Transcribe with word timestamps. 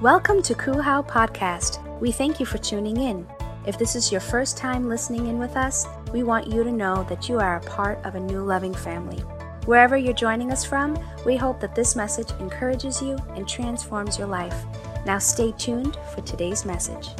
Welcome 0.00 0.42
to 0.42 0.54
Kuhau 0.54 1.06
Podcast. 1.06 1.78
We 2.00 2.10
thank 2.10 2.40
you 2.40 2.46
for 2.46 2.58
tuning 2.58 2.96
in. 2.96 3.24
If 3.64 3.78
this 3.78 3.94
is 3.94 4.10
your 4.10 4.20
first 4.20 4.56
time 4.56 4.88
listening 4.88 5.28
in 5.28 5.38
with 5.38 5.56
us, 5.56 5.86
we 6.12 6.24
want 6.24 6.48
you 6.48 6.64
to 6.64 6.72
know 6.72 7.04
that 7.08 7.28
you 7.28 7.38
are 7.38 7.56
a 7.56 7.60
part 7.60 8.04
of 8.04 8.16
a 8.16 8.20
new 8.20 8.40
loving 8.40 8.74
family. 8.74 9.18
Wherever 9.66 9.96
you're 9.96 10.12
joining 10.12 10.50
us 10.50 10.64
from, 10.64 10.98
we 11.24 11.36
hope 11.36 11.60
that 11.60 11.76
this 11.76 11.94
message 11.94 12.28
encourages 12.40 13.00
you 13.00 13.16
and 13.36 13.48
transforms 13.48 14.18
your 14.18 14.26
life. 14.26 14.64
Now 15.06 15.18
stay 15.18 15.52
tuned 15.52 15.96
for 16.12 16.22
today's 16.22 16.64
message. 16.64 17.10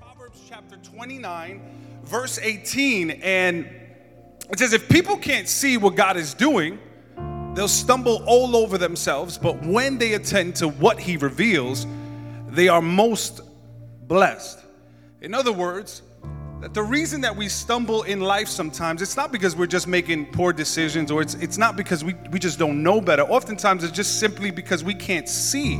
Proverbs 0.00 0.40
chapter 0.48 0.76
29, 0.76 1.60
verse 2.04 2.38
18. 2.38 3.10
And 3.10 3.68
it 4.48 4.60
says, 4.60 4.72
If 4.72 4.88
people 4.88 5.16
can't 5.16 5.48
see 5.48 5.76
what 5.76 5.96
God 5.96 6.16
is 6.16 6.34
doing, 6.34 6.78
they'll 7.56 7.66
stumble 7.66 8.22
all 8.26 8.54
over 8.54 8.78
themselves. 8.78 9.38
But 9.38 9.60
when 9.64 9.98
they 9.98 10.14
attend 10.14 10.54
to 10.56 10.68
what 10.68 11.00
He 11.00 11.16
reveals, 11.16 11.86
they 12.48 12.68
are 12.68 12.82
most 12.82 13.40
blessed. 14.06 14.60
In 15.20 15.34
other 15.34 15.52
words, 15.52 16.02
that 16.60 16.74
the 16.74 16.82
reason 16.82 17.20
that 17.22 17.34
we 17.34 17.48
stumble 17.48 18.04
in 18.04 18.20
life 18.20 18.48
sometimes 18.48 19.02
it's 19.02 19.14
not 19.14 19.30
because 19.30 19.54
we're 19.54 19.66
just 19.66 19.86
making 19.86 20.24
poor 20.32 20.54
decisions 20.54 21.10
or 21.10 21.20
it's 21.20 21.34
it's 21.34 21.58
not 21.58 21.76
because 21.76 22.02
we, 22.02 22.14
we 22.30 22.38
just 22.38 22.58
don't 22.58 22.82
know 22.82 22.98
better 22.98 23.24
oftentimes 23.24 23.84
it's 23.84 23.92
just 23.92 24.18
simply 24.18 24.50
because 24.50 24.82
we 24.82 24.94
can't 24.94 25.28
see 25.28 25.78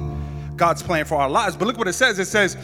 god's 0.54 0.82
plan 0.82 1.06
for 1.06 1.14
our 1.14 1.30
lives 1.30 1.56
but 1.56 1.66
look 1.66 1.78
what 1.78 1.88
it 1.88 1.94
says 1.94 2.18
it 2.18 2.26
says 2.26 2.58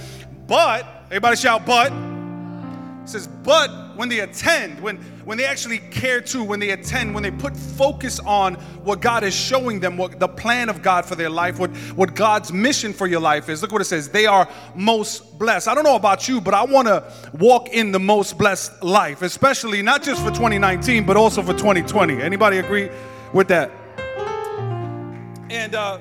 but 0.46 0.84
everybody 1.06 1.36
shout 1.36 1.64
but 1.64 1.90
it 1.90 3.08
says, 3.08 3.26
but 3.26 3.70
when 3.96 4.08
they 4.08 4.20
attend, 4.20 4.80
when, 4.80 4.96
when 5.24 5.38
they 5.38 5.44
actually 5.44 5.78
care 5.78 6.20
to, 6.20 6.42
when 6.42 6.60
they 6.60 6.70
attend, 6.70 7.14
when 7.14 7.22
they 7.22 7.30
put 7.30 7.56
focus 7.56 8.20
on 8.20 8.54
what 8.84 9.00
God 9.00 9.24
is 9.24 9.34
showing 9.34 9.80
them, 9.80 9.96
what 9.96 10.18
the 10.18 10.28
plan 10.28 10.68
of 10.68 10.82
God 10.82 11.04
for 11.04 11.14
their 11.14 11.30
life, 11.30 11.58
what, 11.58 11.70
what 11.94 12.14
God's 12.14 12.52
mission 12.52 12.92
for 12.92 13.06
your 13.06 13.20
life 13.20 13.48
is, 13.48 13.62
look 13.62 13.72
what 13.72 13.80
it 13.80 13.86
says. 13.86 14.08
They 14.08 14.26
are 14.26 14.48
most 14.74 15.38
blessed. 15.38 15.68
I 15.68 15.74
don't 15.74 15.84
know 15.84 15.96
about 15.96 16.28
you, 16.28 16.40
but 16.40 16.54
I 16.54 16.64
want 16.64 16.88
to 16.88 17.04
walk 17.34 17.68
in 17.68 17.92
the 17.92 18.00
most 18.00 18.38
blessed 18.38 18.82
life, 18.82 19.22
especially 19.22 19.82
not 19.82 20.02
just 20.02 20.22
for 20.22 20.30
2019, 20.30 21.06
but 21.06 21.16
also 21.16 21.42
for 21.42 21.52
2020. 21.52 22.20
Anybody 22.22 22.58
agree 22.58 22.90
with 23.32 23.48
that? 23.48 23.70
And, 25.50 25.74
uh, 25.74 25.98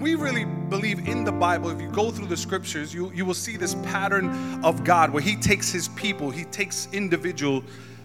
we 0.00 0.14
really 0.14 0.44
believe 0.44 1.08
in 1.08 1.24
the 1.24 1.32
Bible, 1.32 1.70
if 1.70 1.80
you 1.80 1.90
go 1.90 2.10
through 2.10 2.26
the 2.26 2.36
scriptures, 2.36 2.94
you, 2.94 3.10
you 3.12 3.24
will 3.24 3.34
see 3.34 3.56
this 3.56 3.74
pattern 3.76 4.62
of 4.64 4.84
God 4.84 5.12
where 5.12 5.22
He 5.22 5.36
takes 5.36 5.70
His 5.70 5.88
people, 5.88 6.30
He 6.30 6.44
takes 6.44 6.88
individual, 6.92 7.64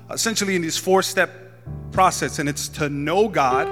essentially 0.09 0.55
in 0.55 0.61
this 0.61 0.77
four 0.77 1.01
step 1.01 1.29
process, 1.91 2.39
and 2.39 2.49
it's 2.49 2.67
to 2.69 2.89
know 2.89 3.27
God, 3.27 3.67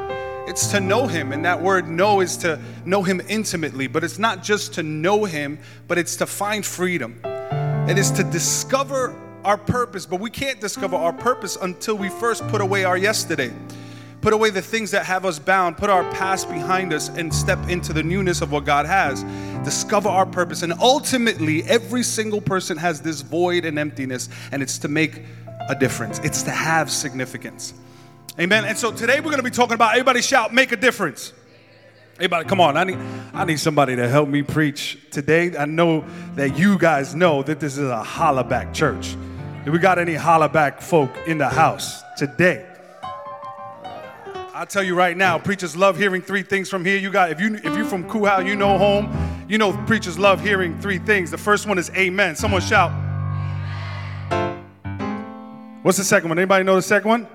it's 0.48 0.68
to 0.68 0.80
know 0.80 1.08
Him. 1.08 1.32
And 1.32 1.46
that 1.46 1.62
word 1.62 1.88
know 1.88 2.22
is 2.22 2.38
to 2.38 2.60
know 2.86 3.04
Him 3.04 3.22
intimately, 3.28 3.88
but 3.88 4.04
it's 4.04 4.20
not 4.20 4.44
just 4.44 4.74
to 4.76 4.84
know 4.84 5.26
Him, 5.26 5.60
but 5.88 5.98
it's 5.98 6.16
to 6.18 6.26
find 6.26 6.66
freedom. 6.66 7.20
It 7.24 7.98
is 7.98 8.12
to 8.12 8.24
discover 8.24 9.16
our 9.44 9.58
purpose, 9.58 10.06
but 10.06 10.20
we 10.20 10.30
can't 10.30 10.62
discover 10.62 10.96
our 10.96 11.14
purpose 11.14 11.58
until 11.60 11.98
we 11.98 12.10
first 12.10 12.48
put 12.50 12.62
away 12.62 12.84
our 12.84 12.98
yesterday 12.98 13.52
put 14.22 14.34
away 14.34 14.52
the 14.52 14.62
things 14.62 14.92
that 14.92 15.06
have 15.06 15.26
us 15.26 15.40
bound, 15.40 15.78
put 15.78 15.90
our 15.90 16.10
past 16.12 16.48
behind 16.50 16.94
us, 16.94 17.10
and 17.10 17.34
step 17.34 17.60
into 17.68 17.92
the 17.92 18.04
newness 18.04 18.42
of 18.42 18.52
what 18.52 18.66
God 18.66 18.86
has. 18.86 19.24
Discover 19.64 20.10
our 20.10 20.26
purpose. 20.26 20.62
And 20.62 20.74
ultimately, 20.74 21.64
every 21.64 22.04
single 22.04 22.42
person 22.42 22.78
has 22.78 23.02
this 23.02 23.22
void 23.22 23.66
and 23.66 23.78
emptiness, 23.80 24.30
and 24.52 24.62
it's 24.62 24.78
to 24.80 24.88
make 24.88 25.24
a 25.70 25.76
difference, 25.76 26.20
it's 26.20 26.44
to 26.44 26.52
have 26.52 26.90
significance. 26.92 27.74
Amen. 28.40 28.66
And 28.66 28.78
so 28.78 28.92
today 28.92 29.18
we're 29.20 29.26
going 29.26 29.38
to 29.38 29.44
be 29.44 29.50
talking 29.50 29.76
about 29.76 29.92
everybody 29.92 30.22
shout, 30.22 30.54
make 30.54 30.72
a 30.72 30.78
difference. 30.78 31.34
Everybody, 32.16 32.48
come 32.48 32.62
on. 32.62 32.78
I 32.78 32.84
need, 32.84 32.98
I 33.34 33.46
need 33.46 33.60
somebody 33.60 33.96
to 33.96 34.08
help 34.08 34.30
me 34.30 34.42
preach 34.42 34.98
today. 35.12 35.58
I 35.58 35.66
know 35.66 36.06
that 36.36 36.58
you 36.58 36.78
guys 36.78 37.16
know 37.16 37.44
that 37.44 37.60
this 37.60 37.78
is 37.78 37.90
a 37.90 38.04
hollaback 38.06 38.74
church. 38.74 39.16
Do 39.66 39.72
we 39.72 39.80
got 39.80 40.00
any 40.00 40.16
hollaback 40.16 40.82
folk 40.82 41.12
in 41.28 41.38
the 41.38 41.50
house 41.50 42.04
today? 42.18 42.71
I 44.62 44.66
tell 44.66 44.84
you 44.84 44.94
right 44.94 45.18
now, 45.18 45.40
preachers 45.40 45.76
love 45.76 45.98
hearing 45.98 46.22
three 46.22 46.44
things 46.44 46.70
from 46.70 46.86
here. 46.86 46.96
You 46.96 47.10
got 47.10 47.32
if 47.32 47.42
you 47.42 47.56
if 47.56 47.76
you're 47.76 47.84
from 47.84 48.08
Kuhau, 48.08 48.46
you 48.46 48.56
know 48.56 48.78
home. 48.78 49.12
You 49.50 49.58
know 49.58 49.74
preachers 49.88 50.20
love 50.20 50.40
hearing 50.40 50.80
three 50.80 51.00
things. 51.00 51.32
The 51.32 51.38
first 51.40 51.66
one 51.66 51.80
is 51.80 51.90
amen. 51.96 52.36
Someone 52.36 52.62
shout. 52.62 52.92
What's 55.82 55.98
the 55.98 56.04
second 56.04 56.30
one? 56.30 56.38
Anybody 56.38 56.64
know 56.64 56.76
the 56.76 56.84
second 56.84 57.10
one? 57.10 57.28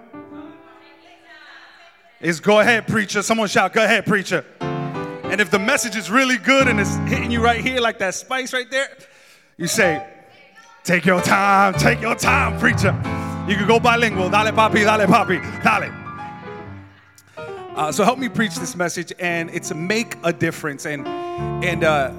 Is 2.21 2.39
go 2.39 2.61
ahead, 2.61 2.87
preacher. 2.87 3.23
Someone 3.23 3.49
shout, 3.49 3.73
go 3.73 3.83
ahead, 3.83 4.07
preacher. 4.07 4.45
And 4.61 5.41
if 5.41 5.51
the 5.51 5.59
message 5.59 5.97
is 5.97 6.09
really 6.09 6.39
good 6.39 6.69
and 6.69 6.79
it's 6.79 6.95
hitting 7.09 7.33
you 7.33 7.43
right 7.43 7.61
here, 7.61 7.81
like 7.81 7.99
that 7.99 8.15
spice 8.15 8.53
right 8.53 8.71
there, 8.71 8.87
you 9.57 9.67
say, 9.67 10.07
take 10.85 11.05
your 11.05 11.21
time, 11.23 11.75
take 11.75 12.01
your 12.01 12.15
time, 12.15 12.57
preacher. 12.61 12.95
You 13.49 13.57
can 13.57 13.67
go 13.67 13.81
bilingual. 13.81 14.31
Dale 14.31 14.53
papi, 14.53 14.85
dale 14.85 15.09
papi, 15.09 15.65
dale. 15.65 16.06
Uh, 17.77 17.93
so 17.93 18.05
help 18.05 18.19
me 18.19 18.27
preach 18.27 18.55
this 18.55 18.75
message, 18.75 19.13
and 19.19 19.51
it's 19.51 19.73
make 19.75 20.17
a 20.25 20.33
difference. 20.33 20.87
And 20.87 21.07
and 21.07 21.85
uh, 21.85 22.11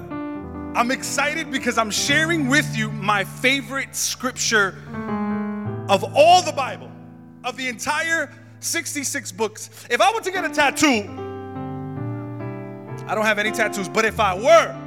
I'm 0.76 0.92
excited 0.92 1.50
because 1.50 1.78
I'm 1.78 1.90
sharing 1.90 2.46
with 2.46 2.76
you 2.76 2.92
my 2.92 3.24
favorite 3.24 3.96
scripture 3.96 4.78
of 5.88 6.04
all 6.14 6.42
the 6.42 6.52
Bible, 6.52 6.92
of 7.42 7.56
the 7.56 7.66
entire 7.66 8.32
66 8.60 9.32
books. 9.32 9.70
If 9.90 10.00
I 10.00 10.12
were 10.12 10.20
to 10.20 10.30
get 10.30 10.44
a 10.44 10.48
tattoo, 10.48 11.02
I 13.08 13.14
don't 13.16 13.24
have 13.24 13.40
any 13.40 13.50
tattoos, 13.50 13.88
but 13.88 14.04
if 14.04 14.20
I 14.20 14.34
were, 14.36 14.80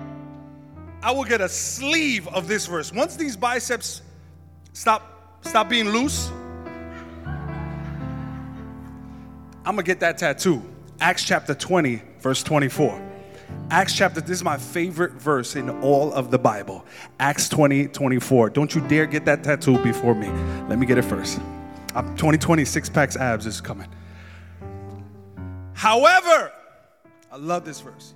I 1.04 1.12
will 1.12 1.26
get 1.26 1.42
a 1.42 1.50
sleeve 1.50 2.30
of 2.30 2.48
this 2.48 2.68
verse. 2.68 2.94
Once 2.94 3.18
these 3.18 3.36
biceps 3.36 4.04
stop 4.72 5.42
stop 5.42 5.68
being 5.68 5.90
loose, 5.90 6.32
I'm 9.64 9.76
gonna 9.76 9.84
get 9.84 10.00
that 10.00 10.18
tattoo. 10.18 10.64
Acts 11.00 11.24
chapter 11.24 11.54
20, 11.54 12.02
verse 12.20 12.42
24. 12.42 13.10
Acts 13.70 13.96
chapter, 13.96 14.20
this 14.22 14.32
is 14.32 14.44
my 14.44 14.58
favorite 14.58 15.14
verse 15.14 15.56
in 15.56 15.70
all 15.82 16.12
of 16.14 16.32
the 16.32 16.40
Bible. 16.40 16.84
Acts 17.20 17.48
20, 17.48 17.88
24. 17.88 18.50
Don't 18.50 18.74
you 18.74 18.82
dare 18.88 19.06
get 19.06 19.24
that 19.26 19.44
tattoo 19.44 19.78
before 19.84 20.16
me. 20.16 20.30
Let 20.68 20.80
me 20.80 20.86
get 20.86 20.98
it 20.98 21.04
first. 21.04 21.40
I'm 21.94 22.08
2020, 22.16 22.66
six 22.66 22.90
packs 22.90 23.16
abs 23.16 23.46
is 23.46 23.62
coming. 23.62 23.88
However, 25.74 26.52
I 27.32 27.38
love 27.38 27.64
this 27.64 27.82
verse. 27.82 28.14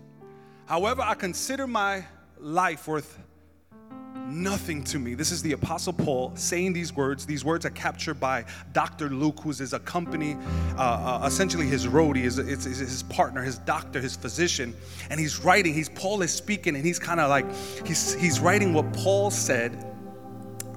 However, 0.65 1.03
I 1.03 1.13
consider 1.13 1.67
my 1.67 2.05
life 2.39 2.87
worth 2.87 3.19
nothing 4.25 4.83
to 4.85 4.99
me. 4.99 5.13
This 5.13 5.31
is 5.31 5.41
the 5.41 5.53
Apostle 5.53 5.93
Paul 5.93 6.31
saying 6.35 6.73
these 6.73 6.95
words. 6.95 7.25
These 7.25 7.45
words 7.45 7.65
are 7.65 7.71
captured 7.71 8.19
by 8.19 8.45
Dr. 8.73 9.09
Luke, 9.09 9.39
who's 9.41 9.59
his 9.59 9.73
accompany, 9.73 10.35
uh, 10.77 11.21
uh, 11.21 11.25
essentially 11.25 11.67
his 11.67 11.87
roadie, 11.87 12.21
his, 12.21 12.37
his 12.37 13.03
partner, 13.03 13.41
his 13.43 13.59
doctor, 13.59 14.01
his 14.01 14.15
physician. 14.15 14.75
And 15.09 15.19
he's 15.19 15.39
writing, 15.39 15.73
he's 15.73 15.89
Paul 15.89 16.21
is 16.21 16.31
speaking, 16.31 16.75
and 16.75 16.85
he's 16.85 16.99
kind 16.99 17.19
of 17.19 17.29
like, 17.29 17.45
he's, 17.85 18.13
he's 18.15 18.39
writing 18.39 18.73
what 18.73 18.91
Paul 18.93 19.31
said 19.31 19.91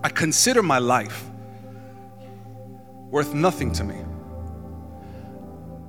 I 0.02 0.08
consider 0.08 0.62
my 0.62 0.78
life 0.78 1.24
worth 3.10 3.34
nothing 3.34 3.72
to 3.72 3.84
me. 3.84 3.96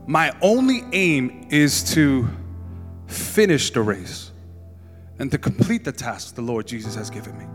My 0.07 0.35
only 0.41 0.83
aim 0.93 1.47
is 1.51 1.93
to 1.93 2.27
finish 3.05 3.71
the 3.71 3.81
race 3.81 4.28
and 5.19 5.29
to 5.31 5.37
complete 5.37 5.83
the 5.83 5.91
task 5.91 6.35
the 6.35 6.41
Lord 6.41 6.65
Jesus 6.65 6.95
has 6.95 7.09
given 7.09 7.37
me 7.37 7.45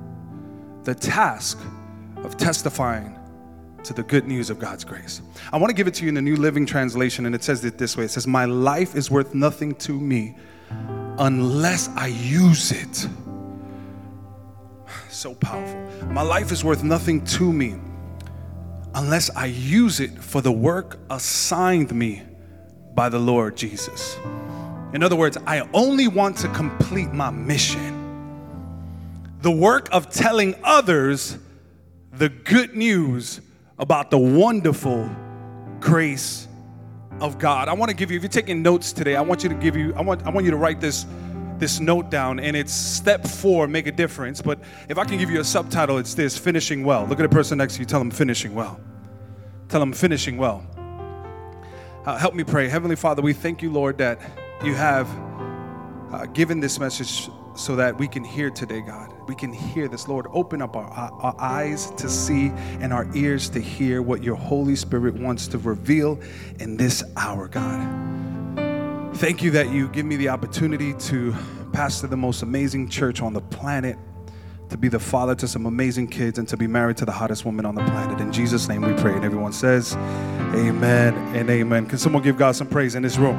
the 0.84 0.94
task 0.94 1.58
of 2.19 2.36
testifying 2.36 3.19
to 3.82 3.92
the 3.92 4.02
good 4.02 4.26
news 4.26 4.50
of 4.50 4.58
God's 4.58 4.84
grace. 4.84 5.20
I 5.52 5.56
want 5.56 5.70
to 5.70 5.74
give 5.74 5.86
it 5.86 5.94
to 5.94 6.04
you 6.04 6.08
in 6.08 6.14
the 6.14 6.22
New 6.22 6.36
Living 6.36 6.64
Translation, 6.64 7.26
and 7.26 7.34
it 7.34 7.42
says 7.42 7.64
it 7.64 7.76
this 7.78 7.97
way 7.97 8.04
It 8.04 8.10
says, 8.10 8.26
My 8.26 8.44
life 8.44 8.94
is 8.94 9.10
worth 9.10 9.34
nothing 9.34 9.74
to 9.76 9.98
me 9.98 10.36
unless 11.19 11.88
I 11.91 12.08
use 12.08 12.72
it. 12.72 13.09
So 15.09 15.34
powerful. 15.34 15.80
My 16.09 16.22
life 16.22 16.50
is 16.50 16.65
worth 16.65 16.83
nothing 16.83 17.24
to 17.27 17.53
me 17.53 17.77
unless 18.94 19.30
I 19.30 19.47
use 19.47 20.00
it 20.00 20.10
for 20.22 20.41
the 20.41 20.53
work 20.53 20.98
assigned 21.09 21.94
me 21.94 22.22
by 22.94 23.09
the 23.09 23.18
Lord 23.18 23.56
Jesus. 23.56 24.18
In 24.94 25.02
other 25.02 25.16
words, 25.16 25.36
I 25.46 25.68
only 25.74 26.08
want 26.08 26.36
to 26.38 26.48
complete 26.48 27.12
my 27.12 27.30
mission 27.30 28.00
the 29.44 29.50
work 29.50 29.91
of 29.92 30.08
telling 30.08 30.54
others 30.64 31.36
the 32.14 32.30
good 32.30 32.74
news 32.74 33.42
about 33.78 34.10
the 34.10 34.16
wonderful 34.16 35.10
grace 35.80 36.48
of 37.20 37.38
God. 37.38 37.68
I 37.68 37.74
want 37.74 37.91
to 37.91 37.94
give 37.94 38.10
you, 38.10 38.16
if 38.16 38.22
you're 38.22 38.30
taking 38.30 38.62
notes 38.62 38.91
today, 38.91 39.16
I 39.16 39.20
want 39.20 39.42
you 39.42 39.50
to 39.50 39.54
give 39.54 39.76
you, 39.76 39.92
I 39.96 40.00
want, 40.00 40.26
I 40.26 40.30
want 40.30 40.46
you 40.46 40.50
to 40.50 40.56
write 40.56 40.80
this, 40.80 41.04
this 41.58 41.78
note 41.78 42.08
down, 42.10 42.41
and 42.41 42.56
it's 42.56 42.72
step 42.72 43.26
four, 43.26 43.68
make 43.68 43.86
a 43.86 43.92
difference. 43.92 44.41
But 44.41 44.60
if 44.88 44.96
I 44.96 45.04
can 45.04 45.18
give 45.18 45.28
you 45.28 45.41
a 45.41 45.44
subtitle, 45.44 45.98
it's 45.98 46.14
this 46.14 46.38
finishing 46.38 46.82
well. 46.82 47.04
Look 47.04 47.20
at 47.20 47.24
the 47.24 47.28
person 47.28 47.58
next 47.58 47.74
to 47.74 47.80
you, 47.80 47.84
tell 47.84 48.00
them 48.00 48.10
finishing 48.10 48.54
well. 48.54 48.80
Tell 49.68 49.80
them 49.80 49.92
finishing 49.92 50.38
well. 50.38 50.66
Uh, 52.06 52.16
help 52.16 52.32
me 52.32 52.44
pray. 52.44 52.68
Heavenly 52.68 52.96
Father, 52.96 53.20
we 53.20 53.34
thank 53.34 53.60
you, 53.60 53.70
Lord, 53.70 53.98
that 53.98 54.18
you 54.65 54.75
have 54.75 55.09
uh, 56.11 56.25
given 56.27 56.59
this 56.59 56.81
message 56.81 57.28
so 57.55 57.77
that 57.77 57.99
we 57.99 58.09
can 58.09 58.25
hear 58.25 58.51
today, 58.51 58.81
God. 58.81 59.13
We 59.28 59.34
can 59.34 59.53
hear 59.53 59.89
this, 59.89 60.09
Lord. 60.09 60.27
Open 60.33 60.63
up 60.63 60.75
our, 60.75 60.87
our 60.87 61.34
eyes 61.39 61.91
to 61.93 62.09
see 62.09 62.49
and 62.81 62.93
our 62.93 63.07
ears 63.15 63.49
to 63.51 63.61
hear 63.61 64.01
what 64.01 64.22
your 64.22 64.37
Holy 64.37 64.75
Spirit 64.75 65.15
wants 65.15 65.47
to 65.49 65.59
reveal 65.59 66.19
in 66.61 66.77
this 66.77 67.05
hour, 67.16 67.47
God. 67.47 69.16
Thank 69.16 69.43
you 69.43 69.51
that 69.53 69.71
you 69.71 69.89
give 69.89 70.07
me 70.07 70.16
the 70.16 70.31
opportunity 70.31 70.95
to 70.95 71.34
pastor 71.72 72.07
the 72.07 72.16
most 72.16 72.43
amazing 72.43 72.89
church 72.89 73.21
on 73.21 73.34
the 73.34 73.41
planet, 73.41 73.99
to 74.71 74.78
be 74.78 74.89
the 74.89 74.99
father 74.99 75.34
to 75.37 75.47
some 75.47 75.66
amazing 75.66 76.09
kids, 76.09 76.39
and 76.39 76.49
to 76.49 76.57
be 76.57 76.66
married 76.66 76.97
to 76.97 77.05
the 77.05 77.13
hottest 77.13 77.45
woman 77.45 77.66
on 77.66 77.75
the 77.75 77.84
planet. 77.84 78.19
In 78.19 78.33
Jesus' 78.33 78.66
name 78.66 78.81
we 78.83 78.95
pray. 78.95 79.13
And 79.13 79.25
everyone 79.25 79.53
says, 79.53 79.95
Amen 80.55 81.15
and 81.37 81.51
amen. 81.51 81.87
Can 81.87 81.99
someone 81.99 82.22
give 82.22 82.39
God 82.39 82.57
some 82.57 82.66
praise 82.66 82.95
in 82.95 83.03
this 83.03 83.19
room? 83.19 83.39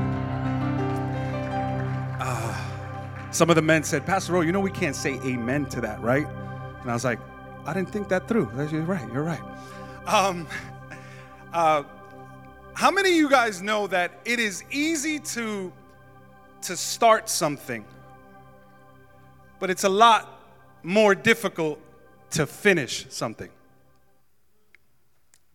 Some 3.36 3.50
of 3.50 3.58
the 3.58 3.62
men 3.62 3.84
said, 3.84 4.06
Pastor 4.06 4.32
Ro, 4.32 4.40
you 4.40 4.54
know 4.54 4.62
we 4.62 4.72
can't 4.72 4.96
say 4.96 5.16
amen 5.26 5.66
to 5.66 5.82
that, 5.82 6.00
right? 6.00 6.26
And 6.80 6.90
I 6.90 6.94
was 6.94 7.04
like, 7.04 7.20
I 7.66 7.74
didn't 7.74 7.90
think 7.90 8.08
that 8.08 8.30
through. 8.30 8.50
You're 8.72 8.84
right, 8.84 9.06
you're 9.12 9.24
right. 9.24 9.42
Um, 10.08 10.48
uh, 11.52 11.84
how 12.76 12.92
many 12.92 13.10
of 13.10 13.16
you 13.18 13.30
guys 13.30 13.62
know 13.62 13.88
that 13.88 14.14
it 14.24 14.40
is 14.40 14.64
easy 14.72 15.20
to, 15.20 15.74
to 16.62 16.78
start 16.78 17.28
something, 17.28 17.84
but 19.60 19.70
it's 19.70 19.84
a 19.84 19.90
lot 19.90 20.40
more 20.82 21.14
difficult 21.14 21.78
to 22.32 22.48
finish 22.48 23.06
something? 23.10 23.50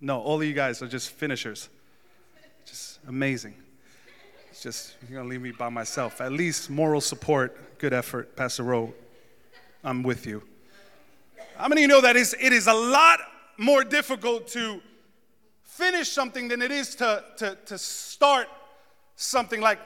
No, 0.02 0.20
all 0.20 0.42
of 0.42 0.46
you 0.46 0.52
guys 0.52 0.82
are 0.82 0.86
just 0.86 1.08
finishers. 1.08 1.70
Just 2.66 2.98
amazing. 3.08 3.54
Just, 4.60 4.96
you're 5.08 5.16
going 5.16 5.26
to 5.26 5.30
leave 5.30 5.40
me 5.40 5.52
by 5.52 5.70
myself. 5.70 6.20
At 6.20 6.32
least 6.32 6.68
moral 6.68 7.00
support, 7.00 7.78
good 7.78 7.94
effort, 7.94 8.36
Pastor 8.36 8.62
Rowe. 8.62 8.92
I'm 9.82 10.02
with 10.02 10.26
you. 10.26 10.42
How 11.56 11.66
many 11.66 11.82
of 11.82 11.88
you 11.88 11.96
know 11.96 12.02
that 12.02 12.14
it 12.14 12.52
is 12.52 12.66
a 12.66 12.74
lot 12.74 13.20
more 13.56 13.84
difficult 13.84 14.48
to 14.48 14.82
finish 15.62 16.10
something 16.10 16.48
than 16.48 16.60
it 16.60 16.70
is 16.70 16.94
to, 16.96 17.24
to, 17.38 17.56
to 17.64 17.78
start 17.78 18.48
something 19.16 19.62
like 19.62 19.78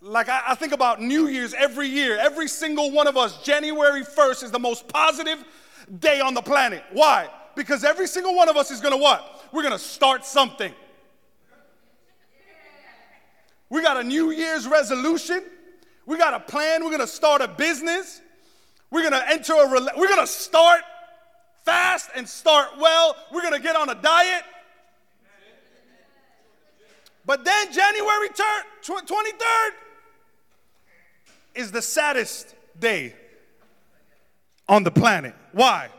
like 0.00 0.28
I, 0.28 0.42
I, 0.48 0.54
think 0.54 0.72
about 0.72 1.02
New 1.02 1.26
Year's 1.26 1.54
every 1.54 1.88
year. 1.88 2.16
Every 2.18 2.46
single 2.46 2.92
one 2.92 3.08
of 3.08 3.16
us, 3.16 3.42
January 3.42 4.02
1st 4.04 4.44
is 4.44 4.50
the 4.52 4.58
most 4.60 4.86
positive 4.86 5.44
day 5.98 6.20
on 6.20 6.34
the 6.34 6.40
planet. 6.40 6.84
Why? 6.92 7.28
Because 7.56 7.82
every 7.82 8.06
single 8.06 8.36
one 8.36 8.48
of 8.48 8.56
us 8.56 8.70
is 8.70 8.80
gonna 8.80 8.96
what? 8.96 9.48
We're 9.52 9.64
gonna 9.64 9.76
start 9.76 10.24
something. 10.24 10.72
We 13.70 13.82
got 13.82 13.98
a 13.98 14.04
New 14.04 14.30
Year's 14.30 14.66
resolution. 14.66 15.42
We 16.06 16.16
got 16.16 16.34
a 16.34 16.40
plan. 16.40 16.82
We're 16.82 16.90
going 16.90 17.00
to 17.00 17.06
start 17.06 17.42
a 17.42 17.48
business. 17.48 18.20
We're 18.90 19.08
going 19.08 19.12
to 19.12 19.30
enter 19.30 19.52
a 19.52 19.68
we're 19.68 20.08
going 20.08 20.20
to 20.20 20.26
start 20.26 20.80
fast 21.64 22.10
and 22.14 22.26
start 22.26 22.78
well. 22.78 23.14
We're 23.30 23.42
going 23.42 23.52
to 23.52 23.60
get 23.60 23.76
on 23.76 23.90
a 23.90 23.94
diet. 23.94 24.42
But 27.26 27.44
then 27.44 27.70
January 27.70 28.30
23rd 28.30 29.70
is 31.54 31.70
the 31.70 31.82
saddest 31.82 32.54
day 32.80 33.14
on 34.66 34.82
the 34.82 34.90
planet. 34.90 35.34
Why? 35.52 35.90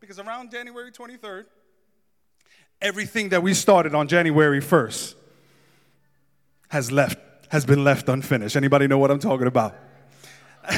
Because 0.00 0.18
around 0.18 0.50
January 0.50 0.90
23rd, 0.90 1.44
everything 2.82 3.28
that 3.28 3.44
we 3.44 3.54
started 3.54 3.94
on 3.94 4.08
January 4.08 4.60
1st 4.60 5.14
has 6.68 6.90
left 6.90 7.18
has 7.48 7.64
been 7.64 7.84
left 7.84 8.08
unfinished. 8.08 8.56
Anybody 8.56 8.86
know 8.86 8.98
what 8.98 9.10
I'm 9.10 9.18
talking 9.18 9.46
about? 9.46 9.74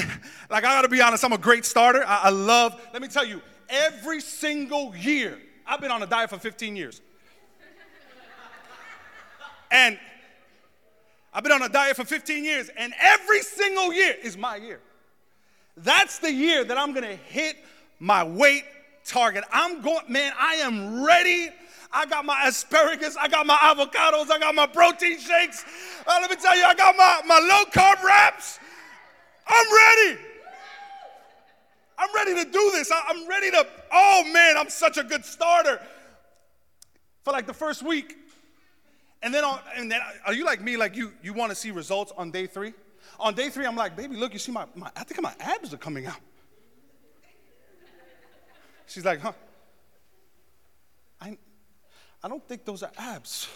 like 0.50 0.64
I 0.64 0.74
gotta 0.74 0.88
be 0.88 1.00
honest, 1.00 1.24
I'm 1.24 1.32
a 1.32 1.38
great 1.38 1.64
starter. 1.64 2.04
I, 2.06 2.24
I 2.24 2.30
love, 2.30 2.78
let 2.92 3.00
me 3.00 3.08
tell 3.08 3.24
you, 3.24 3.40
every 3.68 4.20
single 4.20 4.94
year, 4.96 5.38
I've 5.66 5.80
been 5.80 5.90
on 5.90 6.02
a 6.02 6.06
diet 6.06 6.30
for 6.30 6.38
15 6.38 6.76
years. 6.76 7.00
and 9.70 9.98
I've 11.32 11.42
been 11.42 11.52
on 11.52 11.62
a 11.62 11.68
diet 11.68 11.96
for 11.96 12.04
15 12.04 12.44
years, 12.44 12.70
and 12.76 12.92
every 13.00 13.42
single 13.42 13.92
year 13.92 14.14
is 14.22 14.36
my 14.36 14.56
year. 14.56 14.80
That's 15.76 16.18
the 16.18 16.32
year 16.32 16.64
that 16.64 16.76
I'm 16.76 16.92
gonna 16.92 17.16
hit 17.16 17.56
my 17.98 18.24
weight 18.24 18.64
target. 19.04 19.44
I'm 19.52 19.80
going, 19.80 20.04
man, 20.08 20.32
I 20.38 20.56
am 20.56 21.04
ready 21.04 21.48
I 21.92 22.04
got 22.06 22.24
my 22.24 22.46
asparagus, 22.46 23.16
I 23.16 23.28
got 23.28 23.46
my 23.46 23.56
avocados, 23.56 24.30
I 24.30 24.38
got 24.38 24.54
my 24.54 24.66
protein 24.66 25.18
shakes. 25.18 25.64
Uh, 26.06 26.18
let 26.20 26.30
me 26.30 26.36
tell 26.36 26.56
you, 26.56 26.64
I 26.64 26.74
got 26.74 26.96
my, 26.96 27.20
my 27.26 27.38
low 27.38 27.64
carb 27.70 28.02
wraps. 28.02 28.58
I'm 29.46 29.66
ready. 29.74 30.20
I'm 31.98 32.14
ready 32.14 32.44
to 32.44 32.50
do 32.50 32.70
this. 32.74 32.92
I, 32.92 33.02
I'm 33.08 33.26
ready 33.28 33.50
to, 33.50 33.66
oh 33.92 34.24
man, 34.32 34.56
I'm 34.56 34.68
such 34.68 34.98
a 34.98 35.04
good 35.04 35.24
starter. 35.24 35.80
For 37.24 37.32
like 37.32 37.46
the 37.46 37.54
first 37.54 37.82
week. 37.82 38.16
And 39.22 39.34
then, 39.34 39.44
on, 39.44 39.58
and 39.74 39.90
then 39.90 40.00
are 40.26 40.32
you 40.32 40.44
like 40.44 40.60
me, 40.60 40.76
like 40.76 40.94
you, 40.94 41.12
you 41.22 41.32
want 41.32 41.50
to 41.50 41.56
see 41.56 41.70
results 41.70 42.12
on 42.16 42.30
day 42.30 42.46
three? 42.46 42.72
On 43.18 43.34
day 43.34 43.48
three, 43.48 43.66
I'm 43.66 43.74
like, 43.74 43.96
baby, 43.96 44.14
look, 44.14 44.32
you 44.32 44.38
see 44.38 44.52
my, 44.52 44.66
my 44.76 44.90
I 44.94 45.02
think 45.02 45.20
my 45.20 45.34
abs 45.40 45.74
are 45.74 45.78
coming 45.78 46.06
out. 46.06 46.20
She's 48.86 49.04
like, 49.04 49.20
huh? 49.20 49.32
I, 51.20 51.36
I 52.22 52.28
don't 52.28 52.46
think 52.46 52.64
those 52.64 52.82
are 52.82 52.90
abs. 52.98 53.48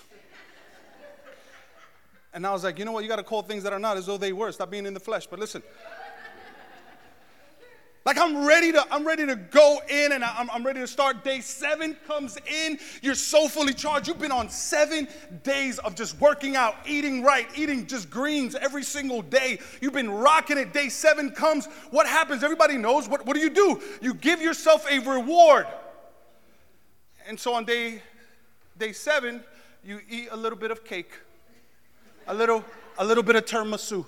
and 2.32 2.46
I 2.46 2.52
was 2.52 2.64
like, 2.64 2.78
you 2.78 2.84
know 2.84 2.92
what? 2.92 3.02
You 3.02 3.08
got 3.08 3.16
to 3.16 3.24
call 3.24 3.42
things 3.42 3.62
that 3.64 3.72
are 3.72 3.78
not 3.78 3.96
as 3.96 4.06
though 4.06 4.16
they 4.16 4.32
were. 4.32 4.52
Stop 4.52 4.70
being 4.70 4.86
in 4.86 4.94
the 4.94 5.00
flesh. 5.00 5.26
But 5.26 5.38
listen. 5.38 5.62
Like 8.04 8.18
I'm 8.18 8.44
ready 8.44 8.72
to, 8.72 8.84
I'm 8.90 9.06
ready 9.06 9.26
to 9.26 9.36
go 9.36 9.80
in 9.88 10.12
and 10.12 10.24
I'm, 10.24 10.50
I'm 10.50 10.66
ready 10.66 10.80
to 10.80 10.88
start. 10.88 11.22
Day 11.22 11.40
seven 11.40 11.96
comes 12.06 12.36
in. 12.46 12.78
You're 13.00 13.14
so 13.14 13.46
fully 13.46 13.72
charged. 13.72 14.08
You've 14.08 14.18
been 14.18 14.32
on 14.32 14.50
seven 14.50 15.06
days 15.44 15.78
of 15.78 15.94
just 15.94 16.20
working 16.20 16.56
out, 16.56 16.74
eating 16.84 17.22
right, 17.22 17.46
eating 17.54 17.86
just 17.86 18.10
greens 18.10 18.56
every 18.56 18.82
single 18.82 19.22
day. 19.22 19.60
You've 19.80 19.92
been 19.92 20.10
rocking 20.10 20.58
it. 20.58 20.72
Day 20.72 20.88
seven 20.88 21.30
comes. 21.30 21.66
What 21.90 22.08
happens? 22.08 22.42
Everybody 22.42 22.76
knows. 22.76 23.08
What, 23.08 23.24
what 23.24 23.34
do 23.34 23.40
you 23.40 23.50
do? 23.50 23.80
You 24.00 24.14
give 24.14 24.42
yourself 24.42 24.84
a 24.90 24.98
reward. 24.98 25.68
And 27.28 27.38
so 27.38 27.54
on 27.54 27.64
day 27.64 28.02
Day 28.82 28.90
seven, 28.92 29.44
you 29.84 30.00
eat 30.10 30.26
a 30.32 30.36
little 30.36 30.58
bit 30.58 30.72
of 30.72 30.84
cake, 30.84 31.12
a 32.26 32.34
little, 32.34 32.64
a 32.98 33.04
little 33.04 33.22
bit 33.22 33.36
of 33.36 33.44
tiramisu. 33.44 34.04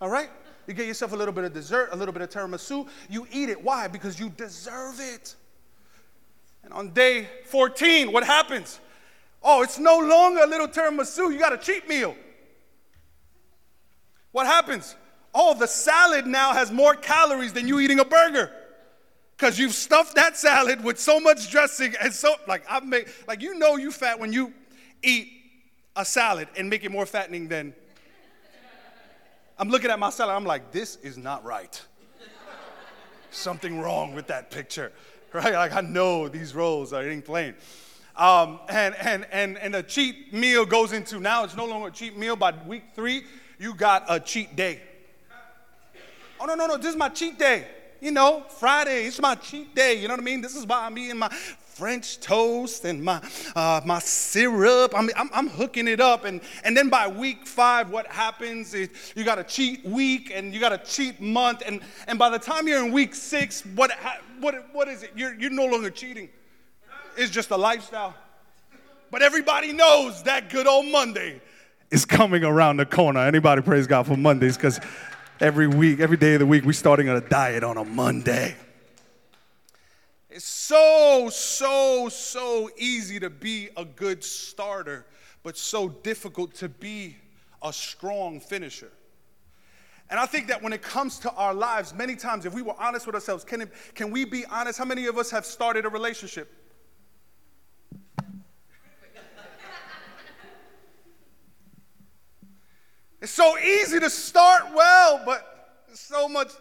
All 0.00 0.08
right? 0.08 0.30
You 0.66 0.72
get 0.72 0.86
yourself 0.86 1.12
a 1.12 1.14
little 1.14 1.34
bit 1.34 1.44
of 1.44 1.52
dessert, 1.52 1.90
a 1.92 1.96
little 1.96 2.14
bit 2.14 2.22
of 2.22 2.30
tiramisu. 2.30 2.88
You 3.10 3.26
eat 3.30 3.50
it. 3.50 3.62
Why? 3.62 3.86
Because 3.86 4.18
you 4.18 4.30
deserve 4.30 4.98
it. 4.98 5.34
And 6.64 6.72
on 6.72 6.94
day 6.94 7.28
14, 7.48 8.10
what 8.12 8.24
happens? 8.24 8.80
Oh, 9.42 9.60
it's 9.60 9.78
no 9.78 9.98
longer 9.98 10.40
a 10.40 10.46
little 10.46 10.68
tiramisu. 10.68 11.30
You 11.30 11.38
got 11.38 11.52
a 11.52 11.58
cheat 11.58 11.86
meal. 11.86 12.16
What 14.32 14.46
happens? 14.46 14.96
Oh, 15.34 15.52
the 15.52 15.68
salad 15.68 16.26
now 16.26 16.54
has 16.54 16.72
more 16.72 16.94
calories 16.94 17.52
than 17.52 17.68
you 17.68 17.78
eating 17.80 18.00
a 18.00 18.06
burger 18.06 18.50
because 19.36 19.58
you've 19.58 19.74
stuffed 19.74 20.14
that 20.14 20.36
salad 20.36 20.82
with 20.82 20.98
so 20.98 21.20
much 21.20 21.50
dressing 21.50 21.94
and 22.00 22.12
so 22.12 22.34
like 22.48 22.64
I've 22.70 22.84
made 22.84 23.06
like 23.28 23.42
you 23.42 23.58
know 23.58 23.76
you 23.76 23.90
fat 23.90 24.18
when 24.18 24.32
you 24.32 24.52
eat 25.02 25.28
a 25.94 26.04
salad 26.04 26.48
and 26.56 26.70
make 26.70 26.84
it 26.84 26.90
more 26.90 27.06
fattening 27.06 27.48
than 27.48 27.74
I'm 29.58 29.68
looking 29.68 29.90
at 29.90 29.98
my 29.98 30.10
salad 30.10 30.34
I'm 30.34 30.44
like 30.44 30.72
this 30.72 30.96
is 30.96 31.18
not 31.18 31.44
right. 31.44 31.80
Something 33.30 33.80
wrong 33.80 34.14
with 34.14 34.28
that 34.28 34.50
picture 34.50 34.92
right? 35.32 35.52
Like 35.52 35.72
I 35.72 35.82
know 35.82 36.28
these 36.28 36.54
rolls 36.54 36.92
are 36.92 37.04
eating 37.04 37.22
plain. 37.22 37.54
Um, 38.16 38.60
and 38.70 38.94
and 38.94 39.26
and 39.30 39.58
and 39.58 39.76
a 39.76 39.82
cheat 39.82 40.32
meal 40.32 40.64
goes 40.64 40.92
into 40.94 41.20
now 41.20 41.44
it's 41.44 41.54
no 41.54 41.66
longer 41.66 41.88
a 41.88 41.90
cheat 41.90 42.16
meal 42.16 42.36
by 42.36 42.54
week 42.66 42.84
three 42.94 43.24
you 43.58 43.74
got 43.74 44.04
a 44.08 44.18
cheat 44.18 44.56
day. 44.56 44.80
Oh 46.40 46.46
no 46.46 46.54
no 46.54 46.66
no 46.66 46.76
this 46.78 46.86
is 46.86 46.96
my 46.96 47.10
cheat 47.10 47.38
day 47.38 47.66
you 48.06 48.12
know, 48.12 48.44
Friday, 48.48 49.06
it's 49.06 49.20
my 49.20 49.34
cheat 49.34 49.74
day. 49.74 49.94
You 49.94 50.06
know 50.06 50.14
what 50.14 50.20
I 50.20 50.22
mean? 50.22 50.40
This 50.40 50.54
is 50.54 50.64
why 50.64 50.86
I'm 50.86 50.96
eating 50.96 51.18
my 51.18 51.28
French 51.28 52.20
toast 52.20 52.84
and 52.84 53.02
my, 53.02 53.20
uh, 53.56 53.80
my 53.84 53.98
syrup. 53.98 54.92
I'm, 54.96 55.10
I'm, 55.16 55.28
I'm, 55.34 55.48
hooking 55.48 55.88
it 55.88 56.00
up. 56.00 56.24
And, 56.24 56.40
and 56.62 56.76
then 56.76 56.88
by 56.88 57.08
week 57.08 57.48
five, 57.48 57.90
what 57.90 58.06
happens 58.06 58.74
is 58.74 58.90
you 59.16 59.24
got 59.24 59.40
a 59.40 59.44
cheat 59.44 59.84
week 59.84 60.30
and 60.32 60.54
you 60.54 60.60
got 60.60 60.72
a 60.72 60.78
cheat 60.78 61.20
month. 61.20 61.64
And, 61.66 61.80
and 62.06 62.16
by 62.16 62.30
the 62.30 62.38
time 62.38 62.68
you're 62.68 62.86
in 62.86 62.92
week 62.92 63.12
six, 63.12 63.66
what, 63.74 63.90
what, 64.38 64.54
what 64.72 64.86
is 64.86 65.02
it? 65.02 65.10
You're, 65.16 65.34
you're 65.34 65.50
no 65.50 65.66
longer 65.66 65.90
cheating, 65.90 66.28
it's 67.16 67.32
just 67.32 67.50
a 67.50 67.56
lifestyle. 67.56 68.14
But 69.10 69.22
everybody 69.22 69.72
knows 69.72 70.22
that 70.22 70.48
good 70.48 70.68
old 70.68 70.86
Monday 70.86 71.40
is 71.90 72.04
coming 72.04 72.44
around 72.44 72.76
the 72.76 72.86
corner. 72.86 73.20
Anybody 73.20 73.62
praise 73.62 73.88
God 73.88 74.06
for 74.06 74.16
Mondays? 74.16 74.56
Because 74.56 74.78
every 75.40 75.66
week, 75.66 76.00
every 76.00 76.16
day 76.16 76.34
of 76.34 76.40
the 76.40 76.46
week, 76.46 76.64
we're 76.64 76.72
starting 76.72 77.08
on 77.08 77.16
a 77.16 77.20
diet 77.20 77.62
on 77.62 77.76
a 77.76 77.84
Monday. 77.84 78.56
It's 80.30 80.44
so, 80.44 81.28
so, 81.30 82.08
so 82.08 82.70
easy 82.76 83.18
to 83.20 83.30
be 83.30 83.68
a 83.76 83.84
good 83.84 84.22
starter, 84.22 85.06
but 85.42 85.56
so 85.56 85.88
difficult 85.88 86.54
to 86.56 86.68
be 86.68 87.16
a 87.62 87.72
strong 87.72 88.40
finisher. 88.40 88.90
And 90.08 90.20
I 90.20 90.26
think 90.26 90.46
that 90.48 90.62
when 90.62 90.72
it 90.72 90.82
comes 90.82 91.18
to 91.20 91.32
our 91.32 91.54
lives, 91.54 91.92
many 91.92 92.14
times, 92.14 92.46
if 92.46 92.54
we 92.54 92.62
were 92.62 92.76
honest 92.78 93.06
with 93.06 93.14
ourselves, 93.14 93.44
can, 93.44 93.62
it, 93.62 93.72
can 93.94 94.10
we 94.10 94.24
be 94.24 94.44
honest? 94.46 94.78
How 94.78 94.84
many 94.84 95.06
of 95.06 95.18
us 95.18 95.30
have 95.30 95.44
started 95.44 95.84
a 95.84 95.88
relationship? 95.88 96.52
It's 103.26 103.34
so 103.34 103.58
easy 103.58 103.98
to 103.98 104.08
start 104.08 104.72
well, 104.72 105.20
but 105.26 105.74
so 105.92 106.28
much 106.28 106.52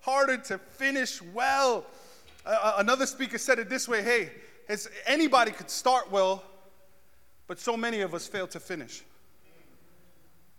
harder 0.00 0.36
to 0.36 0.58
finish 0.58 1.22
well. 1.22 1.86
Uh, 2.44 2.74
another 2.76 3.06
speaker 3.06 3.38
said 3.38 3.58
it 3.58 3.70
this 3.70 3.88
way 3.88 4.02
hey, 4.02 4.28
anybody 5.06 5.50
could 5.50 5.70
start 5.70 6.12
well, 6.12 6.44
but 7.46 7.58
so 7.58 7.74
many 7.74 8.02
of 8.02 8.12
us 8.12 8.26
fail 8.26 8.46
to 8.48 8.60
finish. 8.60 9.02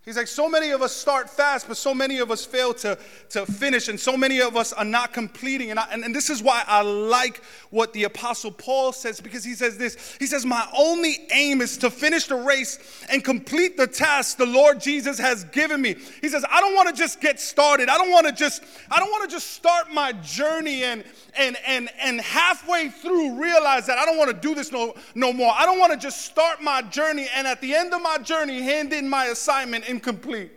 He's 0.03 0.17
like, 0.17 0.25
so 0.25 0.49
many 0.49 0.71
of 0.71 0.81
us 0.81 0.95
start 0.95 1.29
fast, 1.29 1.67
but 1.67 1.77
so 1.77 1.93
many 1.93 2.17
of 2.17 2.31
us 2.31 2.43
fail 2.43 2.73
to, 2.73 2.97
to 3.29 3.45
finish, 3.45 3.87
and 3.87 3.99
so 3.99 4.17
many 4.17 4.41
of 4.41 4.57
us 4.57 4.73
are 4.73 4.83
not 4.83 5.13
completing. 5.13 5.69
And, 5.69 5.79
I, 5.79 5.87
and, 5.91 6.03
and 6.03 6.15
this 6.15 6.31
is 6.31 6.41
why 6.41 6.63
I 6.65 6.81
like 6.81 7.43
what 7.69 7.93
the 7.93 8.05
Apostle 8.05 8.49
Paul 8.49 8.93
says, 8.93 9.21
because 9.21 9.43
he 9.43 9.53
says 9.53 9.77
this 9.77 10.17
He 10.17 10.25
says, 10.25 10.43
My 10.43 10.67
only 10.75 11.27
aim 11.31 11.61
is 11.61 11.77
to 11.77 11.91
finish 11.91 12.25
the 12.25 12.35
race 12.35 12.79
and 13.11 13.23
complete 13.23 13.77
the 13.77 13.85
task 13.85 14.37
the 14.37 14.45
Lord 14.47 14.79
Jesus 14.81 15.19
has 15.19 15.43
given 15.43 15.79
me. 15.79 15.95
He 16.21 16.29
says, 16.29 16.43
I 16.49 16.61
don't 16.61 16.73
want 16.73 16.89
to 16.89 16.95
just 16.95 17.21
get 17.21 17.39
started. 17.39 17.87
I 17.87 17.97
don't 17.99 18.09
want 18.09 18.25
to 18.25 18.33
just, 18.33 18.63
I 18.89 18.97
don't 18.97 19.11
want 19.11 19.29
to 19.29 19.35
just 19.35 19.51
start 19.51 19.91
my 19.91 20.13
journey 20.13 20.83
and 20.83 21.03
and 21.37 21.55
and 21.65 21.89
and 22.01 22.19
halfway 22.21 22.89
through 22.89 23.39
realize 23.39 23.85
that 23.85 23.99
I 23.99 24.05
don't 24.05 24.17
want 24.17 24.31
to 24.31 24.47
do 24.47 24.55
this 24.55 24.71
no, 24.71 24.95
no 25.13 25.31
more. 25.31 25.53
I 25.55 25.65
don't 25.65 25.79
want 25.79 25.91
to 25.91 25.97
just 25.97 26.25
start 26.25 26.61
my 26.61 26.81
journey 26.81 27.27
and 27.35 27.45
at 27.45 27.61
the 27.61 27.75
end 27.75 27.93
of 27.93 28.01
my 28.01 28.17
journey 28.17 28.61
hand 28.61 28.93
in 28.93 29.07
my 29.07 29.25
assignment 29.25 29.85
incomplete. 29.91 30.51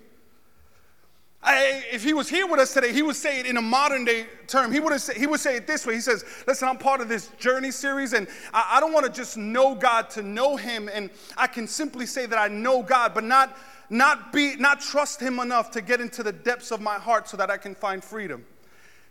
I, 1.43 1.85
if 1.93 2.03
he 2.03 2.15
was 2.15 2.27
here 2.27 2.47
with 2.47 2.59
us 2.59 2.73
today, 2.73 2.91
he 2.91 3.03
would 3.03 3.17
say 3.17 3.39
it 3.39 3.45
in 3.45 3.59
a 3.59 3.63
modern 3.63 4.07
day 4.07 4.27
term. 4.47 4.73
He 4.73 4.81
would, 4.81 4.99
say, 4.99 5.19
he 5.19 5.27
would 5.27 5.41
say 5.41 5.57
it 5.57 5.67
this 5.67 5.87
way. 5.87 5.93
He 5.95 6.01
says, 6.01 6.25
Listen, 6.47 6.69
I'm 6.69 6.79
part 6.79 7.03
of 7.03 7.11
this 7.11 7.29
journey 7.39 7.71
series, 7.71 8.15
and 8.15 8.27
I, 8.55 8.77
I 8.77 8.81
don't 8.81 8.95
want 8.95 9.05
to 9.05 9.13
just 9.13 9.37
know 9.37 9.75
God 9.75 10.09
to 10.11 10.23
know 10.23 10.57
Him. 10.57 10.89
And 10.91 11.11
I 11.37 11.47
can 11.47 11.69
simply 11.69 12.07
say 12.07 12.25
that 12.25 12.39
I 12.39 12.49
know 12.49 12.83
God, 12.83 13.13
but 13.13 13.25
not, 13.25 13.59
not, 13.91 14.33
be, 14.33 14.57
not 14.57 14.81
trust 14.81 15.21
Him 15.21 15.39
enough 15.39 15.71
to 15.73 15.83
get 15.83 16.01
into 16.01 16.23
the 16.23 16.33
depths 16.33 16.71
of 16.71 16.81
my 16.81 16.95
heart 16.95 17.29
so 17.29 17.37
that 17.37 17.51
I 17.51 17.59
can 17.59 17.75
find 17.75 18.03
freedom. 18.03 18.47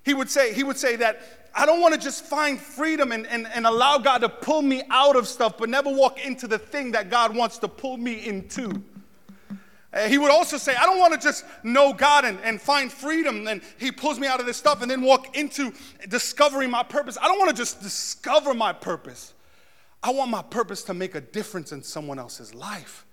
He 0.03 0.15
would 0.15 0.29
say, 0.29 0.53
he 0.53 0.63
would 0.63 0.77
say 0.77 0.95
that 0.97 1.49
I 1.55 1.67
don't 1.67 1.81
want 1.81 1.93
to 1.93 1.99
just 1.99 2.25
find 2.25 2.59
freedom 2.59 3.11
and, 3.11 3.27
and, 3.27 3.47
and 3.53 3.67
allow 3.67 3.99
God 3.99 4.19
to 4.19 4.29
pull 4.29 4.63
me 4.63 4.81
out 4.89 5.15
of 5.15 5.27
stuff, 5.27 5.57
but 5.57 5.69
never 5.69 5.91
walk 5.91 6.25
into 6.25 6.47
the 6.47 6.57
thing 6.57 6.91
that 6.93 7.11
God 7.11 7.35
wants 7.35 7.59
to 7.59 7.67
pull 7.67 7.97
me 7.97 8.25
into. 8.25 8.83
Uh, 9.93 10.07
he 10.07 10.17
would 10.17 10.31
also 10.31 10.57
say, 10.57 10.75
I 10.75 10.85
don't 10.85 10.97
want 10.97 11.13
to 11.13 11.19
just 11.19 11.45
know 11.63 11.93
God 11.93 12.25
and, 12.25 12.39
and 12.43 12.59
find 12.59 12.91
freedom, 12.91 13.47
and 13.47 13.61
He 13.77 13.91
pulls 13.91 14.19
me 14.19 14.27
out 14.27 14.39
of 14.39 14.45
this 14.45 14.57
stuff 14.57 14.81
and 14.81 14.89
then 14.89 15.01
walk 15.01 15.37
into 15.37 15.71
discovering 16.09 16.71
my 16.71 16.83
purpose. 16.83 17.17
I 17.21 17.27
don't 17.27 17.37
want 17.37 17.51
to 17.51 17.55
just 17.55 17.81
discover 17.81 18.53
my 18.53 18.73
purpose. 18.73 19.33
I 20.01 20.11
want 20.11 20.31
my 20.31 20.41
purpose 20.41 20.83
to 20.83 20.93
make 20.93 21.15
a 21.15 21.21
difference 21.21 21.71
in 21.71 21.83
someone 21.83 22.17
else's 22.17 22.53
life. 22.55 23.05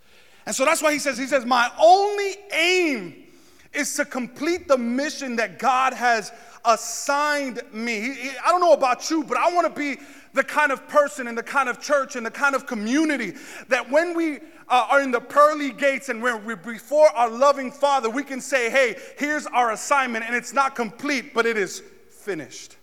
And 0.46 0.56
so 0.56 0.64
that's 0.64 0.82
why 0.82 0.92
He 0.92 0.98
says, 0.98 1.18
He 1.18 1.26
says, 1.26 1.44
My 1.44 1.70
only 1.78 2.34
aim 2.52 3.24
is 3.72 3.94
to 3.94 4.04
complete 4.04 4.68
the 4.68 4.78
mission 4.78 5.36
that 5.36 5.58
God 5.58 5.92
has 5.92 6.32
assigned 6.64 7.62
me. 7.72 8.30
I 8.44 8.50
don't 8.50 8.60
know 8.60 8.72
about 8.72 9.10
you, 9.10 9.24
but 9.24 9.38
I 9.38 9.52
want 9.52 9.72
to 9.72 9.78
be 9.78 10.00
the 10.32 10.44
kind 10.44 10.70
of 10.72 10.86
person 10.88 11.26
and 11.26 11.36
the 11.36 11.42
kind 11.42 11.68
of 11.68 11.80
church 11.80 12.16
and 12.16 12.24
the 12.24 12.30
kind 12.30 12.54
of 12.54 12.66
community 12.66 13.34
that 13.68 13.90
when 13.90 14.14
we 14.14 14.38
uh, 14.68 14.86
are 14.90 15.02
in 15.02 15.10
the 15.10 15.20
pearly 15.20 15.72
gates 15.72 16.08
and 16.08 16.22
we're, 16.22 16.56
before 16.56 17.08
our 17.08 17.28
loving 17.28 17.70
Father, 17.72 18.08
we 18.08 18.22
can 18.22 18.40
say, 18.40 18.70
hey, 18.70 18.96
here's 19.18 19.46
our 19.46 19.72
assignment, 19.72 20.24
and 20.24 20.34
it's 20.34 20.52
not 20.52 20.76
complete, 20.76 21.34
but 21.34 21.46
it 21.46 21.56
is 21.56 21.82
finished. 22.10 22.76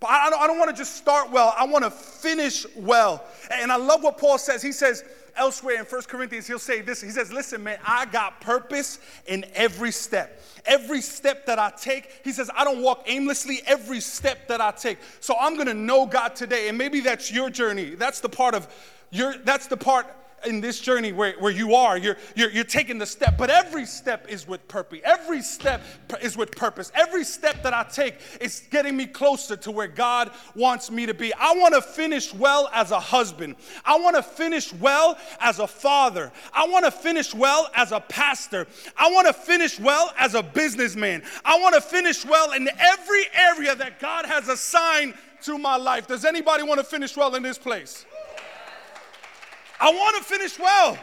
But 0.00 0.10
I 0.10 0.46
don't 0.46 0.58
want 0.58 0.70
to 0.70 0.76
just 0.76 0.96
start 0.96 1.30
well, 1.30 1.54
I 1.56 1.64
want 1.64 1.84
to 1.84 1.90
finish 1.90 2.66
well. 2.76 3.24
And 3.50 3.72
I 3.72 3.76
love 3.76 4.02
what 4.02 4.18
Paul 4.18 4.38
says. 4.38 4.60
He 4.62 4.72
says, 4.72 5.04
elsewhere 5.36 5.78
in 5.78 5.84
First 5.84 6.08
Corinthians, 6.08 6.46
he'll 6.46 6.58
say 6.58 6.80
this. 6.80 7.00
He 7.00 7.10
says, 7.10 7.32
Listen, 7.32 7.62
man, 7.62 7.78
I 7.86 8.06
got 8.06 8.40
purpose 8.40 8.98
in 9.26 9.44
every 9.54 9.92
step. 9.92 10.40
Every 10.66 11.00
step 11.00 11.46
that 11.46 11.58
I 11.58 11.70
take, 11.70 12.20
he 12.24 12.32
says, 12.32 12.50
I 12.56 12.64
don't 12.64 12.82
walk 12.82 13.04
aimlessly 13.06 13.60
every 13.66 14.00
step 14.00 14.48
that 14.48 14.60
I 14.60 14.70
take. 14.70 14.98
So 15.20 15.34
I'm 15.38 15.56
gonna 15.56 15.74
know 15.74 16.06
God 16.06 16.34
today. 16.34 16.68
And 16.68 16.78
maybe 16.78 17.00
that's 17.00 17.32
your 17.32 17.50
journey. 17.50 17.94
That's 17.94 18.20
the 18.20 18.28
part 18.28 18.54
of 18.54 18.68
your, 19.10 19.36
that's 19.38 19.66
the 19.66 19.76
part 19.76 20.06
in 20.46 20.60
this 20.60 20.80
journey 20.80 21.12
where, 21.12 21.34
where 21.38 21.52
you 21.52 21.74
are. 21.74 21.96
You're, 21.96 22.16
you're, 22.34 22.50
you're 22.50 22.64
taking 22.64 22.98
the 22.98 23.06
step, 23.06 23.36
but 23.38 23.50
every 23.50 23.86
step 23.86 24.26
is 24.28 24.46
with 24.46 24.66
purpose. 24.68 25.00
Every 25.04 25.42
step 25.42 25.82
is 26.22 26.36
with 26.36 26.52
purpose. 26.52 26.90
Every 26.94 27.24
step 27.24 27.62
that 27.62 27.74
I 27.74 27.84
take 27.84 28.16
is 28.40 28.62
getting 28.70 28.96
me 28.96 29.06
closer 29.06 29.56
to 29.56 29.70
where 29.70 29.88
God 29.88 30.30
wants 30.54 30.90
me 30.90 31.06
to 31.06 31.14
be. 31.14 31.32
I 31.34 31.54
want 31.54 31.74
to 31.74 31.82
finish 31.82 32.32
well 32.34 32.70
as 32.72 32.90
a 32.90 33.00
husband. 33.00 33.56
I 33.84 33.98
want 33.98 34.16
to 34.16 34.22
finish 34.22 34.72
well 34.72 35.18
as 35.40 35.58
a 35.58 35.66
father. 35.66 36.32
I 36.52 36.66
want 36.66 36.84
to 36.84 36.90
finish 36.90 37.34
well 37.34 37.70
as 37.74 37.92
a 37.92 38.00
pastor. 38.00 38.66
I 38.96 39.10
want 39.10 39.26
to 39.26 39.32
finish 39.32 39.78
well 39.78 40.12
as 40.18 40.34
a 40.34 40.42
businessman. 40.42 41.22
I 41.44 41.58
want 41.58 41.74
to 41.74 41.80
finish 41.80 42.24
well 42.24 42.52
in 42.52 42.68
every 42.78 43.24
area 43.34 43.74
that 43.76 44.00
God 44.00 44.26
has 44.26 44.48
assigned 44.48 45.14
to 45.42 45.58
my 45.58 45.76
life. 45.76 46.06
Does 46.06 46.24
anybody 46.24 46.62
want 46.62 46.80
to 46.80 46.84
finish 46.84 47.16
well 47.16 47.34
in 47.34 47.42
this 47.42 47.58
place? 47.58 48.06
I 49.84 49.90
want 49.90 50.16
to 50.16 50.22
finish 50.24 50.58
well. 50.58 50.96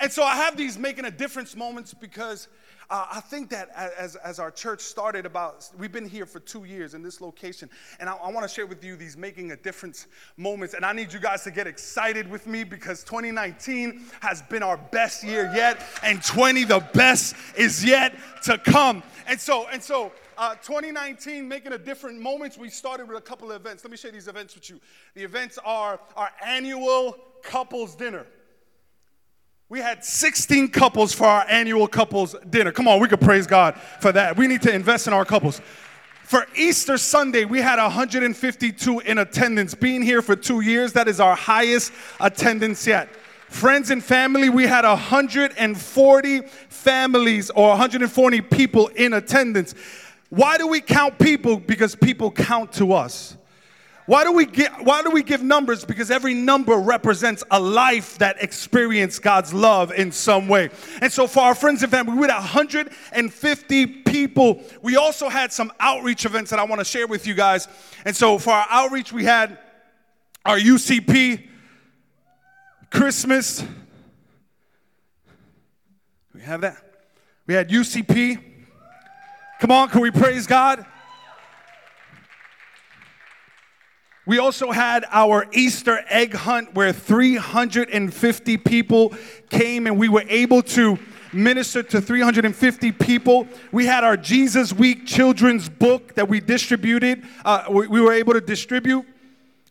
And 0.00 0.10
so 0.10 0.24
I 0.24 0.34
have 0.34 0.56
these 0.56 0.76
making 0.76 1.04
a 1.04 1.12
difference 1.12 1.54
moments 1.54 1.94
because 1.94 2.48
uh, 2.90 3.06
I 3.12 3.20
think 3.20 3.50
that 3.50 3.70
as, 3.70 4.16
as 4.16 4.40
our 4.40 4.50
church 4.50 4.80
started 4.80 5.26
about, 5.26 5.70
we've 5.78 5.92
been 5.92 6.08
here 6.08 6.26
for 6.26 6.40
two 6.40 6.64
years 6.64 6.94
in 6.94 7.04
this 7.04 7.20
location, 7.20 7.70
and 8.00 8.08
I, 8.08 8.14
I 8.14 8.32
want 8.32 8.48
to 8.48 8.52
share 8.52 8.66
with 8.66 8.82
you 8.82 8.96
these 8.96 9.16
making 9.16 9.52
a 9.52 9.56
difference 9.56 10.08
moments. 10.36 10.74
And 10.74 10.84
I 10.84 10.92
need 10.92 11.12
you 11.12 11.20
guys 11.20 11.44
to 11.44 11.52
get 11.52 11.68
excited 11.68 12.28
with 12.28 12.48
me 12.48 12.64
because 12.64 13.04
2019 13.04 14.04
has 14.18 14.42
been 14.42 14.64
our 14.64 14.76
best 14.76 15.22
year 15.22 15.48
yet, 15.54 15.80
and 16.02 16.20
20, 16.20 16.64
the 16.64 16.84
best 16.94 17.36
is 17.56 17.84
yet 17.84 18.16
to 18.42 18.58
come. 18.58 19.04
And 19.28 19.38
so, 19.38 19.68
and 19.68 19.80
so, 19.80 20.10
uh, 20.36 20.54
2019, 20.56 21.46
making 21.48 21.72
a 21.72 21.78
different 21.78 22.20
moments. 22.20 22.58
We 22.58 22.68
started 22.70 23.08
with 23.08 23.18
a 23.18 23.20
couple 23.20 23.50
of 23.50 23.60
events. 23.60 23.84
Let 23.84 23.90
me 23.90 23.96
share 23.96 24.10
these 24.10 24.28
events 24.28 24.54
with 24.54 24.68
you. 24.70 24.80
The 25.14 25.22
events 25.22 25.58
are 25.64 26.00
our 26.16 26.30
annual 26.44 27.16
couples 27.42 27.94
dinner. 27.94 28.26
We 29.68 29.80
had 29.80 30.04
16 30.04 30.68
couples 30.68 31.12
for 31.12 31.26
our 31.26 31.46
annual 31.48 31.88
couples 31.88 32.36
dinner. 32.50 32.70
Come 32.70 32.86
on, 32.86 33.00
we 33.00 33.08
could 33.08 33.20
praise 33.20 33.46
God 33.46 33.80
for 34.00 34.12
that. 34.12 34.36
We 34.36 34.46
need 34.46 34.62
to 34.62 34.72
invest 34.72 35.06
in 35.06 35.12
our 35.12 35.24
couples. 35.24 35.60
For 36.24 36.46
Easter 36.56 36.96
Sunday, 36.96 37.44
we 37.44 37.60
had 37.60 37.78
152 37.78 39.00
in 39.00 39.18
attendance. 39.18 39.74
Being 39.74 40.02
here 40.02 40.22
for 40.22 40.36
two 40.36 40.60
years, 40.60 40.92
that 40.94 41.08
is 41.08 41.20
our 41.20 41.34
highest 41.34 41.92
attendance 42.20 42.86
yet. 42.86 43.08
Friends 43.48 43.90
and 43.90 44.02
family, 44.02 44.48
we 44.48 44.66
had 44.66 44.84
140 44.84 46.40
families 46.40 47.50
or 47.50 47.68
140 47.68 48.40
people 48.40 48.88
in 48.88 49.12
attendance. 49.12 49.74
Why 50.34 50.58
do 50.58 50.66
we 50.66 50.80
count 50.80 51.20
people? 51.20 51.58
Because 51.58 51.94
people 51.94 52.32
count 52.32 52.72
to 52.74 52.92
us. 52.92 53.36
Why 54.06 54.24
do 54.24 54.32
we 54.32 54.44
get 54.46 54.84
why 54.84 55.02
do 55.02 55.10
we 55.10 55.22
give 55.22 55.42
numbers? 55.42 55.84
Because 55.84 56.10
every 56.10 56.34
number 56.34 56.76
represents 56.76 57.44
a 57.50 57.60
life 57.60 58.18
that 58.18 58.42
experienced 58.42 59.22
God's 59.22 59.54
love 59.54 59.92
in 59.92 60.10
some 60.10 60.48
way. 60.48 60.70
And 61.00 61.10
so 61.10 61.26
for 61.26 61.40
our 61.40 61.54
friends 61.54 61.82
and 61.82 61.90
family, 61.90 62.14
we 62.14 62.26
had 62.26 62.34
150 62.34 63.86
people. 63.86 64.62
We 64.82 64.96
also 64.96 65.28
had 65.28 65.52
some 65.52 65.72
outreach 65.78 66.26
events 66.26 66.50
that 66.50 66.58
I 66.58 66.64
want 66.64 66.80
to 66.80 66.84
share 66.84 67.06
with 67.06 67.26
you 67.26 67.34
guys. 67.34 67.68
And 68.04 68.14
so 68.14 68.38
for 68.38 68.50
our 68.50 68.66
outreach, 68.68 69.12
we 69.12 69.24
had 69.24 69.56
our 70.44 70.58
UCP 70.58 71.48
Christmas. 72.90 73.64
We 76.34 76.42
have 76.42 76.60
that. 76.62 76.76
We 77.46 77.54
had 77.54 77.70
UCP. 77.70 78.53
Come 79.64 79.70
on, 79.70 79.88
can 79.88 80.02
we 80.02 80.10
praise 80.10 80.46
God? 80.46 80.84
We 84.26 84.38
also 84.38 84.72
had 84.72 85.06
our 85.10 85.46
Easter 85.54 86.04
egg 86.10 86.34
hunt 86.34 86.74
where 86.74 86.92
350 86.92 88.58
people 88.58 89.14
came 89.48 89.86
and 89.86 89.98
we 89.98 90.10
were 90.10 90.26
able 90.28 90.60
to 90.60 90.98
minister 91.32 91.82
to 91.82 92.02
350 92.02 92.92
people. 92.92 93.48
We 93.72 93.86
had 93.86 94.04
our 94.04 94.18
Jesus 94.18 94.70
Week 94.74 95.06
children's 95.06 95.70
book 95.70 96.14
that 96.16 96.28
we 96.28 96.40
distributed, 96.40 97.24
uh, 97.46 97.64
we, 97.70 97.86
we 97.86 98.02
were 98.02 98.12
able 98.12 98.34
to 98.34 98.42
distribute. 98.42 99.06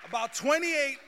About 0.08 0.34
28 0.34 0.98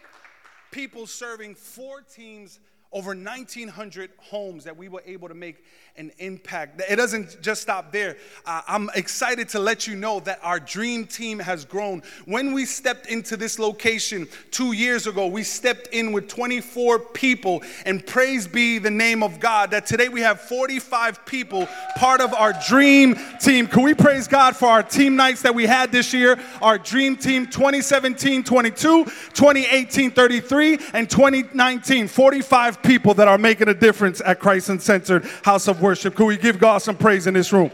people 0.70 1.06
serving 1.06 1.54
four 1.54 2.02
teams 2.02 2.60
over 2.92 3.10
1,900 3.10 4.10
homes 4.18 4.64
that 4.64 4.76
we 4.76 4.88
were 4.88 5.02
able 5.06 5.28
to 5.28 5.34
make 5.34 5.64
an 5.98 6.12
impact. 6.18 6.82
It 6.90 6.96
doesn't 6.96 7.40
just 7.40 7.62
stop 7.62 7.90
there. 7.90 8.16
Uh, 8.44 8.60
I'm 8.68 8.90
excited 8.94 9.48
to 9.50 9.58
let 9.58 9.86
you 9.86 9.96
know 9.96 10.20
that 10.20 10.38
our 10.42 10.60
dream 10.60 11.06
team 11.06 11.38
has 11.38 11.64
grown. 11.64 12.02
When 12.26 12.52
we 12.52 12.66
stepped 12.66 13.06
into 13.06 13.36
this 13.36 13.58
location 13.58 14.28
two 14.50 14.72
years 14.72 15.06
ago, 15.06 15.26
we 15.26 15.42
stepped 15.42 15.88
in 15.88 16.12
with 16.12 16.28
24 16.28 16.98
people, 16.98 17.62
and 17.86 18.06
praise 18.06 18.46
be 18.46 18.78
the 18.78 18.90
name 18.90 19.22
of 19.22 19.40
God 19.40 19.70
that 19.70 19.86
today 19.86 20.10
we 20.10 20.20
have 20.20 20.40
45 20.40 21.24
people 21.24 21.66
part 21.96 22.20
of 22.20 22.34
our 22.34 22.52
dream 22.68 23.16
team. 23.40 23.66
Can 23.66 23.82
we 23.82 23.94
praise 23.94 24.28
God 24.28 24.54
for 24.54 24.68
our 24.68 24.82
team 24.82 25.16
nights 25.16 25.42
that 25.42 25.54
we 25.54 25.64
had 25.64 25.92
this 25.92 26.12
year? 26.12 26.38
Our 26.60 26.76
dream 26.76 27.16
team 27.16 27.46
2017 27.46 28.44
22, 28.44 29.04
2018 29.04 30.10
33, 30.10 30.78
and 30.92 31.08
2019 31.08 32.08
45 32.08 32.82
people 32.82 33.14
that 33.14 33.28
are 33.28 33.38
making 33.38 33.68
a 33.68 33.74
difference 33.74 34.20
at 34.24 34.40
Christ 34.40 34.68
Uncensored 34.68 35.24
House 35.42 35.68
of 35.68 35.80
worship. 35.80 35.85
Could 35.94 36.26
we 36.26 36.36
give 36.36 36.58
God 36.58 36.78
some 36.78 36.96
praise 36.96 37.26
in 37.26 37.34
this 37.34 37.52
room? 37.52 37.70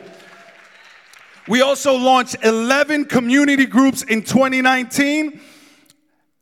We 1.49 1.61
also 1.61 1.97
launched 1.97 2.37
11 2.43 3.07
community 3.07 3.67
groups 3.67 4.03
in 4.03 4.23
2019. 4.23 5.41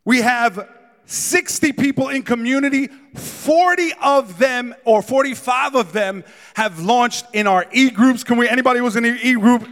We 0.05 0.21
have 0.21 0.69
60 1.07 1.73
people 1.73 2.09
in 2.09 2.23
community. 2.23 2.89
40 3.15 3.93
of 4.03 4.39
them 4.39 4.75
or 4.85 5.03
45 5.03 5.75
of 5.75 5.93
them 5.93 6.23
have 6.55 6.81
launched 6.81 7.27
in 7.33 7.47
our 7.47 7.67
e-groups. 7.73 8.23
Can 8.25 8.37
we 8.37 8.49
anybody 8.49 8.81
was 8.81 8.97
in 8.97 9.05
the 9.05 9.19
e-group 9.27 9.67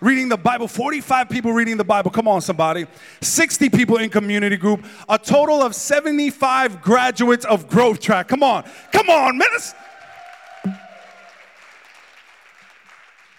reading 0.00 0.28
the 0.28 0.36
Bible? 0.36 0.66
45 0.66 1.28
people 1.28 1.52
reading 1.52 1.76
the 1.76 1.84
Bible. 1.84 2.10
Come 2.10 2.26
on 2.26 2.40
somebody. 2.40 2.86
60 3.20 3.70
people 3.70 3.98
in 3.98 4.10
community 4.10 4.56
group. 4.56 4.84
A 5.08 5.18
total 5.18 5.62
of 5.62 5.74
75 5.74 6.82
graduates 6.82 7.44
of 7.44 7.68
Growth 7.68 8.00
Track. 8.00 8.28
Come 8.28 8.42
on. 8.42 8.64
Come 8.92 9.08
on, 9.08 9.38
minister. 9.38 9.78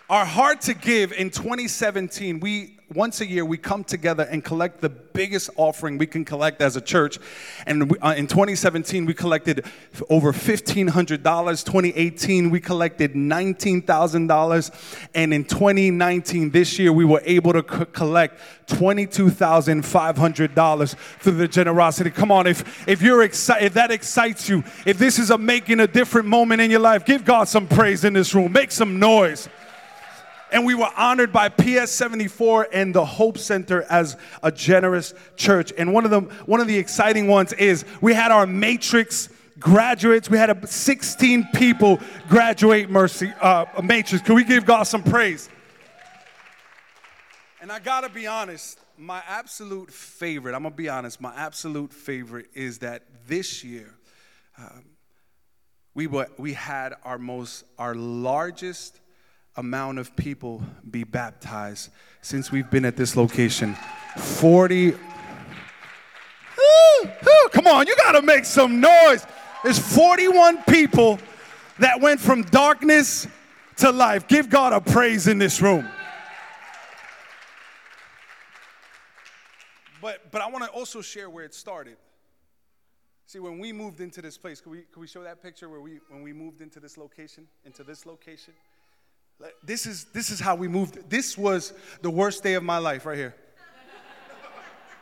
Our 0.07 0.23
heart 0.23 0.61
to 0.61 0.75
give 0.75 1.13
in 1.13 1.31
2017, 1.31 2.39
we 2.39 2.77
once 2.93 3.21
a 3.21 3.25
year 3.25 3.43
we 3.43 3.57
come 3.57 3.83
together 3.83 4.27
and 4.29 4.43
collect 4.43 4.79
the 4.79 4.89
biggest 4.89 5.49
offering 5.55 5.97
we 5.97 6.05
can 6.05 6.23
collect 6.23 6.61
as 6.61 6.75
a 6.75 6.81
church. 6.81 7.17
And 7.65 7.89
we, 7.89 7.97
uh, 7.97 8.13
in 8.13 8.27
2017, 8.27 9.07
we 9.07 9.15
collected 9.15 9.65
over 10.07 10.31
$1,500. 10.31 11.65
2018, 11.65 12.51
we 12.51 12.59
collected 12.59 13.15
$19,000. 13.15 15.07
And 15.15 15.33
in 15.33 15.43
2019, 15.43 16.51
this 16.51 16.77
year, 16.77 16.93
we 16.93 17.03
were 17.03 17.23
able 17.25 17.53
to 17.53 17.63
co- 17.63 17.85
collect 17.85 18.39
$22,500 18.67 20.95
through 21.19 21.33
the 21.33 21.47
generosity. 21.47 22.11
Come 22.11 22.31
on, 22.31 22.45
if, 22.45 22.87
if 22.87 23.01
you're 23.01 23.23
excited, 23.23 23.65
if 23.65 23.73
that 23.73 23.89
excites 23.89 24.47
you, 24.47 24.63
if 24.85 24.99
this 24.99 25.17
is 25.17 25.31
a 25.31 25.37
making 25.39 25.79
a 25.79 25.87
different 25.87 26.27
moment 26.27 26.61
in 26.61 26.69
your 26.69 26.81
life, 26.81 27.05
give 27.05 27.25
God 27.25 27.47
some 27.47 27.67
praise 27.67 28.03
in 28.03 28.13
this 28.13 28.35
room. 28.35 28.51
Make 28.51 28.71
some 28.71 28.99
noise 28.99 29.49
and 30.51 30.65
we 30.65 30.75
were 30.75 30.89
honored 30.95 31.31
by 31.31 31.49
PS 31.49 31.91
74 31.91 32.69
and 32.71 32.93
the 32.93 33.05
Hope 33.05 33.37
Center 33.37 33.83
as 33.83 34.15
a 34.43 34.51
generous 34.51 35.13
church. 35.35 35.73
And 35.77 35.93
one 35.93 36.05
of 36.05 36.11
the 36.11 36.21
one 36.45 36.61
of 36.61 36.67
the 36.67 36.77
exciting 36.77 37.27
ones 37.27 37.53
is 37.53 37.85
we 38.01 38.13
had 38.13 38.31
our 38.31 38.45
Matrix 38.45 39.29
graduates. 39.59 40.29
We 40.29 40.37
had 40.37 40.49
a 40.49 40.67
16 40.67 41.49
people 41.53 41.99
graduate 42.29 42.89
Mercy 42.89 43.33
uh, 43.41 43.65
Matrix. 43.83 44.23
Can 44.23 44.35
we 44.35 44.43
give 44.43 44.65
God 44.65 44.83
some 44.83 45.03
praise? 45.03 45.49
And 47.61 47.71
I 47.71 47.79
gotta 47.79 48.09
be 48.09 48.27
honest, 48.27 48.79
my 48.97 49.23
absolute 49.27 49.91
favorite. 49.91 50.53
I'm 50.53 50.63
gonna 50.63 50.75
be 50.75 50.89
honest. 50.89 51.19
My 51.19 51.33
absolute 51.35 51.91
favorite 51.91 52.47
is 52.53 52.79
that 52.79 53.03
this 53.27 53.63
year. 53.63 53.93
Um, 54.57 54.85
we, 55.95 56.07
were, 56.07 56.27
we 56.37 56.53
had 56.53 56.93
our 57.03 57.17
most 57.17 57.63
our 57.79 57.95
largest 57.95 58.99
amount 59.57 59.99
of 59.99 60.15
people 60.15 60.61
be 60.89 61.03
baptized 61.03 61.89
since 62.21 62.51
we've 62.51 62.69
been 62.69 62.85
at 62.85 62.97
this 62.97 63.15
location. 63.15 63.75
40. 64.17 64.93
come 67.51 67.67
on, 67.67 67.87
you 67.87 67.95
gotta 67.95 68.21
make 68.21 68.45
some 68.45 68.79
noise. 68.79 69.25
There's 69.63 69.79
41 69.79 70.63
people 70.63 71.19
that 71.79 71.99
went 71.99 72.19
from 72.19 72.43
darkness 72.43 73.27
to 73.77 73.91
life. 73.91 74.27
Give 74.27 74.49
God 74.49 74.73
a 74.73 74.81
praise 74.81 75.27
in 75.27 75.37
this 75.37 75.61
room. 75.61 75.87
But, 80.01 80.31
but 80.31 80.41
I 80.41 80.49
want 80.49 80.63
to 80.65 80.69
also 80.69 81.01
share 81.01 81.29
where 81.29 81.45
it 81.45 81.53
started. 81.53 81.97
See, 83.25 83.39
when 83.39 83.57
we 83.57 83.73
moved 83.73 84.01
into 84.01 84.21
this 84.21 84.37
place, 84.37 84.61
can 84.61 84.71
we, 84.71 84.83
can 84.91 85.01
we 85.01 85.07
show 85.07 85.23
that 85.23 85.41
picture 85.41 85.67
where 85.67 85.81
we, 85.81 85.99
when 86.09 86.21
we 86.21 86.31
moved 86.31 86.61
into 86.61 86.79
this 86.79 86.95
location, 86.95 87.47
into 87.65 87.83
this 87.83 88.05
location? 88.05 88.53
This 89.63 89.85
is, 89.85 90.05
this 90.05 90.29
is 90.29 90.39
how 90.39 90.55
we 90.55 90.67
moved. 90.67 91.09
This 91.09 91.37
was 91.37 91.73
the 92.01 92.09
worst 92.09 92.43
day 92.43 92.53
of 92.53 92.63
my 92.63 92.77
life 92.77 93.05
right 93.05 93.17
here. 93.17 93.35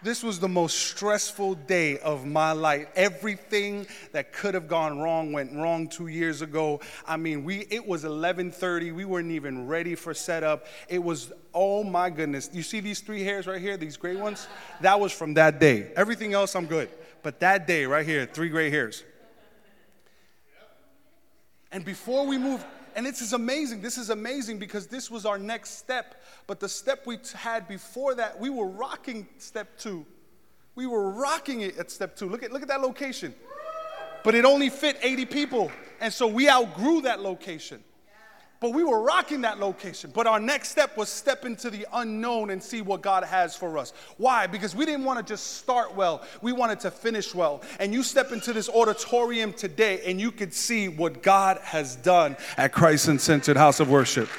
This 0.04 0.22
was 0.22 0.38
the 0.38 0.50
most 0.50 0.78
stressful 0.78 1.56
day 1.56 1.98
of 2.00 2.26
my 2.26 2.52
life. 2.52 2.88
Everything 2.94 3.88
that 4.12 4.34
could 4.34 4.54
have 4.54 4.68
gone 4.68 5.00
wrong 5.00 5.32
went 5.32 5.54
wrong 5.56 5.88
2 5.88 6.08
years 6.08 6.42
ago. 6.42 6.82
I 7.08 7.16
mean, 7.16 7.46
we 7.46 7.60
it 7.70 7.88
was 7.88 8.04
11:30. 8.04 8.94
We 8.94 9.06
weren't 9.06 9.32
even 9.32 9.66
ready 9.66 9.96
for 9.96 10.14
setup. 10.14 10.66
It 10.90 11.02
was 11.02 11.32
oh 11.54 11.86
my 11.86 12.10
goodness. 12.10 12.50
You 12.52 12.64
see 12.64 12.82
these 12.82 13.00
three 13.00 13.24
hairs 13.24 13.48
right 13.48 13.62
here, 13.62 13.78
these 13.78 13.96
gray 13.96 14.18
ones? 14.18 14.48
That 14.82 15.00
was 15.00 15.14
from 15.14 15.36
that 15.36 15.62
day. 15.62 15.94
Everything 15.96 16.34
else 16.34 16.54
I'm 16.54 16.66
good. 16.66 16.90
But 17.22 17.40
that 17.40 17.66
day 17.66 17.86
right 17.86 18.06
here, 18.06 18.26
three 18.26 18.50
gray 18.50 18.70
hairs. 18.70 19.06
And 21.72 21.86
before 21.86 22.28
we 22.28 22.38
moved 22.38 22.66
and 22.96 23.06
this 23.06 23.22
is 23.22 23.34
amazing. 23.34 23.82
This 23.82 23.98
is 23.98 24.10
amazing 24.10 24.60
because 24.60 24.88
this 24.88 25.10
was 25.10 25.26
our 25.26 25.38
next 25.38 25.78
step. 25.78 26.22
But 26.48 26.60
the 26.60 26.70
step 26.70 27.06
we 27.06 27.20
had 27.36 27.68
before 27.68 28.16
that, 28.16 28.40
we 28.40 28.50
were 28.50 28.68
rocking 28.68 29.28
step 29.38 29.78
two. 29.78 30.06
We 30.76 30.88
were 30.88 31.12
rocking 31.12 31.62
it 31.62 31.78
at 31.78 31.92
step 31.92 32.16
two. 32.16 32.28
Look 32.28 32.44
at, 32.44 32.52
look 32.52 32.62
at 32.62 32.68
that 32.68 32.82
location. 32.82 33.34
But 34.24 34.36
it 34.36 34.46
only 34.46 34.70
fit 34.70 34.98
80 35.02 35.26
people. 35.26 35.72
And 36.00 36.12
so 36.12 36.28
we 36.28 36.50
outgrew 36.50 37.02
that 37.02 37.22
location. 37.22 37.84
But 38.64 38.72
we 38.72 38.86
were 38.86 39.02
rocking 39.02 39.42
that 39.42 39.60
location. 39.60 40.10
But 40.14 40.26
our 40.26 40.40
next 40.40 40.70
step 40.70 40.96
was 40.96 41.10
step 41.10 41.44
into 41.44 41.70
the 41.70 41.86
unknown 41.92 42.50
and 42.50 42.64
see 42.64 42.82
what 42.82 43.02
God 43.02 43.26
has 43.26 43.58
for 43.58 43.78
us. 43.78 43.92
Why? 44.16 44.48
Because 44.48 44.74
we 44.74 44.86
didn't 44.86 45.04
want 45.04 45.20
to 45.20 45.34
just 45.34 45.58
start 45.58 45.96
well, 45.96 46.26
we 46.42 46.54
wanted 46.54 46.80
to 46.80 46.90
finish 46.90 47.36
well. 47.36 47.62
And 47.78 47.94
you 47.94 48.04
step 48.04 48.32
into 48.32 48.54
this 48.54 48.70
auditorium 48.70 49.52
today 49.52 50.02
and 50.06 50.18
you 50.18 50.32
could 50.32 50.54
see 50.54 50.88
what 50.88 51.22
God 51.22 51.58
has 51.62 51.98
done 51.98 52.38
at 52.56 52.72
Christ 52.72 53.10
Uncensored 53.10 53.58
House 53.58 53.82
of 53.82 53.90
Worship. 53.90 54.30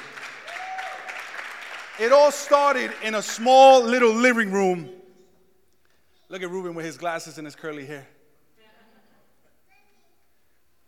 It 1.99 2.11
all 2.11 2.31
started 2.31 2.93
in 3.03 3.13
a 3.13 3.21
small 3.21 3.83
little 3.83 4.11
living 4.11 4.51
room. 4.51 4.89
Look 6.29 6.41
at 6.41 6.49
Ruben 6.49 6.73
with 6.73 6.87
his 6.87 6.97
glasses 6.97 7.37
and 7.37 7.45
his 7.45 7.55
curly 7.55 7.85
hair. 7.85 8.07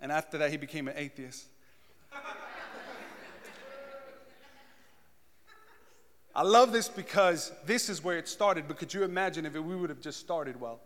And 0.02 0.12
after 0.12 0.40
that, 0.40 0.50
he 0.50 0.58
became 0.58 0.88
an 0.88 0.96
atheist. 0.98 1.46
I 6.38 6.44
love 6.44 6.72
this 6.72 6.88
because 6.88 7.52
this 7.66 7.90
is 7.90 8.04
where 8.04 8.20
it 8.20 8.28
started. 8.28 8.66
But 8.68 8.78
could 8.78 8.94
you 8.94 9.04
imagine 9.04 9.44
if 9.48 9.54
we 9.54 9.76
would 9.76 9.90
have 9.90 10.00
just 10.00 10.20
started 10.20 10.62
well? 10.62 10.80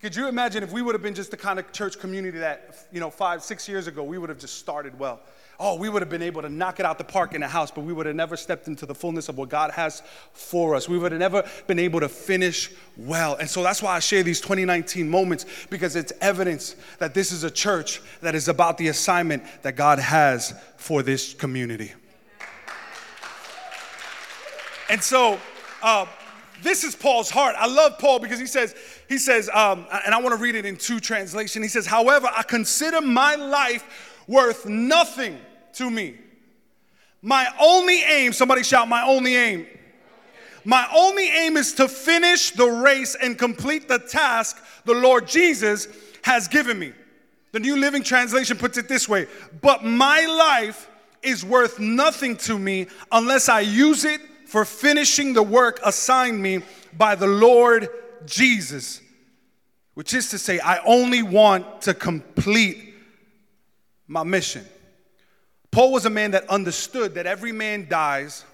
Could 0.00 0.16
you 0.16 0.26
imagine 0.26 0.64
if 0.64 0.72
we 0.72 0.82
would 0.82 0.96
have 0.96 1.02
been 1.02 1.14
just 1.14 1.30
the 1.30 1.36
kind 1.36 1.60
of 1.60 1.70
church 1.70 2.00
community 2.00 2.38
that, 2.38 2.88
you 2.90 2.98
know, 2.98 3.08
five, 3.08 3.44
six 3.44 3.68
years 3.68 3.86
ago, 3.86 4.02
we 4.02 4.18
would 4.18 4.30
have 4.30 4.40
just 4.40 4.58
started 4.58 4.98
well? 4.98 5.20
Oh, 5.60 5.76
we 5.76 5.88
would 5.88 6.02
have 6.02 6.10
been 6.10 6.22
able 6.22 6.42
to 6.42 6.48
knock 6.48 6.80
it 6.80 6.84
out 6.84 6.98
the 6.98 7.04
park 7.04 7.34
in 7.34 7.40
the 7.40 7.46
house, 7.46 7.70
but 7.70 7.82
we 7.82 7.92
would 7.92 8.06
have 8.06 8.16
never 8.16 8.36
stepped 8.36 8.66
into 8.66 8.84
the 8.84 8.96
fullness 8.96 9.28
of 9.28 9.38
what 9.38 9.48
God 9.48 9.70
has 9.70 10.02
for 10.32 10.74
us. 10.74 10.88
We 10.88 10.98
would 10.98 11.12
have 11.12 11.20
never 11.20 11.48
been 11.68 11.78
able 11.78 12.00
to 12.00 12.08
finish 12.08 12.72
well. 12.96 13.36
And 13.36 13.48
so 13.48 13.62
that's 13.62 13.80
why 13.80 13.94
I 13.94 14.00
share 14.00 14.24
these 14.24 14.40
2019 14.40 15.08
moments 15.08 15.46
because 15.70 15.94
it's 15.94 16.12
evidence 16.20 16.74
that 16.98 17.14
this 17.14 17.30
is 17.30 17.44
a 17.44 17.50
church 17.50 18.02
that 18.22 18.34
is 18.34 18.48
about 18.48 18.76
the 18.76 18.88
assignment 18.88 19.44
that 19.62 19.76
God 19.76 20.00
has 20.00 20.52
for 20.76 21.04
this 21.04 21.32
community. 21.32 21.92
And 24.94 25.02
so, 25.02 25.40
uh, 25.82 26.06
this 26.62 26.84
is 26.84 26.94
Paul's 26.94 27.28
heart. 27.28 27.56
I 27.58 27.66
love 27.66 27.98
Paul 27.98 28.20
because 28.20 28.38
he 28.38 28.46
says, 28.46 28.76
he 29.08 29.18
says, 29.18 29.50
um, 29.52 29.86
and 30.06 30.14
I 30.14 30.20
want 30.20 30.36
to 30.36 30.40
read 30.40 30.54
it 30.54 30.64
in 30.64 30.76
two 30.76 31.00
translation. 31.00 31.62
He 31.62 31.68
says, 31.68 31.84
however, 31.84 32.28
I 32.32 32.44
consider 32.44 33.00
my 33.00 33.34
life 33.34 34.22
worth 34.28 34.66
nothing 34.66 35.36
to 35.72 35.90
me. 35.90 36.14
My 37.22 37.48
only 37.60 38.02
aim, 38.02 38.32
somebody 38.32 38.62
shout, 38.62 38.86
my 38.86 39.02
only 39.02 39.34
aim. 39.34 39.66
My 40.64 40.86
only 40.94 41.26
aim 41.26 41.56
is 41.56 41.72
to 41.72 41.88
finish 41.88 42.52
the 42.52 42.68
race 42.68 43.16
and 43.20 43.36
complete 43.36 43.88
the 43.88 43.98
task 43.98 44.62
the 44.84 44.94
Lord 44.94 45.26
Jesus 45.26 45.88
has 46.22 46.46
given 46.46 46.78
me. 46.78 46.92
The 47.50 47.58
New 47.58 47.80
Living 47.80 48.04
Translation 48.04 48.56
puts 48.58 48.78
it 48.78 48.86
this 48.86 49.08
way 49.08 49.26
But 49.60 49.84
my 49.84 50.24
life 50.24 50.88
is 51.20 51.44
worth 51.44 51.80
nothing 51.80 52.36
to 52.36 52.56
me 52.56 52.86
unless 53.10 53.48
I 53.48 53.58
use 53.58 54.04
it 54.04 54.20
for 54.46 54.64
finishing 54.64 55.32
the 55.32 55.42
work 55.42 55.80
assigned 55.84 56.40
me 56.40 56.62
by 56.96 57.14
the 57.14 57.26
Lord 57.26 57.88
Jesus. 58.26 59.00
which 59.94 60.12
is 60.12 60.30
to 60.30 60.38
say, 60.38 60.58
I 60.58 60.78
only 60.84 61.22
want 61.22 61.82
to 61.82 61.94
complete 61.94 62.94
my 64.08 64.24
mission. 64.24 64.66
Paul 65.70 65.92
was 65.92 66.04
a 66.04 66.10
man 66.10 66.32
that 66.32 66.48
understood 66.50 67.14
that 67.14 67.26
every 67.26 67.52
man 67.52 67.86
dies, 67.88 68.44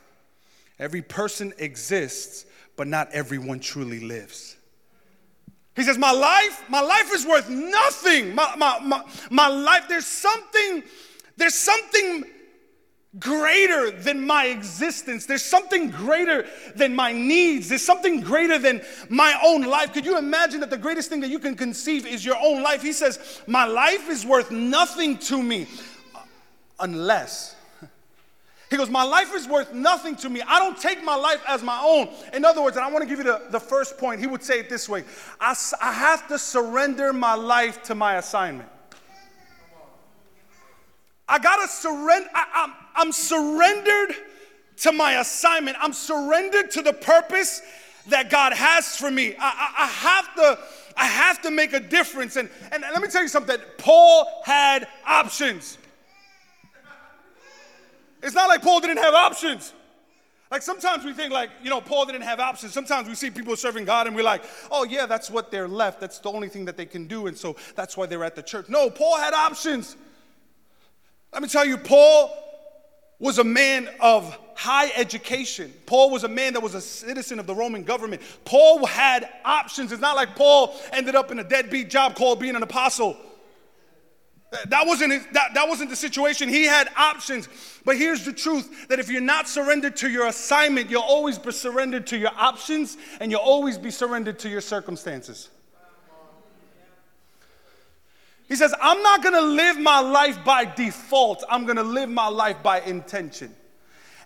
every 0.79 1.03
person 1.03 1.53
exists, 1.59 2.45
but 2.77 2.87
not 2.87 3.11
everyone 3.13 3.61
truly 3.61 4.01
lives. 4.01 4.57
He 5.77 5.83
says, 5.83 5.97
My 5.97 6.13
life, 6.13 6.63
my 6.69 6.81
life 6.81 7.11
is 7.13 7.27
worth 7.27 7.49
nothing. 7.49 8.35
My, 8.35 8.55
my, 8.57 8.79
my, 8.81 9.03
my 9.31 9.49
life, 9.49 9.85
there's 9.89 10.07
something, 10.07 10.83
there's 11.37 11.55
something 11.55 12.25
greater 13.19 13.91
than 13.91 14.25
my 14.25 14.47
existence. 14.47 15.27
There's 15.27 15.45
something 15.45 15.91
greater 15.91 16.47
than 16.77 16.95
my 16.95 17.13
needs. 17.13 17.69
There's 17.69 17.85
something 17.85 18.21
greater 18.21 18.59
than 18.59 18.83
my 19.09 19.39
own 19.45 19.63
life. 19.63 19.93
Could 19.93 20.07
you 20.07 20.17
imagine 20.17 20.61
that 20.61 20.71
the 20.71 20.79
greatest 20.79 21.09
thing 21.09 21.21
that 21.21 21.31
you 21.31 21.41
can 21.41 21.57
conceive 21.57 22.07
is 22.07 22.25
your 22.25 22.37
own 22.41 22.63
life? 22.63 22.83
He 22.83 22.93
says, 22.93 23.43
My 23.47 23.65
life 23.65 24.09
is 24.09 24.25
worth 24.25 24.51
nothing 24.53 25.19
to 25.19 25.43
me 25.43 25.67
unless. 26.79 27.57
He 28.71 28.77
goes, 28.77 28.89
My 28.89 29.03
life 29.03 29.35
is 29.35 29.49
worth 29.49 29.73
nothing 29.75 30.15
to 30.17 30.29
me. 30.29 30.43
I 30.47 30.61
don't 30.61 30.79
take 30.79 31.03
my 31.03 31.17
life 31.17 31.43
as 31.49 31.65
my 31.65 31.81
own. 31.83 32.09
In 32.33 32.45
other 32.45 32.63
words, 32.63 32.77
and 32.77 32.87
I 32.87 32.91
want 32.91 33.03
to 33.03 33.09
give 33.09 33.19
you 33.19 33.25
the, 33.25 33.43
the 33.51 33.59
first 33.59 33.99
point, 33.99 34.21
he 34.21 34.29
would 34.29 34.45
say 34.45 34.61
it 34.61 34.69
this 34.69 34.89
way 34.89 35.03
I, 35.41 35.57
I 35.83 35.93
have 35.93 36.29
to 36.29 36.39
surrender 36.39 37.13
my 37.13 37.35
life 37.35 37.83
to 37.85 37.97
my 37.97 38.19
assignment. 38.19 38.69
I 41.31 41.39
gotta 41.39 41.69
surrender. 41.69 42.29
I, 42.35 42.47
I'm, 42.55 42.73
I'm 42.97 43.13
surrendered 43.13 44.17
to 44.79 44.93
my 44.93 45.21
assignment. 45.21 45.77
I'm 45.81 45.93
surrendered 45.93 46.73
to 46.73 46.83
the 46.83 46.93
purpose 46.93 47.63
that 48.09 48.31
God 48.31 48.53
has 48.53 48.97
for 48.97 49.11
me. 49.11 49.37
I, 49.39 49.73
I, 49.79 49.85
I 49.85 49.87
have 49.87 50.35
to. 50.35 50.59
I 50.97 51.05
have 51.05 51.41
to 51.43 51.51
make 51.51 51.73
a 51.73 51.81
difference. 51.81 52.37
And, 52.37 52.51
and 52.73 52.83
let 52.83 53.01
me 53.01 53.09
tell 53.09 53.23
you 53.23 53.29
something 53.29 53.57
Paul 53.79 54.43
had 54.45 54.87
options. 55.07 55.79
It's 58.23 58.35
not 58.35 58.49
like 58.49 58.61
Paul 58.61 58.81
didn't 58.81 58.99
have 58.99 59.15
options. 59.15 59.73
Like 60.51 60.61
sometimes 60.63 61.05
we 61.05 61.15
think 61.15 61.33
like, 61.33 61.51
you 61.63 61.71
know, 61.71 61.81
Paul 61.81 62.05
didn't 62.07 62.23
have 62.23 62.39
options. 62.41 62.75
Sometimes 62.75 63.09
we 63.09 63.15
see 63.15 63.31
people 63.31 63.57
serving 63.57 63.85
God 63.87 64.09
and 64.09 64.17
we're 64.17 64.25
like, 64.25 64.43
oh 64.71 64.85
yeah, 64.85 65.07
that's 65.07 65.31
what 65.31 65.51
they're 65.51 65.69
left. 65.69 66.01
That's 66.01 66.19
the 66.19 66.31
only 66.31 66.49
thing 66.49 66.65
that 66.67 66.77
they 66.77 66.87
can 66.87 67.07
do. 67.07 67.29
And 67.29 67.37
so 67.39 67.57
that's 67.77 67.97
why 67.97 68.07
they're 68.07 68.25
at 68.25 68.35
the 68.35 68.43
church. 68.43 68.69
No, 68.69 68.91
Paul 68.91 69.17
had 69.17 69.33
options. 69.33 69.97
Let 71.33 71.43
me 71.43 71.49
tell 71.49 71.65
you, 71.65 71.77
Paul 71.77 72.37
was 73.19 73.39
a 73.39 73.45
man 73.45 73.89
of 74.01 74.37
high 74.57 74.91
education. 74.97 75.73
Paul 75.87 76.11
was 76.11 76.25
a 76.25 76.29
man 76.29 76.55
that 76.55 76.63
was 76.63 76.75
a 76.75 76.81
citizen 76.81 77.39
of 77.39 77.47
the 77.47 77.55
Roman 77.55 77.85
government. 77.85 78.23
Paul 78.45 78.85
had 78.85 79.29
options. 79.45 79.93
It's 79.93 80.01
not 80.01 80.17
like 80.17 80.37
Paul 80.37 80.79
ended 80.93 81.15
up 81.15 81.31
in 81.31 81.39
a 81.39 81.45
deadbeat 81.45 81.89
job 81.91 82.15
called 82.15 82.41
being 82.41 82.57
an 82.57 82.63
apostle. 82.63 83.17
That 84.67 84.87
wasn't, 84.87 85.13
his, 85.13 85.27
that, 85.33 85.55
that 85.55 85.69
wasn't 85.69 85.91
the 85.91 85.97
situation. 85.97 86.49
He 86.49 86.65
had 86.65 86.89
options. 86.97 87.49
But 87.85 87.97
here's 87.97 88.25
the 88.25 88.33
truth 88.33 88.89
that 88.89 88.99
if 88.99 89.09
you're 89.09 89.21
not 89.21 89.49
surrendered 89.49 89.97
to 89.97 90.11
your 90.11 90.27
assignment, 90.27 90.91
you'll 90.91 91.03
always 91.03 91.39
be 91.39 91.53
surrendered 91.53 92.07
to 92.09 92.19
your 92.19 92.33
options 92.37 92.97
and 93.21 93.31
you'll 93.31 93.41
always 93.41 93.79
be 93.79 93.93
surrendered 93.93 94.41
to 94.41 94.49
your 94.49 94.61
circumstances. 94.61 95.51
He 98.51 98.57
says, 98.57 98.75
I'm 98.83 99.01
not 99.01 99.23
gonna 99.23 99.41
live 99.41 99.79
my 99.79 100.01
life 100.01 100.45
by 100.45 100.65
default, 100.65 101.45
I'm 101.49 101.67
gonna 101.67 101.85
live 101.85 102.11
my 102.11 102.27
life 102.27 102.61
by 102.65 102.81
intention. 102.81 103.55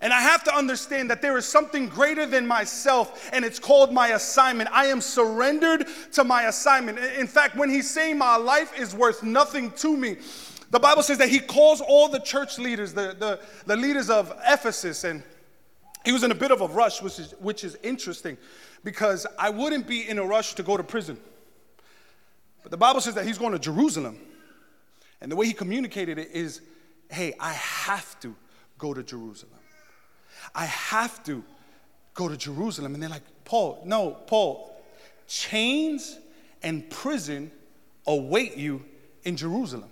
And 0.01 0.15
I 0.15 0.21
have 0.23 0.43
to 0.45 0.55
understand 0.55 1.11
that 1.11 1.21
there 1.21 1.37
is 1.37 1.45
something 1.45 1.89
greater 1.89 2.25
than 2.25 2.47
myself, 2.47 3.29
and 3.35 3.45
it's 3.45 3.59
called 3.59 3.93
my 3.93 4.09
assignment. 4.09 4.71
I 4.73 4.87
am 4.87 5.03
surrendered 5.03 5.87
to 6.13 6.25
my 6.25 6.45
assignment. 6.45 6.99
In 6.99 7.27
fact, 7.27 7.57
when 7.57 7.69
he's 7.69 7.91
saying 7.91 8.17
my 8.17 8.37
life 8.37 8.73
is 8.79 8.95
worth 8.95 9.23
nothing 9.23 9.71
to 9.73 9.95
me, 9.95 10.17
the 10.71 10.81
Bible 10.81 11.03
says 11.03 11.19
that 11.19 11.29
he 11.29 11.39
calls 11.39 11.83
all 11.83 12.09
the 12.09 12.19
church 12.19 12.59
leaders, 12.59 12.95
the, 12.95 13.15
the, 13.19 13.41
the 13.67 13.77
leaders 13.77 14.09
of 14.09 14.33
Ephesus, 14.47 15.05
and 15.05 15.23
he 16.03 16.13
was 16.13 16.23
in 16.23 16.31
a 16.31 16.35
bit 16.35 16.51
of 16.51 16.63
a 16.63 16.67
rush, 16.69 17.03
which 17.03 17.19
is, 17.19 17.35
which 17.41 17.63
is 17.63 17.77
interesting 17.83 18.39
because 18.85 19.27
I 19.39 19.51
wouldn't 19.51 19.87
be 19.87 20.09
in 20.09 20.19
a 20.19 20.25
rush 20.25 20.55
to 20.55 20.63
go 20.63 20.79
to 20.79 20.83
prison. 20.83 21.19
But 22.65 22.71
the 22.71 22.77
Bible 22.77 23.01
says 23.01 23.15
that 23.15 23.27
he's 23.27 23.39
going 23.39 23.53
to 23.53 23.59
Jerusalem. 23.59 24.19
And 25.21 25.31
the 25.31 25.37
way 25.37 25.47
he 25.47 25.53
communicated 25.53 26.19
it 26.19 26.31
is 26.33 26.61
hey, 27.11 27.35
I 27.39 27.53
have 27.53 28.19
to 28.21 28.35
go 28.79 28.93
to 28.93 29.03
Jerusalem. 29.03 29.61
I 30.55 30.65
have 30.65 31.23
to 31.25 31.45
go 32.15 32.29
to 32.29 32.37
Jerusalem. 32.37 32.95
And 32.95 33.03
they're 33.03 33.11
like, 33.11 33.23
Paul, 33.45 33.83
no, 33.85 34.11
Paul, 34.11 34.83
chains 35.29 36.19
and 36.63 36.89
prison 36.91 37.53
await 38.07 38.57
you 38.57 38.85
in 39.23 39.37
Jerusalem. 39.37 39.91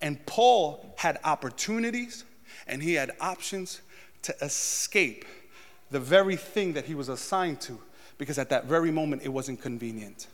And 0.00 0.24
Paul 0.24 0.94
had 0.96 1.18
opportunities 1.24 2.24
and 2.66 2.82
he 2.82 2.94
had 2.94 3.12
options 3.20 3.82
to 4.22 4.34
escape 4.42 5.24
the 5.90 6.00
very 6.00 6.36
thing 6.36 6.72
that 6.72 6.84
he 6.86 6.94
was 6.94 7.08
assigned 7.08 7.60
to 7.62 7.78
because 8.16 8.38
at 8.38 8.48
that 8.50 8.66
very 8.66 8.90
moment 8.90 9.22
it 9.22 9.28
wasn't 9.28 9.60
convenient. 9.60 10.28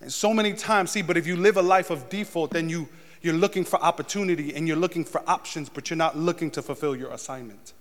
And 0.00 0.12
so 0.12 0.34
many 0.34 0.52
times, 0.52 0.90
see, 0.90 1.02
but 1.02 1.16
if 1.16 1.26
you 1.26 1.36
live 1.36 1.56
a 1.56 1.62
life 1.62 1.90
of 1.90 2.08
default, 2.08 2.50
then 2.50 2.68
you 2.68 2.88
you're 3.22 3.34
looking 3.34 3.64
for 3.64 3.82
opportunity 3.82 4.54
and 4.54 4.68
you're 4.68 4.76
looking 4.76 5.04
for 5.04 5.22
options, 5.26 5.68
but 5.68 5.90
you're 5.90 5.96
not 5.96 6.16
looking 6.16 6.50
to 6.52 6.62
fulfill 6.62 6.94
your 6.94 7.10
assignment. 7.10 7.72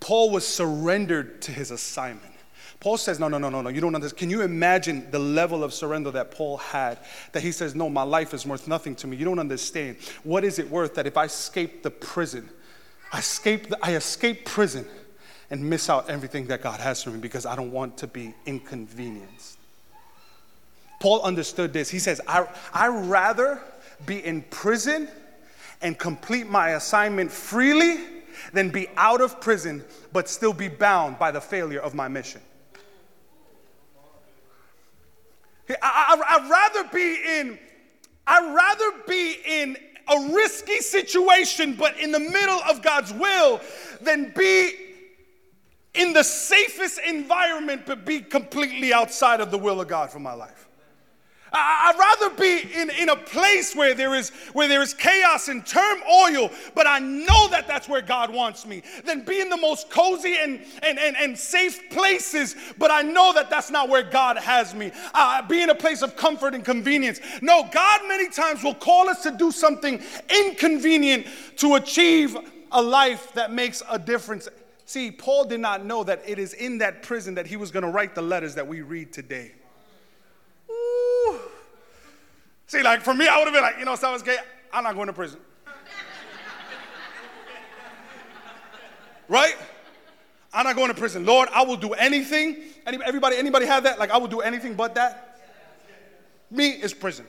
Paul 0.00 0.30
was 0.30 0.46
surrendered 0.46 1.42
to 1.42 1.52
his 1.52 1.70
assignment. 1.70 2.32
Paul 2.80 2.96
says, 2.96 3.20
No, 3.20 3.28
no, 3.28 3.38
no, 3.38 3.50
no, 3.50 3.60
no, 3.60 3.68
you 3.68 3.80
don't 3.80 3.94
understand. 3.94 4.18
Can 4.18 4.30
you 4.30 4.42
imagine 4.42 5.10
the 5.10 5.18
level 5.18 5.62
of 5.62 5.72
surrender 5.72 6.10
that 6.12 6.30
Paul 6.30 6.56
had? 6.56 6.98
That 7.32 7.42
he 7.42 7.52
says, 7.52 7.74
No, 7.74 7.88
my 7.88 8.02
life 8.02 8.34
is 8.34 8.46
worth 8.46 8.66
nothing 8.66 8.96
to 8.96 9.06
me. 9.06 9.16
You 9.16 9.24
don't 9.24 9.38
understand. 9.38 9.98
What 10.24 10.42
is 10.42 10.58
it 10.58 10.68
worth 10.68 10.94
that 10.94 11.06
if 11.06 11.16
I 11.16 11.24
escape 11.24 11.82
the 11.82 11.90
prison, 11.90 12.48
I 13.12 13.18
escape, 13.18 13.68
the, 13.68 13.78
I 13.82 13.94
escape 13.94 14.46
prison 14.46 14.86
and 15.50 15.68
miss 15.68 15.90
out 15.90 16.08
everything 16.08 16.46
that 16.46 16.62
God 16.62 16.80
has 16.80 17.02
for 17.02 17.10
me 17.10 17.18
because 17.18 17.44
I 17.44 17.54
don't 17.54 17.70
want 17.70 17.98
to 17.98 18.06
be 18.06 18.34
inconvenienced? 18.46 19.59
Paul 21.00 21.22
understood 21.22 21.72
this. 21.72 21.88
He 21.88 21.98
says, 21.98 22.20
I, 22.28 22.46
I 22.72 22.86
rather 22.86 23.60
be 24.06 24.24
in 24.24 24.42
prison 24.42 25.08
and 25.82 25.98
complete 25.98 26.48
my 26.48 26.70
assignment 26.70 27.32
freely 27.32 28.04
than 28.52 28.68
be 28.68 28.88
out 28.96 29.20
of 29.20 29.40
prison 29.40 29.82
but 30.12 30.28
still 30.28 30.52
be 30.52 30.68
bound 30.68 31.18
by 31.18 31.30
the 31.30 31.40
failure 31.40 31.80
of 31.80 31.94
my 31.94 32.06
mission. 32.06 32.40
I, 35.82 36.38
would 36.40 36.50
rather 36.50 36.84
be 36.92 37.16
in, 37.38 37.58
I'd 38.26 38.54
rather 38.54 39.02
be 39.06 39.36
in 39.46 39.76
a 40.08 40.34
risky 40.34 40.78
situation, 40.78 41.76
but 41.76 41.98
in 41.98 42.10
the 42.10 42.18
middle 42.18 42.60
of 42.68 42.82
God's 42.82 43.12
will, 43.12 43.60
than 44.00 44.32
be 44.36 44.72
in 45.94 46.12
the 46.12 46.24
safest 46.24 47.00
environment, 47.06 47.82
but 47.86 48.04
be 48.04 48.20
completely 48.20 48.92
outside 48.92 49.40
of 49.40 49.50
the 49.52 49.58
will 49.58 49.80
of 49.80 49.86
God 49.88 50.10
for 50.10 50.18
my 50.18 50.32
life. 50.32 50.69
I'd 51.52 51.96
rather 51.98 52.34
be 52.36 52.72
in, 52.74 52.90
in 52.90 53.08
a 53.08 53.16
place 53.16 53.74
where 53.74 53.94
there, 53.94 54.14
is, 54.14 54.30
where 54.52 54.68
there 54.68 54.82
is 54.82 54.94
chaos 54.94 55.48
and 55.48 55.66
turmoil, 55.66 56.50
but 56.74 56.86
I 56.86 57.00
know 57.00 57.48
that 57.48 57.66
that's 57.66 57.88
where 57.88 58.02
God 58.02 58.32
wants 58.32 58.64
me, 58.66 58.82
than 59.04 59.24
be 59.24 59.40
in 59.40 59.48
the 59.48 59.56
most 59.56 59.90
cozy 59.90 60.36
and, 60.40 60.64
and, 60.82 60.98
and, 60.98 61.16
and 61.16 61.36
safe 61.36 61.90
places, 61.90 62.54
but 62.78 62.90
I 62.90 63.02
know 63.02 63.32
that 63.32 63.50
that's 63.50 63.70
not 63.70 63.88
where 63.88 64.02
God 64.04 64.36
has 64.36 64.74
me. 64.74 64.92
Uh, 65.12 65.42
be 65.42 65.62
in 65.62 65.70
a 65.70 65.74
place 65.74 66.02
of 66.02 66.16
comfort 66.16 66.54
and 66.54 66.64
convenience. 66.64 67.20
No, 67.42 67.68
God 67.72 68.00
many 68.06 68.28
times 68.28 68.62
will 68.62 68.74
call 68.74 69.08
us 69.08 69.22
to 69.24 69.30
do 69.30 69.50
something 69.50 70.00
inconvenient 70.28 71.26
to 71.56 71.74
achieve 71.74 72.36
a 72.72 72.80
life 72.80 73.32
that 73.34 73.52
makes 73.52 73.82
a 73.90 73.98
difference. 73.98 74.48
See, 74.84 75.10
Paul 75.10 75.44
did 75.44 75.60
not 75.60 75.84
know 75.84 76.04
that 76.04 76.22
it 76.26 76.38
is 76.38 76.54
in 76.54 76.78
that 76.78 77.02
prison 77.02 77.34
that 77.34 77.46
he 77.46 77.56
was 77.56 77.70
going 77.70 77.84
to 77.84 77.90
write 77.90 78.14
the 78.14 78.22
letters 78.22 78.54
that 78.54 78.66
we 78.66 78.82
read 78.82 79.12
today. 79.12 79.52
See, 82.70 82.84
like 82.84 83.02
for 83.02 83.12
me, 83.12 83.26
I 83.26 83.36
would 83.36 83.46
have 83.46 83.52
been 83.52 83.64
like, 83.64 83.80
you 83.80 83.84
know, 83.84 83.96
someone's 83.96 84.22
gay, 84.22 84.36
I'm 84.72 84.84
not 84.84 84.94
going 84.94 85.08
to 85.08 85.12
prison. 85.12 85.40
right? 89.28 89.56
I'm 90.54 90.64
not 90.64 90.76
going 90.76 90.86
to 90.86 90.94
prison. 90.94 91.26
Lord, 91.26 91.48
I 91.52 91.64
will 91.64 91.76
do 91.76 91.94
anything. 91.94 92.58
Anybody, 92.86 93.36
anybody 93.36 93.66
have 93.66 93.82
that? 93.82 93.98
Like, 93.98 94.12
I 94.12 94.18
will 94.18 94.28
do 94.28 94.38
anything 94.40 94.74
but 94.74 94.94
that? 94.94 95.40
Me 96.48 96.68
is 96.68 96.94
prison. 96.94 97.26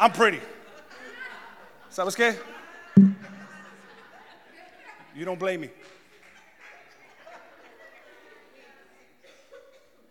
I'm 0.00 0.12
pretty. 0.12 0.40
¿Sabes? 1.90 2.38
You 5.14 5.26
don't 5.26 5.38
blame 5.38 5.60
me. 5.60 5.68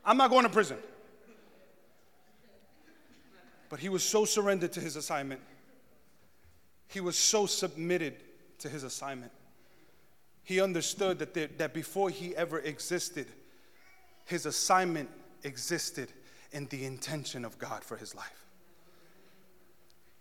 I'm 0.06 0.18
not 0.18 0.30
going 0.30 0.44
to 0.44 0.50
prison. 0.50 0.78
But 3.72 3.80
he 3.80 3.90
was 3.90 4.04
so 4.04 4.26
surrendered 4.26 4.74
to 4.74 4.80
his 4.80 4.96
assignment. 4.96 5.42
He 6.88 7.00
was 7.00 7.18
so 7.18 7.48
submitted 7.48 8.16
to 8.60 8.70
his 8.70 8.84
assignment. 8.84 9.32
He 10.44 10.62
understood 10.62 11.18
that, 11.20 11.34
there, 11.34 11.48
that 11.58 11.74
before 11.74 12.12
he 12.12 12.36
ever 12.36 12.60
existed, 12.60 13.26
his 14.26 14.46
assignment 14.46 15.10
existed. 15.44 16.10
in 16.52 16.66
the 16.68 16.84
intention 16.84 17.46
of 17.46 17.58
God 17.58 17.84
for 17.84 17.98
his 17.98 18.14
life. 18.14 18.46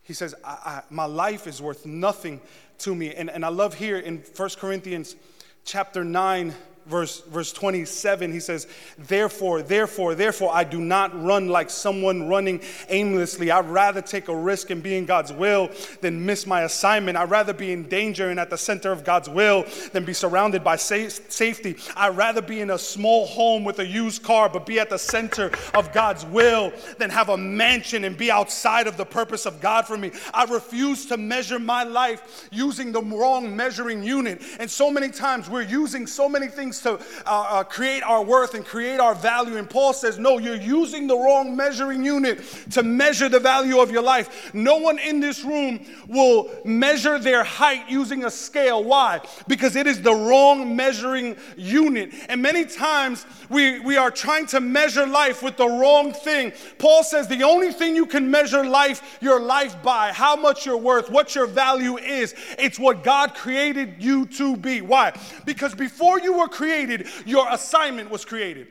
He 0.02 0.14
says, 0.14 0.34
I, 0.44 0.50
I, 0.50 0.82
My 0.90 1.04
life 1.04 1.46
is 1.46 1.60
worth 1.60 1.84
nothing 1.84 2.40
to 2.78 2.94
me. 2.94 3.12
And, 3.14 3.28
and 3.28 3.44
I 3.44 3.48
love 3.48 3.74
here 3.74 3.98
in 3.98 4.18
1 4.18 4.48
Corinthians 4.58 5.16
chapter 5.64 6.04
9, 6.04 6.54
verse, 6.86 7.20
verse 7.20 7.52
27, 7.52 8.32
he 8.32 8.40
says, 8.40 8.66
Therefore, 8.98 9.62
therefore, 9.62 10.14
therefore, 10.14 10.50
I 10.52 10.64
do 10.64 10.80
not 10.80 11.22
run 11.22 11.48
like 11.48 11.70
someone 11.70 12.28
running 12.28 12.60
aimlessly. 12.88 13.50
I'd 13.50 13.68
rather 13.68 14.02
take 14.02 14.28
a 14.28 14.36
risk 14.36 14.70
and 14.70 14.82
be 14.82 14.96
in 14.96 15.06
God's 15.06 15.32
will 15.32 15.70
than 16.00 16.24
miss 16.24 16.46
my 16.46 16.62
assignment. 16.62 17.16
I'd 17.16 17.30
rather 17.30 17.52
be 17.52 17.72
in 17.72 17.88
danger 17.88 18.30
and 18.30 18.40
at 18.40 18.50
the 18.50 18.58
center 18.58 18.92
of 18.92 19.04
God's 19.04 19.28
will 19.28 19.64
than 19.92 20.04
be 20.04 20.12
surrounded 20.12 20.64
by 20.64 20.76
sa- 20.76 21.08
safety. 21.08 21.76
I'd 21.96 22.16
rather 22.16 22.42
be 22.42 22.60
in 22.60 22.70
a 22.70 22.78
small 22.78 23.26
home 23.26 23.64
with 23.64 23.78
a 23.78 23.86
used 23.86 24.22
car, 24.22 24.48
but 24.48 24.66
be 24.66 24.78
at 24.78 24.90
the 24.90 24.98
center 24.98 25.50
of 25.74 25.92
God's 25.92 26.24
will 26.26 26.72
than 26.98 27.10
have 27.10 27.28
a 27.28 27.36
mansion 27.36 28.04
and 28.04 28.16
be 28.16 28.30
outside 28.30 28.86
of 28.86 28.96
the 28.96 29.06
purpose 29.06 29.46
of 29.46 29.60
God 29.60 29.86
for 29.86 29.96
me. 29.96 30.12
I 30.34 30.44
refuse 30.44 31.06
to 31.06 31.16
measure 31.16 31.58
my 31.58 31.84
life 31.84 32.48
using 32.50 32.92
the 32.92 33.02
wrong 33.02 33.56
measuring 33.56 34.02
unit. 34.02 34.42
And 34.58 34.70
so 34.70 34.90
many 34.90 35.08
times 35.08 35.48
we're 35.48 35.62
using 35.62 36.06
so 36.06 36.28
many 36.28 36.48
things 36.48 36.69
to 36.80 36.92
uh, 36.94 36.98
uh, 37.26 37.64
create 37.64 38.02
our 38.02 38.22
worth 38.22 38.54
and 38.54 38.64
create 38.64 39.00
our 39.00 39.14
value. 39.14 39.56
And 39.56 39.68
Paul 39.68 39.92
says, 39.92 40.18
No, 40.18 40.38
you're 40.38 40.54
using 40.54 41.06
the 41.06 41.16
wrong 41.16 41.56
measuring 41.56 42.04
unit 42.04 42.44
to 42.70 42.82
measure 42.82 43.28
the 43.28 43.40
value 43.40 43.80
of 43.80 43.90
your 43.90 44.02
life. 44.02 44.54
No 44.54 44.76
one 44.76 44.98
in 44.98 45.20
this 45.20 45.42
room 45.44 45.84
will 46.06 46.50
measure 46.64 47.18
their 47.18 47.44
height 47.44 47.90
using 47.90 48.24
a 48.24 48.30
scale. 48.30 48.84
Why? 48.84 49.20
Because 49.48 49.76
it 49.76 49.86
is 49.86 50.00
the 50.00 50.14
wrong 50.14 50.76
measuring 50.76 51.36
unit. 51.56 52.12
And 52.28 52.40
many 52.40 52.64
times 52.64 53.26
we, 53.48 53.80
we 53.80 53.96
are 53.96 54.10
trying 54.10 54.46
to 54.46 54.60
measure 54.60 55.06
life 55.06 55.42
with 55.42 55.56
the 55.56 55.66
wrong 55.66 56.12
thing. 56.12 56.52
Paul 56.78 57.02
says 57.02 57.26
the 57.28 57.42
only 57.42 57.72
thing 57.72 57.96
you 57.96 58.06
can 58.06 58.30
measure 58.30 58.64
life, 58.64 59.18
your 59.20 59.40
life 59.40 59.82
by, 59.82 60.12
how 60.12 60.36
much 60.36 60.66
you're 60.66 60.76
worth, 60.76 61.10
what 61.10 61.34
your 61.34 61.46
value 61.46 61.98
is, 61.98 62.34
it's 62.58 62.78
what 62.78 63.02
God 63.02 63.34
created 63.34 63.96
you 63.98 64.26
to 64.26 64.56
be. 64.56 64.80
Why? 64.80 65.12
Because 65.44 65.74
before 65.74 66.20
you 66.20 66.38
were 66.38 66.48
created, 66.60 67.06
your 67.24 67.46
assignment 67.50 68.10
was 68.10 68.22
created. 68.22 68.66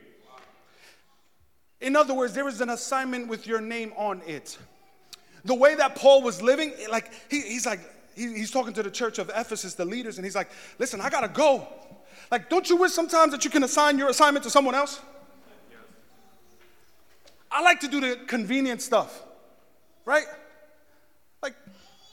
In 1.82 1.95
other 1.95 2.13
words, 2.13 2.34
there 2.36 2.47
is 2.47 2.62
an 2.62 2.69
assignment 2.69 3.28
with 3.28 3.47
your 3.47 3.62
name 3.62 3.93
on 3.97 4.21
it. 4.28 4.60
The 5.43 5.56
way 5.56 5.73
that 5.73 5.95
Paul 5.95 6.21
was 6.21 6.39
living, 6.39 6.71
like 6.91 7.10
he, 7.32 7.41
he's 7.41 7.65
like, 7.65 7.80
he, 8.15 8.28
he's 8.34 8.52
talking 8.52 8.73
to 8.73 8.84
the 8.84 8.91
church 8.91 9.17
of 9.17 9.32
Ephesus, 9.36 9.73
the 9.73 9.86
leaders, 9.86 10.19
and 10.19 10.25
he's 10.25 10.36
like, 10.36 10.52
listen, 10.78 11.02
I 11.02 11.10
gotta 11.10 11.30
go. 11.30 11.67
Like, 12.30 12.47
don't 12.47 12.69
you 12.69 12.75
wish 12.75 12.91
sometimes 12.91 13.32
that 13.32 13.43
you 13.43 13.49
can 13.49 13.63
assign 13.63 13.97
your 13.97 14.10
assignment 14.10 14.43
to 14.43 14.52
someone 14.52 14.75
else? 14.75 15.02
I 17.52 17.63
like 17.63 17.80
to 17.80 17.88
do 17.88 17.99
the 18.02 18.19
convenient 18.28 18.84
stuff, 18.84 19.23
right? 20.06 20.28
Like, 21.41 21.56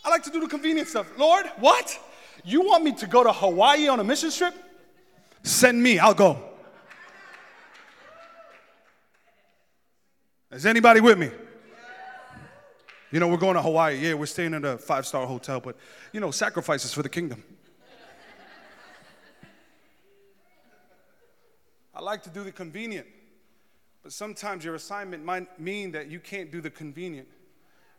I 0.06 0.08
like 0.08 0.22
to 0.22 0.30
do 0.30 0.40
the 0.40 0.48
convenient 0.48 0.88
stuff. 0.88 1.06
Lord, 1.18 1.44
what? 1.58 1.98
You 2.44 2.62
want 2.62 2.82
me 2.82 2.92
to 2.92 3.06
go 3.06 3.22
to 3.22 3.32
Hawaii 3.32 3.88
on 3.88 4.00
a 4.00 4.04
mission 4.04 4.30
trip? 4.30 4.54
Send 5.46 5.80
me, 5.80 6.00
I'll 6.00 6.12
go. 6.12 6.42
Is 10.50 10.66
anybody 10.66 11.00
with 11.00 11.16
me? 11.16 11.30
You 13.12 13.20
know, 13.20 13.28
we're 13.28 13.36
going 13.36 13.54
to 13.54 13.62
Hawaii. 13.62 13.96
Yeah, 13.96 14.14
we're 14.14 14.26
staying 14.26 14.54
in 14.54 14.64
a 14.64 14.76
five 14.76 15.06
star 15.06 15.24
hotel, 15.24 15.60
but 15.60 15.76
you 16.12 16.18
know, 16.18 16.32
sacrifices 16.32 16.92
for 16.92 17.04
the 17.04 17.08
kingdom. 17.08 17.44
I 21.94 22.00
like 22.00 22.24
to 22.24 22.30
do 22.30 22.42
the 22.42 22.50
convenient, 22.50 23.06
but 24.02 24.12
sometimes 24.12 24.64
your 24.64 24.74
assignment 24.74 25.24
might 25.24 25.60
mean 25.60 25.92
that 25.92 26.10
you 26.10 26.18
can't 26.18 26.50
do 26.50 26.60
the 26.60 26.70
convenient, 26.70 27.28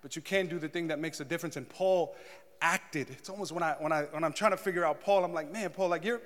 but 0.01 0.17
you 0.17 0.21
can 0.21 0.47
do 0.47 0.59
the 0.59 0.67
thing 0.67 0.87
that 0.87 0.99
makes 0.99 1.21
a 1.21 1.25
difference. 1.25 1.55
And 1.55 1.69
Paul 1.69 2.13
acted. 2.61 3.09
It's 3.11 3.29
almost 3.29 3.53
when 3.53 3.63
I 3.63 3.77
when 3.79 3.93
I 3.93 4.03
when 4.03 4.25
I'm 4.25 4.33
trying 4.33 4.51
to 4.51 4.57
figure 4.57 4.83
out 4.83 4.99
Paul, 4.99 5.23
I'm 5.23 5.33
like, 5.33 5.49
man, 5.49 5.69
Paul, 5.69 5.87
like 5.87 6.03
you're 6.03 6.21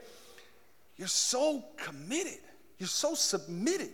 you're 0.98 1.08
so 1.08 1.64
committed. 1.78 2.40
You're 2.78 2.88
so 2.88 3.16
submitted. 3.16 3.92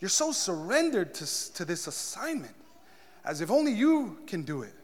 You're 0.00 0.08
so 0.08 0.32
surrendered 0.32 1.14
to, 1.14 1.52
to 1.54 1.64
this 1.64 1.86
assignment 1.86 2.54
as 3.24 3.40
if 3.40 3.50
only 3.50 3.72
you 3.72 4.18
can 4.26 4.42
do 4.42 4.62
it. 4.62 4.74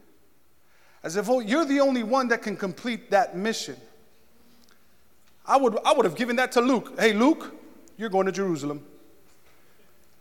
As 1.03 1.15
if 1.15 1.27
you're 1.27 1.65
the 1.65 1.79
only 1.79 2.03
one 2.03 2.27
that 2.29 2.41
can 2.41 2.55
complete 2.57 3.11
that 3.11 3.35
mission. 3.35 3.75
I 5.45 5.57
would, 5.57 5.77
I 5.85 5.93
would 5.93 6.05
have 6.05 6.15
given 6.15 6.35
that 6.37 6.51
to 6.53 6.61
Luke. 6.61 6.99
Hey, 6.99 7.13
Luke, 7.13 7.55
you're 7.97 8.09
going 8.09 8.25
to 8.25 8.31
Jerusalem. 8.31 8.83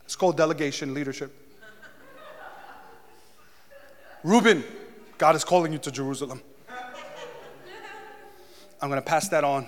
It's 0.05 0.17
called 0.17 0.37
delegation 0.37 0.93
leadership. 0.93 1.35
Reuben, 4.23 4.65
God 5.19 5.35
is 5.35 5.45
calling 5.45 5.73
you 5.73 5.79
to 5.79 5.91
Jerusalem. 5.91 6.43
I'm 8.81 8.89
going 8.91 9.01
to 9.01 9.07
pass 9.07 9.29
that 9.29 9.45
on 9.45 9.67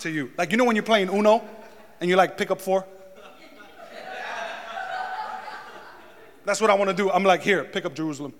to 0.00 0.10
you. 0.10 0.30
Like, 0.36 0.50
you 0.50 0.56
know 0.56 0.64
when 0.64 0.76
you're 0.76 0.82
playing 0.82 1.08
Uno 1.08 1.42
and 2.00 2.08
you 2.08 2.16
like 2.16 2.36
pick 2.36 2.50
up 2.50 2.60
four? 2.60 2.84
That's 6.44 6.60
what 6.60 6.70
I 6.70 6.74
want 6.74 6.88
to 6.88 6.96
do. 6.96 7.10
I'm 7.10 7.24
like, 7.24 7.42
here, 7.42 7.64
pick 7.64 7.84
up 7.84 7.94
Jerusalem. 7.94 8.32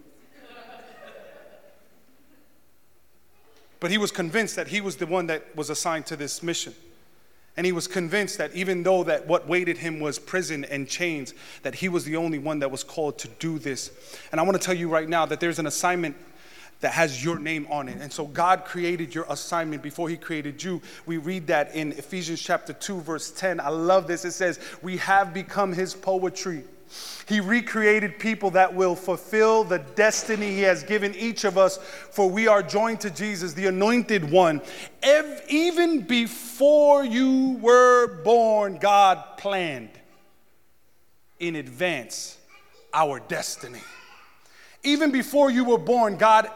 But 3.80 3.90
he 3.90 3.98
was 3.98 4.10
convinced 4.10 4.56
that 4.56 4.68
he 4.68 4.80
was 4.80 4.96
the 4.96 5.06
one 5.06 5.26
that 5.26 5.54
was 5.54 5.70
assigned 5.70 6.06
to 6.06 6.16
this 6.16 6.42
mission. 6.42 6.74
And 7.56 7.66
he 7.66 7.72
was 7.72 7.88
convinced 7.88 8.38
that 8.38 8.54
even 8.54 8.82
though 8.82 9.02
that 9.04 9.26
what 9.26 9.48
waited 9.48 9.78
him 9.78 9.98
was 9.98 10.18
prison 10.18 10.64
and 10.64 10.88
chains, 10.88 11.34
that 11.62 11.74
he 11.74 11.88
was 11.88 12.04
the 12.04 12.16
only 12.16 12.38
one 12.38 12.60
that 12.60 12.70
was 12.70 12.84
called 12.84 13.18
to 13.18 13.28
do 13.40 13.58
this. 13.58 13.90
And 14.30 14.40
I 14.40 14.44
want 14.44 14.60
to 14.60 14.64
tell 14.64 14.74
you 14.74 14.88
right 14.88 15.08
now 15.08 15.26
that 15.26 15.40
there's 15.40 15.58
an 15.58 15.66
assignment 15.66 16.16
that 16.80 16.92
has 16.92 17.24
your 17.24 17.38
name 17.38 17.66
on 17.70 17.88
it. 17.88 17.98
And 18.00 18.12
so 18.12 18.26
God 18.26 18.64
created 18.64 19.14
your 19.14 19.26
assignment 19.28 19.82
before 19.82 20.08
He 20.08 20.16
created 20.16 20.62
you. 20.62 20.80
We 21.06 21.16
read 21.16 21.46
that 21.48 21.74
in 21.74 21.92
Ephesians 21.92 22.40
chapter 22.40 22.72
2, 22.72 23.00
verse 23.00 23.30
10. 23.32 23.60
I 23.60 23.68
love 23.68 24.06
this. 24.06 24.24
It 24.24 24.32
says, 24.32 24.60
We 24.82 24.98
have 24.98 25.34
become 25.34 25.72
His 25.72 25.94
poetry. 25.94 26.64
He 27.26 27.40
recreated 27.40 28.18
people 28.18 28.52
that 28.52 28.74
will 28.74 28.94
fulfill 28.94 29.64
the 29.64 29.78
destiny 29.78 30.52
He 30.52 30.62
has 30.62 30.82
given 30.82 31.14
each 31.16 31.44
of 31.44 31.58
us, 31.58 31.78
for 31.78 32.30
we 32.30 32.46
are 32.46 32.62
joined 32.62 33.00
to 33.00 33.10
Jesus, 33.10 33.52
the 33.52 33.66
anointed 33.66 34.30
one. 34.30 34.62
Ev- 35.02 35.42
even 35.48 36.02
before 36.02 37.04
you 37.04 37.58
were 37.60 38.22
born, 38.22 38.78
God 38.78 39.22
planned 39.36 39.90
in 41.40 41.56
advance 41.56 42.38
our 42.94 43.20
destiny. 43.20 43.82
Even 44.82 45.10
before 45.10 45.50
you 45.50 45.64
were 45.64 45.78
born, 45.78 46.16
God 46.16 46.50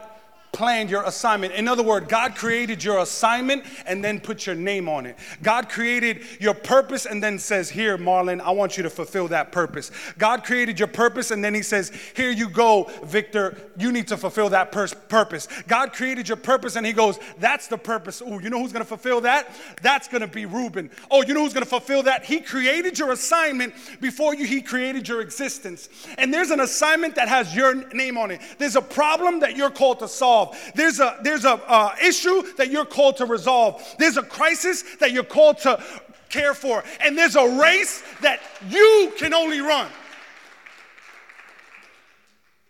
planned 0.53 0.89
your 0.89 1.03
assignment. 1.03 1.51
In 1.53 1.67
other 1.67 1.81
words, 1.81 2.07
God 2.07 2.35
created 2.35 2.83
your 2.83 2.99
assignment 2.99 3.65
and 3.87 4.03
then 4.03 4.19
put 4.19 4.45
your 4.45 4.55
name 4.55 4.87
on 4.87 5.07
it. 5.07 5.17
God 5.41 5.67
created 5.67 6.21
your 6.39 6.53
purpose 6.53 7.07
and 7.07 7.21
then 7.21 7.39
says, 7.39 7.71
Here, 7.71 7.97
Marlon, 7.97 8.39
I 8.39 8.51
want 8.51 8.77
you 8.77 8.83
to 8.83 8.89
fulfill 8.89 9.27
that 9.29 9.51
purpose. 9.51 9.91
God 10.19 10.43
created 10.43 10.77
your 10.77 10.87
purpose 10.87 11.31
and 11.31 11.43
then 11.43 11.55
He 11.55 11.63
says, 11.63 11.91
Here 12.15 12.29
you 12.29 12.47
go, 12.47 12.89
Victor, 13.03 13.57
you 13.77 13.91
need 13.91 14.07
to 14.09 14.15
fulfill 14.15 14.49
that 14.49 14.71
pur- 14.71 14.87
purpose. 15.09 15.47
God 15.67 15.91
created 15.91 16.27
your 16.27 16.37
purpose 16.37 16.75
and 16.75 16.85
He 16.85 16.93
goes, 16.93 17.19
That's 17.39 17.67
the 17.67 17.77
purpose. 17.77 18.21
Oh, 18.23 18.39
you 18.39 18.51
know 18.51 18.59
who's 18.59 18.71
gonna 18.71 18.85
fulfill 18.85 19.21
that? 19.21 19.49
That's 19.81 20.07
gonna 20.07 20.27
be 20.27 20.45
Reuben. 20.45 20.91
Oh, 21.09 21.23
you 21.23 21.33
know 21.33 21.43
who's 21.43 21.53
gonna 21.53 21.65
fulfill 21.65 22.03
that? 22.03 22.25
He 22.25 22.39
created 22.39 22.99
your 22.99 23.11
assignment 23.11 23.73
before 23.99 24.35
you, 24.35 24.45
He 24.45 24.61
created 24.61 25.07
your 25.07 25.21
existence. 25.21 25.89
And 26.19 26.31
there's 26.31 26.51
an 26.51 26.59
assignment 26.59 27.15
that 27.15 27.27
has 27.27 27.55
your 27.55 27.73
name 27.91 28.19
on 28.19 28.29
it. 28.29 28.39
There's 28.59 28.75
a 28.75 28.81
problem 28.81 29.39
that 29.39 29.57
you're 29.57 29.71
called 29.71 29.97
to 29.99 30.07
solve 30.07 30.42
solve. 30.45 30.71
There's 30.75 30.99
a 30.99 31.17
there's 31.21 31.45
a 31.45 31.53
uh, 31.53 31.95
issue 32.03 32.43
that 32.57 32.69
you're 32.69 32.85
called 32.85 33.17
to 33.17 33.25
resolve. 33.25 33.83
There's 33.99 34.17
a 34.17 34.23
crisis 34.23 34.83
that 34.97 35.11
you're 35.11 35.23
called 35.23 35.59
to 35.59 35.83
care 36.29 36.53
for, 36.53 36.83
and 36.99 37.17
there's 37.17 37.35
a 37.35 37.47
race 37.59 38.03
that 38.21 38.41
you 38.69 39.13
can 39.17 39.33
only 39.33 39.61
run. 39.61 39.87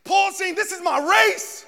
Paul 0.03 0.31
saying, 0.31 0.55
"This 0.55 0.71
is 0.71 0.81
my 0.81 0.99
race." 0.99 1.65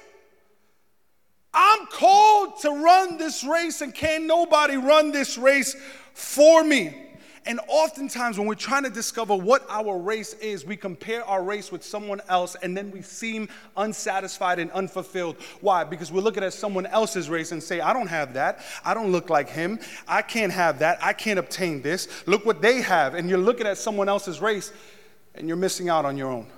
I'm 1.58 1.86
called 1.86 2.60
to 2.60 2.70
run 2.70 3.16
this 3.16 3.42
race, 3.42 3.80
and 3.80 3.94
can 3.94 4.26
nobody 4.26 4.76
run 4.76 5.10
this 5.10 5.38
race 5.38 5.74
for 6.12 6.62
me? 6.62 7.05
And 7.46 7.60
oftentimes, 7.68 8.38
when 8.38 8.48
we're 8.48 8.56
trying 8.56 8.82
to 8.82 8.90
discover 8.90 9.36
what 9.36 9.64
our 9.68 9.98
race 9.98 10.34
is, 10.34 10.64
we 10.64 10.76
compare 10.76 11.24
our 11.24 11.44
race 11.44 11.70
with 11.70 11.84
someone 11.84 12.20
else 12.28 12.56
and 12.60 12.76
then 12.76 12.90
we 12.90 13.02
seem 13.02 13.48
unsatisfied 13.76 14.58
and 14.58 14.68
unfulfilled. 14.72 15.36
Why? 15.60 15.84
Because 15.84 16.10
we're 16.10 16.22
looking 16.22 16.42
at 16.42 16.52
someone 16.52 16.86
else's 16.86 17.30
race 17.30 17.52
and 17.52 17.62
say, 17.62 17.80
I 17.80 17.92
don't 17.92 18.08
have 18.08 18.34
that. 18.34 18.64
I 18.84 18.94
don't 18.94 19.12
look 19.12 19.30
like 19.30 19.48
him. 19.48 19.78
I 20.08 20.22
can't 20.22 20.52
have 20.52 20.80
that. 20.80 20.98
I 21.00 21.12
can't 21.12 21.38
obtain 21.38 21.82
this. 21.82 22.08
Look 22.26 22.44
what 22.44 22.60
they 22.60 22.80
have. 22.80 23.14
And 23.14 23.30
you're 23.30 23.38
looking 23.38 23.66
at 23.68 23.78
someone 23.78 24.08
else's 24.08 24.40
race 24.40 24.72
and 25.36 25.46
you're 25.46 25.56
missing 25.56 25.88
out 25.88 26.04
on 26.04 26.16
your 26.16 26.28
own. 26.32 26.48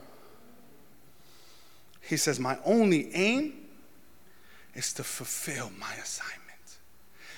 He 2.01 2.16
says, 2.16 2.40
My 2.40 2.59
only 2.64 3.14
aim 3.14 3.53
is 4.74 4.94
to 4.94 5.05
fulfill 5.05 5.70
my 5.79 5.92
assignment. 6.03 6.38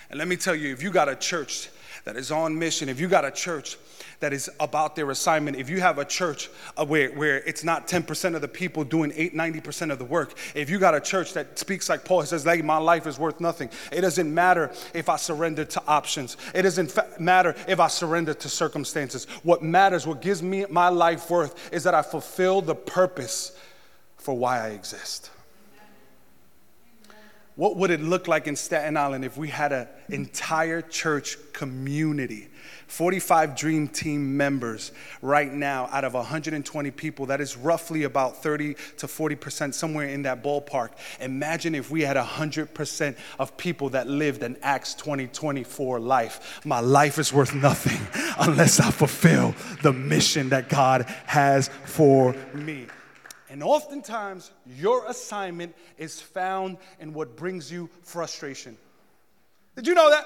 And 0.09 0.21
let 0.21 0.29
me 0.29 0.37
tell 0.37 0.55
you, 0.55 0.73
if 0.73 0.85
you 0.85 0.93
got 0.93 1.09
a 1.09 1.17
church 1.17 1.71
that 2.11 2.19
is 2.19 2.33
on 2.33 2.59
mission, 2.59 2.89
if 2.89 2.99
you 2.99 3.07
got 3.07 3.25
a 3.25 3.31
church 3.31 3.79
that 4.19 4.33
is 4.33 4.51
about 4.59 4.97
their 4.97 5.09
assignment, 5.13 5.57
if 5.57 5.71
you 5.71 5.81
have 5.81 5.99
a 5.99 6.05
church 6.05 6.51
uh, 6.77 6.85
where, 6.85 7.13
where 7.13 7.37
it's 7.37 7.63
not 7.63 7.87
10% 7.87 8.35
of 8.35 8.41
the 8.41 8.49
people 8.49 8.83
doing 8.83 9.13
8, 9.15 9.33
90% 9.33 9.93
of 9.93 10.01
the 10.01 10.05
work, 10.05 10.37
if 10.57 10.69
you 10.69 10.81
got 10.81 10.93
a 10.93 11.01
church 11.01 11.35
that 11.35 11.57
speaks 11.57 11.89
like 11.89 12.05
Paul, 12.05 12.25
says, 12.25 12.45
like, 12.45 12.65
my 12.65 12.79
life 12.79 13.07
is 13.07 13.17
worth 13.17 13.39
nothing. 13.39 13.71
It 13.93 14.01
doesn't 14.01 14.35
matter 14.35 14.73
if 14.93 15.09
I 15.09 15.15
surrender 15.19 15.65
to 15.67 15.83
options. 15.87 16.37
It 16.53 16.63
doesn't 16.63 16.91
fa- 16.91 17.11
matter 17.21 17.55
if 17.69 17.79
I 17.79 17.87
surrender 17.87 18.35
to 18.35 18.49
circumstances. 18.49 19.27
What 19.45 19.63
matters, 19.63 20.05
what 20.05 20.21
gives 20.21 20.43
me 20.43 20.67
my 20.69 20.89
life 20.89 21.31
worth 21.31 21.73
is 21.73 21.85
that 21.85 21.95
I 21.95 22.03
fulfill 22.03 22.61
the 22.61 22.75
purpose 22.75 23.57
for 24.17 24.37
why 24.37 24.67
I 24.67 24.71
exist. 24.71 25.31
What 27.61 27.77
would 27.77 27.91
it 27.91 28.01
look 28.01 28.27
like 28.27 28.47
in 28.47 28.57
Staten 28.57 28.97
Island 28.97 29.23
if 29.23 29.37
we 29.37 29.49
had 29.49 29.71
an 29.71 29.87
entire 30.09 30.81
church 30.81 31.37
community? 31.53 32.49
45 32.87 33.55
Dream 33.55 33.87
Team 33.87 34.35
members 34.35 34.93
right 35.21 35.53
now 35.53 35.87
out 35.93 36.05
of 36.05 36.15
120 36.15 36.91
people. 36.93 37.27
That 37.27 37.39
is 37.43 37.59
roughly 37.59 38.05
about 38.05 38.43
30 38.43 38.77
to 38.97 39.07
40%, 39.07 39.75
somewhere 39.75 40.09
in 40.09 40.23
that 40.23 40.43
ballpark. 40.43 40.93
Imagine 41.21 41.75
if 41.75 41.91
we 41.91 42.01
had 42.01 42.17
100% 42.17 43.17
of 43.39 43.55
people 43.59 43.91
that 43.91 44.09
lived 44.09 44.43
an 44.43 44.57
Acts 44.63 44.95
2024 44.95 46.01
life. 46.01 46.63
My 46.65 46.81
life 46.81 47.19
is 47.19 47.31
worth 47.31 47.55
nothing 47.55 48.01
unless 48.39 48.81
I 48.81 48.91
fulfill 48.91 49.55
the 49.83 49.93
mission 49.93 50.49
that 50.49 50.71
God 50.71 51.03
has 51.27 51.69
for 51.85 52.35
me. 52.55 52.87
And 53.51 53.65
oftentimes, 53.65 54.53
your 54.65 55.05
assignment 55.07 55.75
is 55.99 56.21
found 56.21 56.79
in 57.01 57.13
what 57.13 57.37
brings 57.37 57.71
you 57.71 57.91
frustration. 58.05 58.79
Did 59.75 59.89
you 59.89 59.95
know 59.95 60.09
that? 60.09 60.25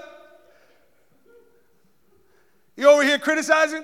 You 2.77 2.91
over 2.91 3.03
here 3.03 3.19
criticizing? 3.19 3.83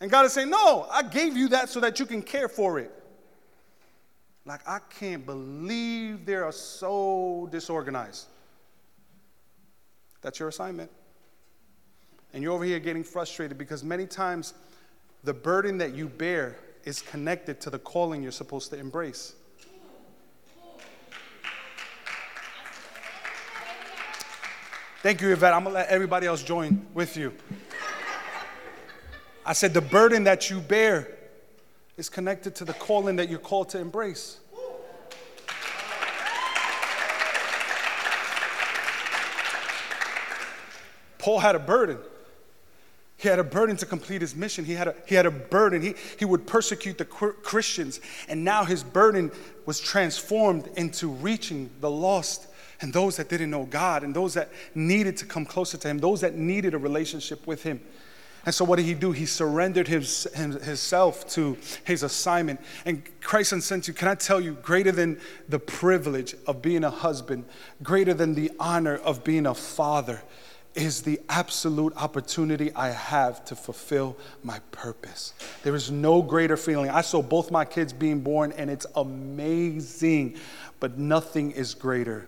And 0.00 0.10
God 0.10 0.24
is 0.24 0.32
saying, 0.32 0.48
No, 0.48 0.86
I 0.90 1.02
gave 1.02 1.36
you 1.36 1.48
that 1.48 1.68
so 1.68 1.78
that 1.80 2.00
you 2.00 2.06
can 2.06 2.22
care 2.22 2.48
for 2.48 2.78
it. 2.78 2.90
Like, 4.46 4.66
I 4.66 4.78
can't 4.98 5.26
believe 5.26 6.24
they 6.24 6.34
are 6.34 6.52
so 6.52 7.48
disorganized. 7.52 8.26
That's 10.22 10.40
your 10.40 10.48
assignment. 10.48 10.90
And 12.32 12.42
you're 12.42 12.52
over 12.52 12.64
here 12.64 12.78
getting 12.78 13.04
frustrated 13.04 13.58
because 13.58 13.84
many 13.84 14.06
times 14.06 14.54
the 15.22 15.34
burden 15.34 15.76
that 15.78 15.94
you 15.94 16.08
bear 16.08 16.56
is 16.84 17.00
connected 17.02 17.60
to 17.60 17.70
the 17.70 17.78
calling 17.78 18.22
you're 18.22 18.32
supposed 18.32 18.70
to 18.70 18.78
embrace. 18.78 19.34
Thank 25.02 25.20
you, 25.20 25.32
Yvette. 25.32 25.52
I'm 25.52 25.64
gonna 25.64 25.74
let 25.74 25.88
everybody 25.88 26.26
else 26.26 26.42
join 26.42 26.86
with 26.94 27.16
you. 27.16 27.32
I 29.44 29.52
said, 29.52 29.74
the 29.74 29.80
burden 29.80 30.24
that 30.24 30.48
you 30.48 30.60
bear 30.60 31.08
is 31.96 32.08
connected 32.08 32.54
to 32.56 32.64
the 32.64 32.72
calling 32.74 33.16
that 33.16 33.28
you're 33.28 33.40
called 33.40 33.68
to 33.70 33.78
embrace. 33.78 34.38
Paul 41.18 41.40
had 41.40 41.54
a 41.54 41.60
burden. 41.60 41.98
He 43.22 43.28
had 43.28 43.38
a 43.38 43.44
burden 43.44 43.76
to 43.76 43.86
complete 43.86 44.20
his 44.20 44.34
mission. 44.34 44.64
He 44.64 44.72
had 44.72 44.88
a, 44.88 44.94
he 45.06 45.14
had 45.14 45.26
a 45.26 45.30
burden. 45.30 45.80
He, 45.80 45.94
he 46.18 46.24
would 46.24 46.44
persecute 46.44 46.98
the 46.98 47.04
Christians. 47.04 48.00
And 48.26 48.44
now 48.44 48.64
his 48.64 48.82
burden 48.82 49.30
was 49.64 49.78
transformed 49.78 50.68
into 50.74 51.06
reaching 51.06 51.70
the 51.80 51.88
lost 51.88 52.48
and 52.80 52.92
those 52.92 53.18
that 53.18 53.28
didn't 53.28 53.50
know 53.50 53.64
God 53.64 54.02
and 54.02 54.12
those 54.12 54.34
that 54.34 54.50
needed 54.74 55.16
to 55.18 55.24
come 55.24 55.46
closer 55.46 55.76
to 55.76 55.88
him, 55.88 55.98
those 55.98 56.20
that 56.22 56.34
needed 56.34 56.74
a 56.74 56.78
relationship 56.78 57.46
with 57.46 57.62
him. 57.62 57.80
And 58.44 58.52
so, 58.52 58.64
what 58.64 58.74
did 58.74 58.86
he 58.86 58.94
do? 58.94 59.12
He 59.12 59.26
surrendered 59.26 59.86
his, 59.86 60.24
himself 60.34 61.28
to 61.34 61.56
his 61.84 62.02
assignment. 62.02 62.58
And 62.84 63.04
Christ 63.20 63.60
sent 63.62 63.86
you, 63.86 63.94
can 63.94 64.08
I 64.08 64.16
tell 64.16 64.40
you, 64.40 64.54
greater 64.54 64.90
than 64.90 65.20
the 65.48 65.60
privilege 65.60 66.34
of 66.48 66.60
being 66.60 66.82
a 66.82 66.90
husband, 66.90 67.44
greater 67.84 68.14
than 68.14 68.34
the 68.34 68.50
honor 68.58 68.96
of 68.96 69.22
being 69.22 69.46
a 69.46 69.54
father, 69.54 70.22
is 70.74 71.02
the 71.02 71.20
absolute 71.28 71.92
opportunity 71.96 72.72
I 72.74 72.90
have 72.90 73.44
to 73.46 73.56
fulfill 73.56 74.16
my 74.42 74.58
purpose. 74.70 75.34
There 75.62 75.74
is 75.74 75.90
no 75.90 76.22
greater 76.22 76.56
feeling. 76.56 76.90
I 76.90 77.02
saw 77.02 77.22
both 77.22 77.50
my 77.50 77.64
kids 77.64 77.92
being 77.92 78.20
born, 78.20 78.52
and 78.52 78.70
it's 78.70 78.86
amazing, 78.96 80.36
but 80.80 80.98
nothing 80.98 81.50
is 81.52 81.74
greater 81.74 82.26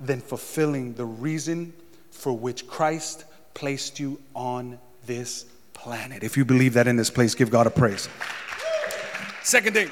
than 0.00 0.20
fulfilling 0.20 0.94
the 0.94 1.04
reason 1.04 1.72
for 2.10 2.36
which 2.36 2.66
Christ 2.66 3.24
placed 3.54 3.98
you 3.98 4.20
on 4.34 4.78
this 5.06 5.46
planet. 5.72 6.22
If 6.22 6.36
you 6.36 6.44
believe 6.44 6.74
that 6.74 6.86
in 6.86 6.96
this 6.96 7.10
place, 7.10 7.34
give 7.34 7.50
God 7.50 7.66
a 7.66 7.70
praise. 7.70 8.08
Second 9.42 9.74
thing, 9.74 9.90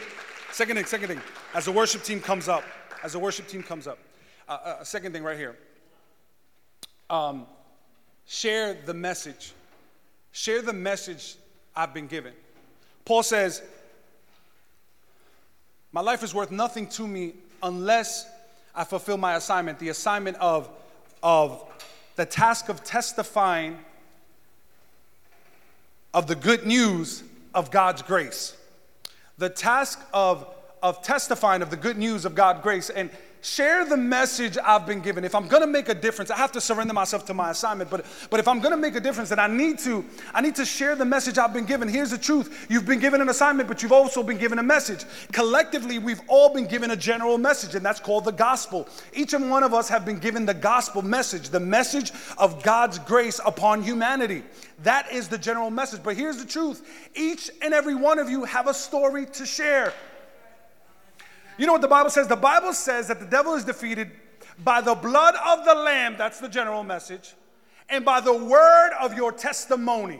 second 0.52 0.76
thing, 0.76 0.86
second 0.86 1.08
thing. 1.08 1.20
As 1.54 1.66
the 1.66 1.72
worship 1.72 2.02
team 2.02 2.20
comes 2.20 2.48
up, 2.48 2.64
as 3.02 3.12
the 3.12 3.18
worship 3.18 3.48
team 3.48 3.62
comes 3.62 3.86
up, 3.86 3.98
uh, 4.48 4.52
uh, 4.52 4.84
second 4.84 5.12
thing 5.12 5.22
right 5.22 5.36
here. 5.36 5.56
Um, 7.10 7.46
share 8.26 8.74
the 8.74 8.94
message. 8.94 9.52
Share 10.32 10.62
the 10.62 10.72
message 10.72 11.36
I've 11.76 11.94
been 11.94 12.06
given. 12.06 12.32
Paul 13.04 13.22
says, 13.22 13.62
My 15.92 16.00
life 16.00 16.22
is 16.22 16.34
worth 16.34 16.50
nothing 16.50 16.86
to 16.88 17.06
me 17.06 17.34
unless 17.62 18.28
I 18.74 18.84
fulfill 18.84 19.18
my 19.18 19.34
assignment, 19.34 19.78
the 19.78 19.90
assignment 19.90 20.36
of, 20.38 20.68
of 21.22 21.62
the 22.16 22.26
task 22.26 22.68
of 22.68 22.82
testifying 22.82 23.78
of 26.14 26.26
the 26.26 26.34
good 26.34 26.66
news 26.66 27.22
of 27.54 27.70
God's 27.70 28.02
grace. 28.02 28.56
The 29.38 29.48
task 29.48 30.00
of, 30.12 30.46
of 30.82 31.02
testifying 31.02 31.62
of 31.62 31.70
the 31.70 31.76
good 31.76 31.96
news 31.96 32.24
of 32.24 32.34
God's 32.34 32.60
grace. 32.62 32.90
And 32.90 33.10
share 33.42 33.84
the 33.84 33.96
message 33.96 34.56
I've 34.56 34.86
been 34.86 35.00
given. 35.00 35.24
If 35.24 35.34
I'm 35.34 35.48
gonna 35.48 35.66
make 35.66 35.88
a 35.88 35.94
difference, 35.94 36.30
I 36.30 36.36
have 36.36 36.52
to 36.52 36.60
surrender 36.60 36.94
myself 36.94 37.26
to 37.26 37.34
my 37.34 37.50
assignment. 37.50 37.90
But, 37.90 38.06
but 38.30 38.40
if 38.40 38.46
I'm 38.46 38.60
gonna 38.60 38.76
make 38.76 38.94
a 38.94 39.00
difference, 39.00 39.28
then 39.28 39.40
I 39.40 39.48
need 39.48 39.80
to, 39.80 40.04
I 40.32 40.40
need 40.40 40.54
to 40.56 40.64
share 40.64 40.94
the 40.94 41.04
message 41.04 41.38
I've 41.38 41.52
been 41.52 41.66
given. 41.66 41.88
Here's 41.88 42.12
the 42.12 42.18
truth. 42.18 42.66
You've 42.70 42.86
been 42.86 43.00
given 43.00 43.20
an 43.20 43.28
assignment, 43.28 43.68
but 43.68 43.82
you've 43.82 43.92
also 43.92 44.22
been 44.22 44.38
given 44.38 44.60
a 44.60 44.62
message. 44.62 45.04
Collectively, 45.32 45.98
we've 45.98 46.22
all 46.28 46.54
been 46.54 46.66
given 46.66 46.92
a 46.92 46.96
general 46.96 47.36
message, 47.36 47.74
and 47.74 47.84
that's 47.84 48.00
called 48.00 48.24
the 48.24 48.32
gospel. 48.32 48.88
Each 49.12 49.34
and 49.34 49.50
one 49.50 49.64
of 49.64 49.74
us 49.74 49.88
have 49.88 50.04
been 50.04 50.18
given 50.18 50.46
the 50.46 50.54
gospel 50.54 51.02
message, 51.02 51.50
the 51.50 51.60
message 51.60 52.12
of 52.38 52.62
God's 52.62 53.00
grace 53.00 53.40
upon 53.44 53.82
humanity. 53.82 54.44
That 54.84 55.12
is 55.12 55.26
the 55.28 55.38
general 55.38 55.70
message. 55.70 56.02
But 56.02 56.16
here's 56.16 56.38
the 56.38 56.46
truth. 56.46 56.82
Each 57.14 57.50
and 57.60 57.74
every 57.74 57.96
one 57.96 58.20
of 58.20 58.30
you 58.30 58.44
have 58.44 58.68
a 58.68 58.74
story 58.74 59.26
to 59.26 59.44
share. 59.44 59.92
You 61.62 61.66
know 61.66 61.74
what 61.74 61.82
the 61.82 61.86
Bible 61.86 62.10
says? 62.10 62.26
The 62.26 62.34
Bible 62.34 62.72
says 62.72 63.06
that 63.06 63.20
the 63.20 63.26
devil 63.26 63.54
is 63.54 63.62
defeated 63.62 64.10
by 64.64 64.80
the 64.80 64.96
blood 64.96 65.36
of 65.46 65.64
the 65.64 65.72
Lamb, 65.72 66.16
that's 66.18 66.40
the 66.40 66.48
general 66.48 66.82
message, 66.82 67.34
and 67.88 68.04
by 68.04 68.18
the 68.18 68.36
word 68.36 68.90
of 69.00 69.14
your 69.14 69.30
testimony. 69.30 70.18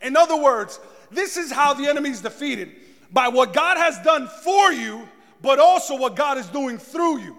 In 0.00 0.16
other 0.16 0.36
words, 0.36 0.80
this 1.08 1.36
is 1.36 1.52
how 1.52 1.72
the 1.72 1.86
enemy 1.86 2.10
is 2.10 2.20
defeated 2.20 2.72
by 3.12 3.28
what 3.28 3.52
God 3.52 3.76
has 3.76 3.96
done 4.00 4.26
for 4.26 4.72
you, 4.72 5.08
but 5.40 5.60
also 5.60 5.96
what 5.96 6.16
God 6.16 6.36
is 6.36 6.48
doing 6.48 6.78
through 6.78 7.20
you. 7.20 7.38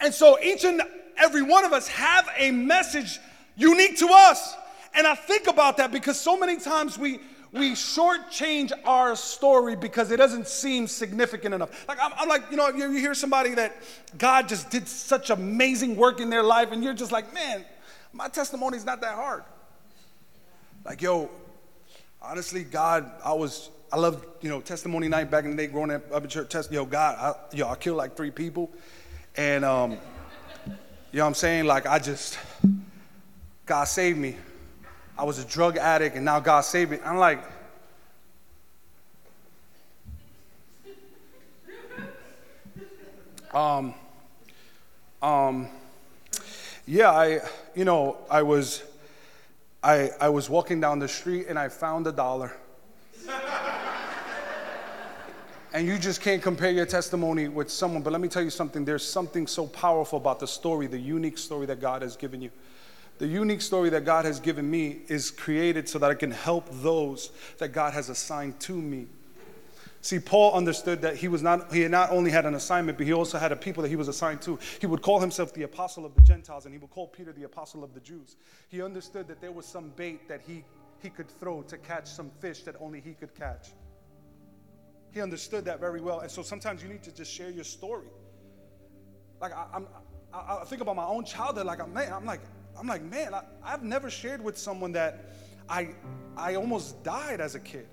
And 0.00 0.12
so 0.12 0.36
each 0.42 0.64
and 0.64 0.82
every 1.16 1.42
one 1.42 1.64
of 1.64 1.72
us 1.72 1.86
have 1.86 2.28
a 2.36 2.50
message 2.50 3.20
unique 3.54 3.98
to 3.98 4.08
us. 4.10 4.56
And 4.94 5.06
I 5.06 5.14
think 5.14 5.46
about 5.46 5.76
that 5.76 5.92
because 5.92 6.18
so 6.18 6.36
many 6.36 6.56
times 6.56 6.98
we 6.98 7.20
we 7.54 7.72
shortchange 7.72 8.72
our 8.84 9.14
story 9.14 9.76
because 9.76 10.10
it 10.10 10.16
doesn't 10.16 10.48
seem 10.48 10.88
significant 10.88 11.54
enough. 11.54 11.86
Like, 11.86 11.98
I'm, 12.02 12.10
I'm 12.16 12.28
like, 12.28 12.42
you 12.50 12.56
know, 12.56 12.68
you, 12.68 12.90
hear 12.90 13.14
somebody 13.14 13.54
that 13.54 13.76
God 14.18 14.48
just 14.48 14.70
did 14.70 14.88
such 14.88 15.30
amazing 15.30 15.94
work 15.94 16.20
in 16.20 16.30
their 16.30 16.42
life, 16.42 16.72
and 16.72 16.82
you're 16.82 16.94
just 16.94 17.12
like, 17.12 17.32
man, 17.32 17.64
my 18.12 18.28
testimony 18.28 18.76
is 18.76 18.84
not 18.84 19.00
that 19.02 19.14
hard. 19.14 19.44
Like, 20.84 21.00
yo, 21.00 21.30
honestly, 22.20 22.64
God, 22.64 23.08
I 23.24 23.32
was, 23.32 23.70
I 23.92 23.98
love, 23.98 24.26
you 24.40 24.48
know, 24.48 24.60
testimony 24.60 25.08
night 25.08 25.30
back 25.30 25.44
in 25.44 25.52
the 25.52 25.56
day 25.56 25.68
growing 25.68 25.92
up, 25.92 26.12
up 26.12 26.24
in 26.24 26.28
church. 26.28 26.48
Test, 26.48 26.72
yo, 26.72 26.84
God, 26.84 27.16
I, 27.18 27.56
yo, 27.56 27.68
I 27.68 27.76
killed 27.76 27.96
like 27.96 28.16
three 28.16 28.32
people. 28.32 28.70
And, 29.36 29.64
um, 29.64 29.92
you 29.92 31.18
know 31.18 31.24
what 31.24 31.28
I'm 31.28 31.34
saying? 31.34 31.66
Like, 31.66 31.86
I 31.86 32.00
just, 32.00 32.36
God 33.64 33.84
saved 33.84 34.18
me. 34.18 34.36
I 35.16 35.24
was 35.24 35.38
a 35.38 35.44
drug 35.44 35.76
addict 35.76 36.16
and 36.16 36.24
now 36.24 36.40
God 36.40 36.62
saved 36.62 36.90
me. 36.90 36.98
I'm 37.04 37.18
like, 37.18 37.40
um, 43.52 43.94
um, 45.22 45.68
yeah, 46.86 47.10
I, 47.10 47.40
you 47.76 47.84
know, 47.84 48.16
I 48.28 48.42
was, 48.42 48.82
I, 49.82 50.10
I 50.20 50.28
was 50.30 50.50
walking 50.50 50.80
down 50.80 50.98
the 50.98 51.08
street 51.08 51.46
and 51.48 51.58
I 51.58 51.68
found 51.68 52.08
a 52.08 52.12
dollar. 52.12 52.52
and 55.72 55.86
you 55.86 55.96
just 55.96 56.20
can't 56.20 56.42
compare 56.42 56.72
your 56.72 56.86
testimony 56.86 57.46
with 57.46 57.70
someone. 57.70 58.02
But 58.02 58.12
let 58.12 58.20
me 58.20 58.28
tell 58.28 58.42
you 58.42 58.50
something 58.50 58.84
there's 58.84 59.06
something 59.06 59.46
so 59.46 59.68
powerful 59.68 60.16
about 60.16 60.40
the 60.40 60.48
story, 60.48 60.88
the 60.88 60.98
unique 60.98 61.38
story 61.38 61.66
that 61.66 61.80
God 61.80 62.02
has 62.02 62.16
given 62.16 62.42
you. 62.42 62.50
The 63.18 63.26
unique 63.26 63.60
story 63.60 63.90
that 63.90 64.04
God 64.04 64.24
has 64.24 64.40
given 64.40 64.68
me 64.68 65.02
is 65.08 65.30
created 65.30 65.88
so 65.88 65.98
that 66.00 66.10
I 66.10 66.14
can 66.14 66.30
help 66.30 66.68
those 66.70 67.30
that 67.58 67.68
God 67.68 67.92
has 67.94 68.08
assigned 68.08 68.58
to 68.60 68.72
me. 68.74 69.06
See, 70.04 70.18
Paul 70.18 70.52
understood 70.52 71.00
that 71.00 71.16
he 71.16 71.28
was 71.28 71.42
not 71.42 71.72
he 71.72 71.88
not 71.88 72.10
only 72.10 72.30
had 72.30 72.44
an 72.44 72.54
assignment, 72.54 72.98
but 72.98 73.06
he 73.06 73.14
also 73.14 73.38
had 73.38 73.52
a 73.52 73.56
people 73.56 73.82
that 73.82 73.88
he 73.88 73.96
was 73.96 74.08
assigned 74.08 74.42
to. 74.42 74.58
He 74.78 74.86
would 74.86 75.00
call 75.00 75.18
himself 75.18 75.54
the 75.54 75.62
apostle 75.62 76.04
of 76.04 76.14
the 76.14 76.20
Gentiles, 76.20 76.66
and 76.66 76.74
he 76.74 76.78
would 76.78 76.90
call 76.90 77.06
Peter 77.06 77.32
the 77.32 77.44
apostle 77.44 77.82
of 77.82 77.94
the 77.94 78.00
Jews. 78.00 78.36
He 78.68 78.82
understood 78.82 79.26
that 79.28 79.40
there 79.40 79.50
was 79.50 79.64
some 79.64 79.92
bait 79.96 80.28
that 80.28 80.42
he, 80.46 80.62
he 81.02 81.08
could 81.08 81.30
throw 81.30 81.62
to 81.62 81.78
catch 81.78 82.06
some 82.06 82.30
fish 82.38 82.64
that 82.64 82.76
only 82.80 83.00
he 83.00 83.14
could 83.14 83.34
catch. 83.34 83.68
He 85.12 85.22
understood 85.22 85.64
that 85.64 85.80
very 85.80 86.02
well. 86.02 86.20
And 86.20 86.30
so 86.30 86.42
sometimes 86.42 86.82
you 86.82 86.88
need 86.90 87.04
to 87.04 87.12
just 87.12 87.32
share 87.32 87.48
your 87.48 87.64
story. 87.64 88.08
Like 89.40 89.52
I, 89.54 89.66
am 89.72 89.86
I, 90.34 90.58
I, 90.60 90.64
think 90.64 90.82
about 90.82 90.96
my 90.96 91.06
own 91.06 91.24
childhood. 91.24 91.64
Like 91.64 91.80
I'm, 91.80 91.94
man, 91.94 92.12
I'm 92.12 92.26
like, 92.26 92.40
I'm 92.78 92.86
like, 92.86 93.02
man, 93.02 93.34
I, 93.34 93.42
I've 93.62 93.82
never 93.82 94.10
shared 94.10 94.42
with 94.42 94.58
someone 94.58 94.92
that 94.92 95.32
I, 95.68 95.90
I 96.36 96.56
almost 96.56 97.02
died 97.02 97.40
as 97.40 97.54
a 97.54 97.60
kid. 97.60 97.86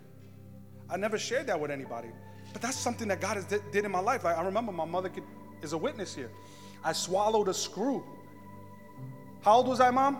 I 0.89 0.97
never 0.97 1.17
shared 1.17 1.47
that 1.47 1.59
with 1.59 1.71
anybody. 1.71 2.09
But 2.51 2.61
that's 2.61 2.77
something 2.77 3.07
that 3.07 3.21
God 3.21 3.35
has 3.35 3.45
did, 3.45 3.61
did 3.71 3.85
in 3.85 3.91
my 3.91 3.99
life. 3.99 4.25
I, 4.25 4.33
I 4.33 4.43
remember 4.43 4.71
my 4.71 4.85
mother 4.85 5.09
could, 5.09 5.23
is 5.61 5.73
a 5.73 5.77
witness 5.77 6.15
here. 6.15 6.31
I 6.83 6.93
swallowed 6.93 7.47
a 7.47 7.53
screw. 7.53 8.03
How 9.41 9.57
old 9.57 9.67
was 9.67 9.79
I, 9.79 9.91
mom? 9.91 10.17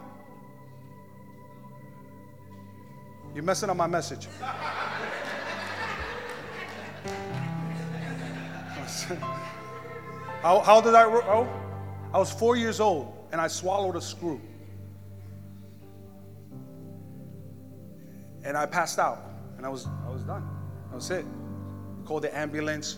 You're 3.33 3.43
messing 3.43 3.69
up 3.69 3.77
my 3.77 3.87
message. 3.87 4.27
how, 10.41 10.59
how 10.59 10.81
did 10.81 10.93
I? 10.93 11.03
Oh, 11.03 11.47
I 12.13 12.17
was 12.17 12.31
four 12.31 12.55
years 12.55 12.79
old 12.79 13.13
and 13.31 13.39
I 13.39 13.47
swallowed 13.47 13.95
a 13.95 14.01
screw. 14.01 14.41
And 18.51 18.57
I 18.57 18.65
passed 18.65 18.99
out 18.99 19.31
and 19.55 19.65
I 19.65 19.69
was 19.69 19.87
I 20.05 20.11
was 20.11 20.23
done. 20.23 20.45
That 20.89 20.95
was 20.95 21.09
it. 21.09 21.25
Called 22.03 22.23
the 22.23 22.37
ambulance. 22.37 22.97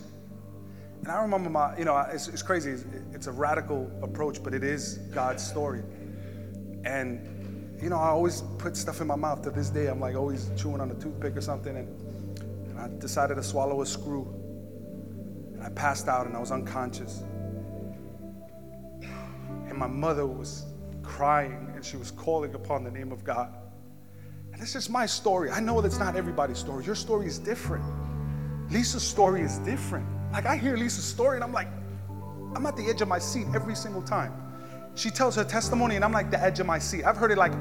And 1.01 1.09
I 1.09 1.21
remember 1.21 1.51
my, 1.51 1.77
you 1.77 1.85
know, 1.85 1.95
it's, 2.11 2.27
it's 2.27 2.41
crazy. 2.41 2.71
It's, 2.71 2.85
it's, 3.13 3.27
a 3.27 3.31
radical 3.31 3.87
approach, 4.01 4.41
but 4.41 4.55
it 4.55 4.63
is 4.63 4.97
God's 5.13 5.45
story. 5.45 5.83
And, 6.85 7.79
you 7.79 7.91
know, 7.91 7.97
I 7.97 8.07
always 8.07 8.41
put 8.57 8.75
stuff 8.75 8.99
in 8.99 9.05
my 9.05 9.15
mouth 9.15 9.43
to 9.43 9.51
this 9.51 9.69
day. 9.69 9.85
I'm 9.89 9.99
like 9.99 10.15
always 10.15 10.49
chewing 10.57 10.81
on 10.81 10.89
a 10.89 10.95
toothpick 10.95 11.37
or 11.37 11.41
something. 11.41 11.77
And, 11.77 12.39
and 12.71 12.79
I 12.79 12.87
decided 12.99 13.35
to 13.35 13.43
swallow 13.43 13.83
a 13.83 13.85
screw. 13.85 14.25
And 15.53 15.61
I 15.61 15.69
passed 15.69 16.07
out 16.07 16.25
and 16.25 16.35
I 16.35 16.39
was 16.39 16.49
unconscious. 16.49 17.21
And 19.69 19.77
my 19.77 19.85
mother 19.85 20.25
was 20.25 20.65
crying 21.03 21.73
and 21.75 21.85
she 21.85 21.97
was 21.97 22.09
calling 22.09 22.55
upon 22.55 22.83
the 22.83 22.89
name 22.89 23.11
of 23.11 23.23
God. 23.23 23.55
And 24.53 24.61
this 24.61 24.75
is 24.75 24.87
my 24.87 25.07
story. 25.07 25.49
I 25.49 25.59
know 25.59 25.81
that's 25.81 25.97
not 25.97 26.15
everybody's 26.15 26.59
story. 26.59 26.85
Your 26.85 26.95
story 26.95 27.25
is 27.25 27.39
different. 27.39 27.83
Lisa's 28.69 29.03
story 29.03 29.41
is 29.41 29.57
different. 29.59 30.07
Like 30.31 30.45
I 30.45 30.57
hear 30.57 30.77
Lisa's 30.77 31.03
story 31.03 31.37
and 31.37 31.43
I'm 31.43 31.51
like, 31.51 31.67
I'm 32.55 32.65
at 32.67 32.77
the 32.77 32.85
edge 32.85 33.01
of 33.01 33.07
my 33.07 33.17
seat 33.17 33.47
every 33.55 33.75
single 33.75 34.03
time. 34.03 34.31
She 34.93 35.09
tells 35.09 35.35
her 35.35 35.43
testimony 35.43 35.95
and 35.95 36.05
I'm 36.05 36.11
like 36.11 36.29
the 36.29 36.39
edge 36.39 36.59
of 36.59 36.67
my 36.67 36.77
seat. 36.77 37.03
I've 37.03 37.17
heard 37.17 37.31
it 37.31 37.37
like 37.37 37.53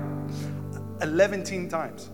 11 1.01 1.69
times. 1.69 2.11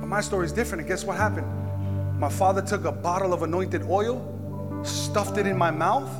But 0.00 0.06
my 0.06 0.22
story 0.22 0.46
is 0.46 0.52
different. 0.52 0.80
And 0.80 0.88
guess 0.88 1.04
what 1.04 1.18
happened? 1.18 1.46
My 2.18 2.30
father 2.30 2.62
took 2.62 2.86
a 2.86 2.92
bottle 2.92 3.34
of 3.34 3.42
anointed 3.42 3.82
oil, 3.82 4.80
stuffed 4.84 5.36
it 5.36 5.46
in 5.46 5.58
my 5.58 5.70
mouth, 5.70 6.10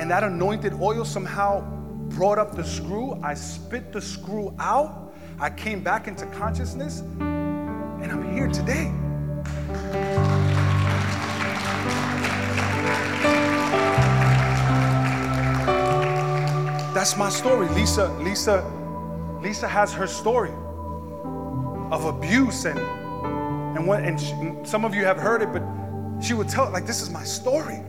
and 0.00 0.10
that 0.10 0.24
anointed 0.24 0.72
oil 0.80 1.04
somehow 1.04 1.77
brought 2.08 2.38
up 2.38 2.54
the 2.54 2.64
screw, 2.64 3.18
I 3.22 3.34
spit 3.34 3.92
the 3.92 4.00
screw 4.00 4.54
out, 4.58 5.14
I 5.40 5.50
came 5.50 5.82
back 5.82 6.08
into 6.08 6.26
consciousness, 6.26 7.00
and 7.00 8.10
I'm 8.10 8.32
here 8.32 8.48
today. 8.48 8.92
That's 16.94 17.16
my 17.16 17.28
story. 17.28 17.68
Lisa, 17.68 18.08
Lisa, 18.20 18.64
Lisa 19.40 19.68
has 19.68 19.92
her 19.92 20.06
story 20.06 20.52
of 21.92 22.04
abuse 22.04 22.64
and 22.64 22.78
and 23.76 23.86
what 23.86 24.02
and 24.02 24.20
she, 24.20 24.34
some 24.64 24.84
of 24.84 24.94
you 24.94 25.04
have 25.04 25.18
heard 25.18 25.42
it, 25.42 25.52
but 25.52 25.62
she 26.20 26.34
would 26.34 26.48
tell 26.48 26.66
it 26.66 26.72
like 26.72 26.86
this 26.86 27.00
is 27.00 27.10
my 27.10 27.22
story. 27.22 27.80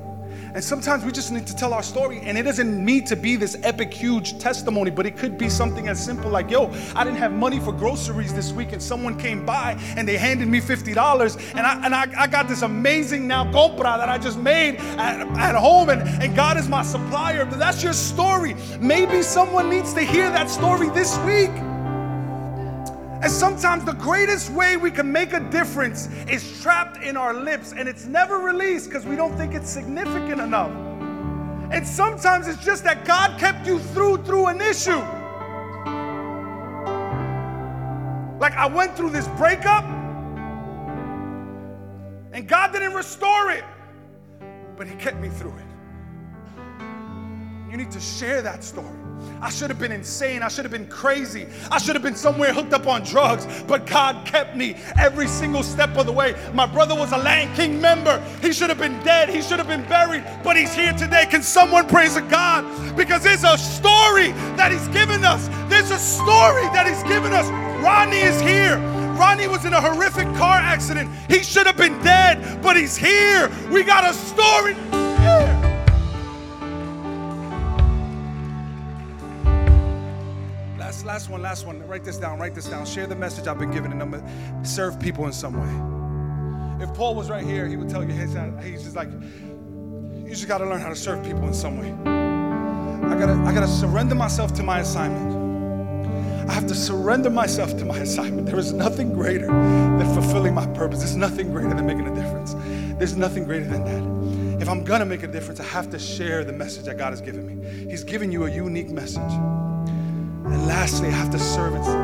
And 0.53 0.63
sometimes 0.63 1.05
we 1.05 1.11
just 1.11 1.31
need 1.31 1.45
to 1.47 1.55
tell 1.55 1.73
our 1.73 1.83
story, 1.83 2.19
and 2.23 2.37
it 2.37 2.43
doesn't 2.43 2.83
need 2.83 3.05
to 3.07 3.15
be 3.15 3.35
this 3.35 3.57
epic, 3.63 3.93
huge 3.93 4.39
testimony, 4.39 4.91
but 4.91 5.05
it 5.05 5.15
could 5.17 5.37
be 5.37 5.49
something 5.49 5.87
as 5.87 6.03
simple 6.03 6.29
like, 6.29 6.49
yo, 6.49 6.71
I 6.95 7.03
didn't 7.03 7.19
have 7.19 7.31
money 7.31 7.59
for 7.59 7.71
groceries 7.71 8.33
this 8.33 8.51
week, 8.51 8.73
and 8.73 8.81
someone 8.81 9.17
came 9.17 9.45
by 9.45 9.77
and 9.95 10.07
they 10.07 10.17
handed 10.17 10.47
me 10.47 10.59
$50, 10.59 11.55
and 11.55 11.59
I, 11.59 11.85
and 11.85 11.95
I, 11.95 12.07
I 12.23 12.27
got 12.27 12.47
this 12.47 12.61
amazing 12.63 13.27
now 13.27 13.45
compra 13.51 13.97
that 13.97 14.09
I 14.09 14.17
just 14.17 14.39
made 14.39 14.77
at, 14.97 15.21
at 15.37 15.55
home, 15.55 15.89
and, 15.89 16.01
and 16.21 16.35
God 16.35 16.57
is 16.57 16.67
my 16.67 16.83
supplier. 16.83 17.45
But 17.45 17.59
that's 17.59 17.83
your 17.83 17.93
story. 17.93 18.55
Maybe 18.79 19.21
someone 19.21 19.69
needs 19.69 19.93
to 19.93 20.01
hear 20.01 20.29
that 20.29 20.49
story 20.49 20.89
this 20.89 21.17
week. 21.19 21.51
And 23.21 23.29
sometimes 23.29 23.83
the 23.83 23.93
greatest 23.93 24.49
way 24.49 24.77
we 24.77 24.91
can 24.91 25.11
make 25.11 25.33
a 25.33 25.41
difference 25.41 26.07
is 26.29 26.61
trapped 26.61 27.03
in 27.03 27.17
our 27.17 27.33
lips 27.33 27.73
and 27.73 27.89
it's 27.89 28.05
never 28.05 28.37
released 28.37 28.89
because 28.89 29.05
we 29.05 29.17
don't 29.17 29.35
think 29.35 29.53
it's 29.53 29.69
significant 29.69 30.39
enough. 30.39 30.71
And 31.71 31.85
sometimes 31.85 32.47
it's 32.47 32.63
just 32.63 32.85
that 32.85 33.03
God 33.03 33.37
kept 33.37 33.67
you 33.67 33.79
through 33.79 34.23
through 34.23 34.47
an 34.47 34.61
issue. 34.61 35.01
Like 38.39 38.53
I 38.53 38.67
went 38.67 38.95
through 38.95 39.09
this 39.09 39.27
breakup 39.29 39.83
and 42.31 42.47
God 42.47 42.71
didn't 42.71 42.93
restore 42.93 43.51
it, 43.51 43.65
but 44.77 44.87
He 44.87 44.95
kept 44.95 45.17
me 45.17 45.27
through 45.27 45.55
it. 45.57 45.65
You 47.69 47.75
need 47.75 47.91
to 47.91 47.99
share 47.99 48.41
that 48.41 48.63
story. 48.63 48.98
I 49.41 49.49
should 49.49 49.69
have 49.69 49.79
been 49.79 49.91
insane. 49.91 50.43
I 50.43 50.47
should 50.47 50.65
have 50.65 50.71
been 50.71 50.87
crazy. 50.87 51.47
I 51.71 51.77
should 51.77 51.95
have 51.95 52.03
been 52.03 52.15
somewhere 52.15 52.53
hooked 52.53 52.73
up 52.73 52.87
on 52.87 53.03
drugs. 53.03 53.47
But 53.67 53.85
God 53.85 54.25
kept 54.25 54.55
me 54.55 54.75
every 54.99 55.27
single 55.27 55.63
step 55.63 55.95
of 55.97 56.05
the 56.05 56.11
way. 56.11 56.35
My 56.53 56.65
brother 56.65 56.95
was 56.95 57.11
a 57.11 57.17
Latin 57.17 57.53
King 57.55 57.81
member. 57.81 58.19
He 58.41 58.51
should 58.51 58.69
have 58.69 58.79
been 58.79 59.01
dead. 59.03 59.29
He 59.29 59.41
should 59.41 59.59
have 59.59 59.67
been 59.67 59.87
buried. 59.87 60.23
But 60.43 60.57
he's 60.57 60.73
here 60.73 60.93
today. 60.93 61.25
Can 61.29 61.41
someone 61.41 61.87
praise 61.87 62.19
God? 62.29 62.95
Because 62.95 63.23
there's 63.23 63.43
a 63.43 63.57
story 63.57 64.31
that 64.57 64.71
he's 64.71 64.87
given 64.89 65.23
us. 65.23 65.47
There's 65.69 65.91
a 65.91 65.99
story 65.99 66.63
that 66.73 66.85
he's 66.87 67.03
given 67.03 67.31
us. 67.33 67.47
Ronnie 67.83 68.19
is 68.19 68.39
here. 68.41 68.77
Ronnie 69.17 69.47
was 69.47 69.65
in 69.65 69.73
a 69.73 69.81
horrific 69.81 70.27
car 70.35 70.57
accident. 70.57 71.09
He 71.29 71.43
should 71.43 71.67
have 71.67 71.77
been 71.77 72.01
dead, 72.01 72.61
but 72.61 72.77
he's 72.77 72.95
here. 72.95 73.51
We 73.69 73.83
got 73.83 74.03
a 74.03 74.13
story. 74.13 74.75
Last, 81.05 81.05
last 81.05 81.29
one, 81.29 81.41
last 81.41 81.65
one. 81.65 81.87
Write 81.87 82.03
this 82.03 82.17
down, 82.17 82.39
write 82.39 82.55
this 82.55 82.65
down. 82.65 82.85
Share 82.85 83.07
the 83.07 83.15
message 83.15 83.47
I've 83.47 83.59
been 83.59 83.71
given 83.71 83.91
and 83.91 84.67
serve 84.67 84.99
people 84.99 85.25
in 85.25 85.33
some 85.33 85.53
way. 85.53 86.83
If 86.83 86.93
Paul 86.93 87.15
was 87.15 87.29
right 87.29 87.45
here, 87.45 87.67
he 87.67 87.77
would 87.77 87.89
tell 87.89 88.03
you, 88.03 88.09
uh, 88.11 88.61
he's 88.61 88.83
just 88.83 88.95
like, 88.95 89.09
you 89.11 90.29
just 90.29 90.47
got 90.47 90.59
to 90.59 90.65
learn 90.65 90.81
how 90.81 90.89
to 90.89 90.95
serve 90.95 91.23
people 91.23 91.45
in 91.47 91.53
some 91.53 91.79
way. 91.79 91.91
I 93.05 93.17
gotta, 93.17 93.33
I 93.45 93.53
gotta 93.53 93.67
surrender 93.67 94.15
myself 94.15 94.53
to 94.55 94.63
my 94.63 94.79
assignment. 94.79 96.49
I 96.49 96.53
have 96.53 96.67
to 96.67 96.75
surrender 96.75 97.29
myself 97.29 97.77
to 97.77 97.85
my 97.85 97.97
assignment. 98.07 98.47
There 98.47 98.59
is 98.59 98.73
nothing 98.73 99.13
greater 99.13 99.47
than 99.47 100.13
fulfilling 100.13 100.53
my 100.53 100.67
purpose. 100.67 100.99
There's 100.99 101.15
nothing 101.15 101.51
greater 101.51 101.73
than 101.73 101.85
making 101.85 102.07
a 102.07 102.15
difference. 102.15 102.55
There's 102.97 103.15
nothing 103.15 103.45
greater 103.45 103.65
than 103.65 103.85
that. 103.85 104.61
If 104.61 104.67
I'm 104.67 104.83
gonna 104.83 105.05
make 105.05 105.23
a 105.23 105.27
difference, 105.27 105.59
I 105.59 105.65
have 105.65 105.89
to 105.91 105.99
share 105.99 106.43
the 106.43 106.53
message 106.53 106.85
that 106.85 106.97
God 106.97 107.11
has 107.11 107.21
given 107.21 107.45
me. 107.45 107.89
He's 107.89 108.03
given 108.03 108.31
you 108.31 108.45
a 108.45 108.51
unique 108.51 108.89
message. 108.89 109.58
And 110.51 110.65
lastly, 110.65 111.09
I 111.09 111.11
have 111.11 111.29
to 111.31 111.39
serve 111.39 111.75
in 111.75 111.83
some 111.83 112.03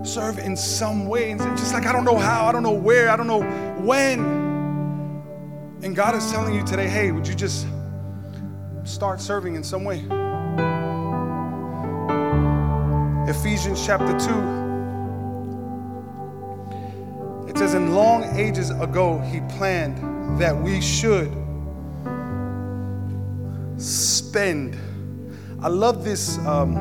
way. 0.00 0.04
Serve 0.04 0.38
in 0.38 0.56
some 0.56 1.06
way. 1.06 1.30
And 1.30 1.40
just 1.56 1.72
like 1.72 1.86
I 1.86 1.92
don't 1.92 2.04
know 2.04 2.18
how, 2.18 2.46
I 2.46 2.52
don't 2.52 2.62
know 2.62 2.72
where, 2.72 3.08
I 3.08 3.16
don't 3.16 3.26
know 3.26 3.42
when. 3.80 4.20
And 5.82 5.96
God 5.96 6.14
is 6.14 6.30
telling 6.30 6.54
you 6.54 6.62
today, 6.64 6.88
hey, 6.88 7.10
would 7.10 7.26
you 7.26 7.34
just 7.34 7.66
start 8.84 9.20
serving 9.20 9.54
in 9.56 9.64
some 9.64 9.84
way? 9.84 10.04
Ephesians 13.28 13.84
chapter 13.84 14.12
2. 14.18 14.66
It 17.48 17.58
says, 17.58 17.74
In 17.74 17.94
long 17.94 18.24
ages 18.38 18.70
ago, 18.70 19.18
he 19.20 19.40
planned 19.56 20.40
that 20.40 20.56
we 20.56 20.80
should 20.80 21.32
spend 23.78 24.76
I 25.66 25.68
love 25.68 26.04
this. 26.04 26.38
Um, 26.46 26.76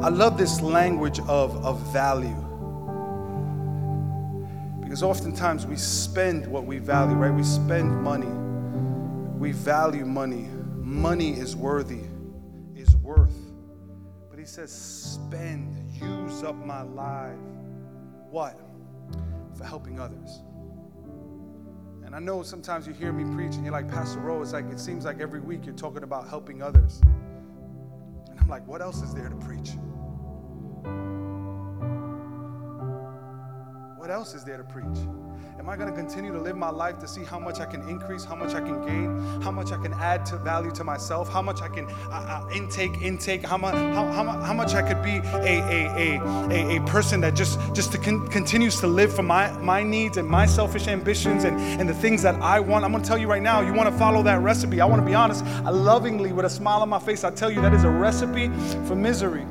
I 0.00 0.08
love 0.08 0.38
this 0.38 0.60
language 0.60 1.18
of, 1.26 1.64
of 1.64 1.80
value. 1.92 2.36
Because 4.80 5.02
oftentimes 5.02 5.66
we 5.66 5.74
spend 5.74 6.46
what 6.46 6.64
we 6.64 6.78
value, 6.78 7.16
right? 7.16 7.34
We 7.34 7.42
spend 7.42 8.02
money. 8.02 8.30
We 9.38 9.50
value 9.50 10.04
money 10.04 10.48
money 10.84 11.32
is 11.32 11.56
worthy, 11.56 12.02
is 12.76 12.94
worth. 12.96 13.34
But 14.30 14.38
he 14.38 14.44
says, 14.44 14.70
spend, 14.70 15.90
use 15.90 16.42
up 16.42 16.54
my 16.64 16.82
life. 16.82 17.36
What? 18.30 18.58
For 19.56 19.64
helping 19.64 19.98
others. 19.98 20.42
And 22.04 22.14
I 22.14 22.18
know 22.18 22.42
sometimes 22.42 22.86
you 22.86 22.92
hear 22.92 23.12
me 23.12 23.24
preach 23.34 23.56
and 23.56 23.64
you're 23.64 23.72
like, 23.72 23.90
Pastor 23.90 24.20
Rowe, 24.20 24.42
it's 24.42 24.52
like 24.52 24.70
it 24.70 24.78
seems 24.78 25.04
like 25.04 25.20
every 25.20 25.40
week 25.40 25.64
you're 25.64 25.74
talking 25.74 26.04
about 26.04 26.28
helping 26.28 26.62
others. 26.62 27.00
I'm 28.44 28.50
like, 28.50 28.68
what 28.68 28.82
else 28.82 29.00
is 29.00 29.14
there 29.14 29.30
to 29.30 29.36
preach? 29.36 29.70
What 33.96 34.10
else 34.10 34.34
is 34.34 34.44
there 34.44 34.58
to 34.58 34.64
preach? 34.64 34.98
Am 35.56 35.68
I 35.68 35.76
going 35.76 35.88
to 35.88 35.96
continue 35.96 36.32
to 36.32 36.40
live 36.40 36.56
my 36.56 36.68
life 36.68 36.98
to 36.98 37.06
see 37.06 37.22
how 37.22 37.38
much 37.38 37.60
I 37.60 37.64
can 37.64 37.88
increase, 37.88 38.24
how 38.24 38.34
much 38.34 38.54
I 38.54 38.60
can 38.60 38.84
gain, 38.84 39.40
how 39.40 39.52
much 39.52 39.70
I 39.70 39.76
can 39.76 39.92
add 39.94 40.26
to 40.26 40.36
value 40.36 40.72
to 40.72 40.82
myself, 40.82 41.32
how 41.32 41.42
much 41.42 41.62
I 41.62 41.68
can 41.68 41.86
uh, 42.10 42.42
uh, 42.44 42.50
intake, 42.52 43.00
intake, 43.00 43.46
how 43.46 43.56
much, 43.56 43.74
how, 43.74 44.04
how, 44.10 44.24
how, 44.24 44.52
much 44.52 44.74
I 44.74 44.82
could 44.82 45.00
be 45.02 45.18
a, 45.32 45.60
a, 45.62 46.20
a, 46.50 46.76
a, 46.76 46.80
person 46.86 47.20
that 47.20 47.34
just, 47.34 47.60
just 47.72 47.92
to 47.92 47.98
con- 47.98 48.26
continues 48.28 48.80
to 48.80 48.88
live 48.88 49.14
for 49.14 49.22
my, 49.22 49.52
my 49.58 49.84
needs 49.84 50.16
and 50.16 50.28
my 50.28 50.44
selfish 50.44 50.88
ambitions 50.88 51.44
and, 51.44 51.58
and 51.80 51.88
the 51.88 51.94
things 51.94 52.20
that 52.22 52.34
I 52.42 52.58
want? 52.58 52.84
I'm 52.84 52.90
going 52.90 53.04
to 53.04 53.08
tell 53.08 53.18
you 53.18 53.28
right 53.28 53.42
now, 53.42 53.60
you 53.60 53.72
want 53.72 53.88
to 53.88 53.96
follow 53.96 54.24
that 54.24 54.42
recipe. 54.42 54.80
I 54.80 54.86
want 54.86 55.02
to 55.02 55.06
be 55.06 55.14
honest. 55.14 55.44
I 55.44 55.70
lovingly, 55.70 56.32
with 56.32 56.46
a 56.46 56.50
smile 56.50 56.82
on 56.82 56.88
my 56.88 56.98
face, 56.98 57.22
I 57.22 57.30
tell 57.30 57.50
you 57.50 57.60
that 57.62 57.72
is 57.72 57.84
a 57.84 57.90
recipe 57.90 58.48
for 58.86 58.96
misery. 58.96 59.44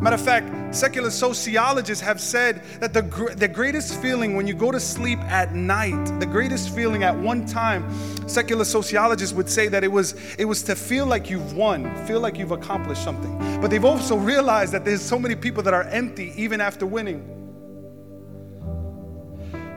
Matter 0.00 0.16
of 0.16 0.20
fact, 0.20 0.61
secular 0.72 1.10
sociologists 1.10 2.02
have 2.02 2.20
said 2.20 2.62
that 2.80 2.92
the, 2.92 3.02
the 3.36 3.48
greatest 3.48 4.00
feeling 4.00 4.34
when 4.34 4.46
you 4.46 4.54
go 4.54 4.72
to 4.72 4.80
sleep 4.80 5.18
at 5.20 5.54
night, 5.54 6.04
the 6.18 6.26
greatest 6.26 6.74
feeling 6.74 7.02
at 7.02 7.16
one 7.16 7.46
time, 7.46 7.84
secular 8.26 8.64
sociologists 8.64 9.34
would 9.34 9.48
say 9.48 9.68
that 9.68 9.84
it 9.84 9.92
was, 9.92 10.14
it 10.38 10.46
was 10.46 10.62
to 10.62 10.74
feel 10.74 11.06
like 11.06 11.30
you've 11.30 11.54
won, 11.54 11.94
feel 12.06 12.20
like 12.20 12.38
you've 12.38 12.52
accomplished 12.52 13.04
something. 13.04 13.38
But 13.60 13.70
they've 13.70 13.84
also 13.84 14.16
realized 14.16 14.72
that 14.72 14.84
there's 14.84 15.02
so 15.02 15.18
many 15.18 15.34
people 15.34 15.62
that 15.62 15.74
are 15.74 15.84
empty 15.84 16.32
even 16.36 16.60
after 16.60 16.86
winning. 16.86 17.28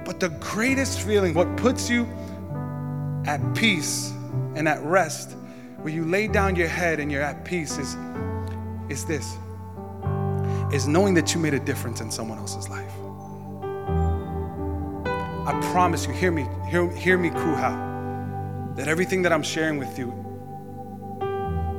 But 0.06 0.20
the 0.20 0.30
greatest 0.40 1.02
feeling, 1.02 1.34
what 1.34 1.58
puts 1.58 1.90
you 1.90 2.08
at 3.26 3.42
peace 3.56 4.12
and 4.56 4.68
at 4.68 4.82
rest, 4.84 5.32
where 5.82 5.94
you 5.94 6.06
lay 6.06 6.28
down 6.28 6.56
your 6.56 6.68
head 6.68 7.00
and 7.00 7.12
you're 7.12 7.22
at 7.22 7.44
peace, 7.44 7.78
is, 7.78 7.98
is 8.90 9.06
this 9.06 9.38
is 10.72 10.88
knowing 10.88 11.14
that 11.14 11.34
you 11.34 11.40
made 11.40 11.54
a 11.54 11.60
difference 11.60 12.02
in 12.02 12.10
someone 12.10 12.38
else's 12.38 12.70
life. 12.70 12.92
I 15.48 15.60
promise 15.72 16.08
you, 16.08 16.14
hear 16.14 16.32
me, 16.32 16.48
hear, 16.70 16.90
hear 16.92 17.18
me, 17.18 17.30
Kuha, 17.30 18.76
that 18.76 18.88
everything 18.88 19.22
that 19.22 19.32
I'm 19.32 19.44
sharing 19.44 19.78
with 19.78 19.98
you, 20.00 20.12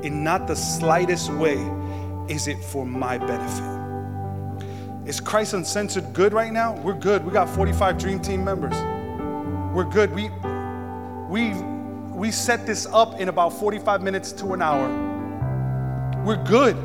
in 0.02 0.22
not 0.22 0.46
the 0.46 0.54
slightest 0.54 1.32
way, 1.32 1.58
is 2.28 2.46
it 2.46 2.62
for 2.62 2.86
my 2.86 3.18
benefit. 3.18 3.76
Is 5.08 5.20
Christ 5.20 5.52
Uncensored 5.54 6.12
good 6.12 6.32
right 6.32 6.52
now? 6.52 6.76
We're 6.80 6.94
good. 6.94 7.24
We 7.24 7.32
got 7.32 7.48
45 7.48 7.98
Dream 7.98 8.20
Team 8.20 8.44
members. 8.44 8.74
We're 9.74 9.84
good. 9.84 10.14
We, 10.14 10.30
we, 11.28 11.54
we 12.12 12.30
set 12.30 12.66
this 12.66 12.86
up 12.86 13.20
in 13.20 13.28
about 13.28 13.50
45 13.50 14.02
minutes 14.02 14.32
to 14.32 14.52
an 14.52 14.62
hour. 14.62 14.88
We're 16.24 16.42
good 16.44 16.76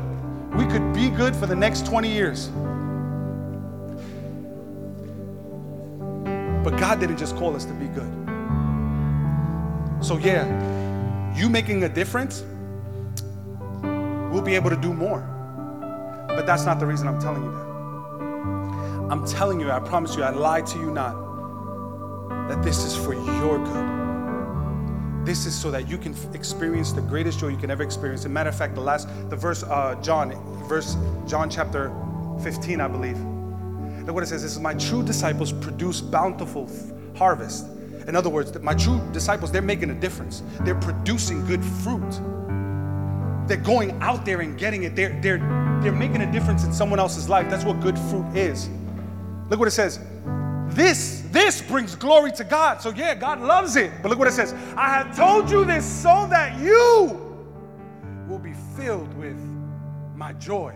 we 0.56 0.66
could 0.66 0.92
be 0.92 1.08
good 1.08 1.34
for 1.34 1.46
the 1.46 1.56
next 1.56 1.86
20 1.86 2.08
years. 2.08 2.48
But 6.62 6.76
God 6.78 7.00
didn't 7.00 7.16
just 7.16 7.36
call 7.36 7.56
us 7.56 7.64
to 7.64 7.72
be 7.72 7.86
good. 7.86 8.10
So, 10.04 10.18
yeah, 10.18 10.44
you 11.34 11.48
making 11.48 11.84
a 11.84 11.88
difference, 11.88 12.44
we'll 13.82 14.42
be 14.42 14.54
able 14.54 14.70
to 14.70 14.76
do 14.76 14.92
more. 14.92 15.20
But 16.28 16.46
that's 16.46 16.64
not 16.64 16.78
the 16.80 16.86
reason 16.86 17.08
I'm 17.08 17.20
telling 17.20 17.42
you 17.42 17.50
that. 17.50 17.72
I'm 19.10 19.26
telling 19.26 19.60
you, 19.60 19.70
I 19.70 19.80
promise 19.80 20.16
you, 20.16 20.22
I 20.22 20.30
lie 20.30 20.62
to 20.62 20.78
you 20.78 20.90
not, 20.90 21.14
that 22.48 22.62
this 22.62 22.84
is 22.84 22.96
for 22.96 23.14
your 23.14 23.58
good. 23.58 24.01
This 25.24 25.46
is 25.46 25.54
so 25.54 25.70
that 25.70 25.88
you 25.88 25.98
can 25.98 26.16
experience 26.34 26.92
the 26.92 27.00
greatest 27.00 27.38
joy 27.38 27.48
you 27.48 27.56
can 27.56 27.70
ever 27.70 27.84
experience. 27.84 28.22
As 28.22 28.26
a 28.26 28.28
matter 28.28 28.48
of 28.48 28.56
fact, 28.56 28.74
the 28.74 28.80
last, 28.80 29.06
the 29.30 29.36
verse, 29.36 29.62
uh, 29.62 29.94
John, 30.02 30.34
verse, 30.66 30.96
John 31.28 31.48
chapter 31.48 31.92
15, 32.42 32.80
I 32.80 32.88
believe. 32.88 33.18
Look 34.04 34.14
what 34.14 34.24
it 34.24 34.26
says. 34.26 34.42
This 34.42 34.52
is 34.52 34.60
my 34.60 34.74
true 34.74 35.04
disciples 35.04 35.52
produce 35.52 36.00
bountiful 36.00 36.68
harvest. 37.16 37.66
In 38.08 38.16
other 38.16 38.30
words, 38.30 38.58
my 38.60 38.74
true 38.74 39.00
disciples, 39.12 39.52
they're 39.52 39.62
making 39.62 39.90
a 39.90 39.94
difference. 39.94 40.42
They're 40.62 40.74
producing 40.74 41.46
good 41.46 41.64
fruit. 41.64 42.10
They're 43.46 43.56
going 43.58 43.92
out 44.02 44.24
there 44.24 44.40
and 44.40 44.58
getting 44.58 44.82
it. 44.82 44.96
They're, 44.96 45.20
they're, 45.20 45.38
they're 45.82 45.92
making 45.92 46.22
a 46.22 46.32
difference 46.32 46.64
in 46.64 46.72
someone 46.72 46.98
else's 46.98 47.28
life. 47.28 47.48
That's 47.48 47.64
what 47.64 47.80
good 47.80 47.96
fruit 47.96 48.26
is. 48.36 48.68
Look 49.50 49.60
what 49.60 49.68
it 49.68 49.72
says. 49.72 50.00
This, 50.68 51.21
this 51.32 51.62
brings 51.62 51.96
glory 51.96 52.30
to 52.32 52.44
God. 52.44 52.82
So, 52.82 52.90
yeah, 52.90 53.14
God 53.14 53.40
loves 53.40 53.76
it. 53.76 53.90
But 54.02 54.10
look 54.10 54.18
what 54.18 54.28
it 54.28 54.32
says 54.32 54.52
I 54.76 54.88
have 54.90 55.16
told 55.16 55.50
you 55.50 55.64
this 55.64 55.84
so 55.84 56.26
that 56.28 56.60
you 56.60 57.18
will 58.28 58.38
be 58.38 58.52
filled 58.76 59.12
with 59.14 59.38
my 60.14 60.34
joy. 60.34 60.74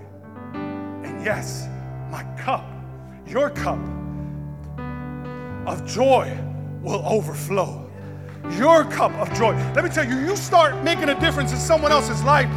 And 0.55 1.25
yes, 1.25 1.69
my 2.11 2.25
cup, 2.37 2.65
your 3.27 3.51
cup 3.51 3.79
of 5.67 5.87
joy 5.87 6.37
will 6.83 7.05
overflow. 7.07 7.91
Your 8.53 8.85
cup 8.85 9.13
of 9.15 9.33
joy. 9.35 9.55
Let 9.75 9.85
me 9.85 9.91
tell 9.91 10.07
you, 10.07 10.19
you 10.21 10.37
start 10.37 10.83
making 10.85 11.09
a 11.09 11.21
difference 11.21 11.53
in 11.53 11.59
someone 11.59 11.93
else's 11.93 12.23
life 12.23 12.49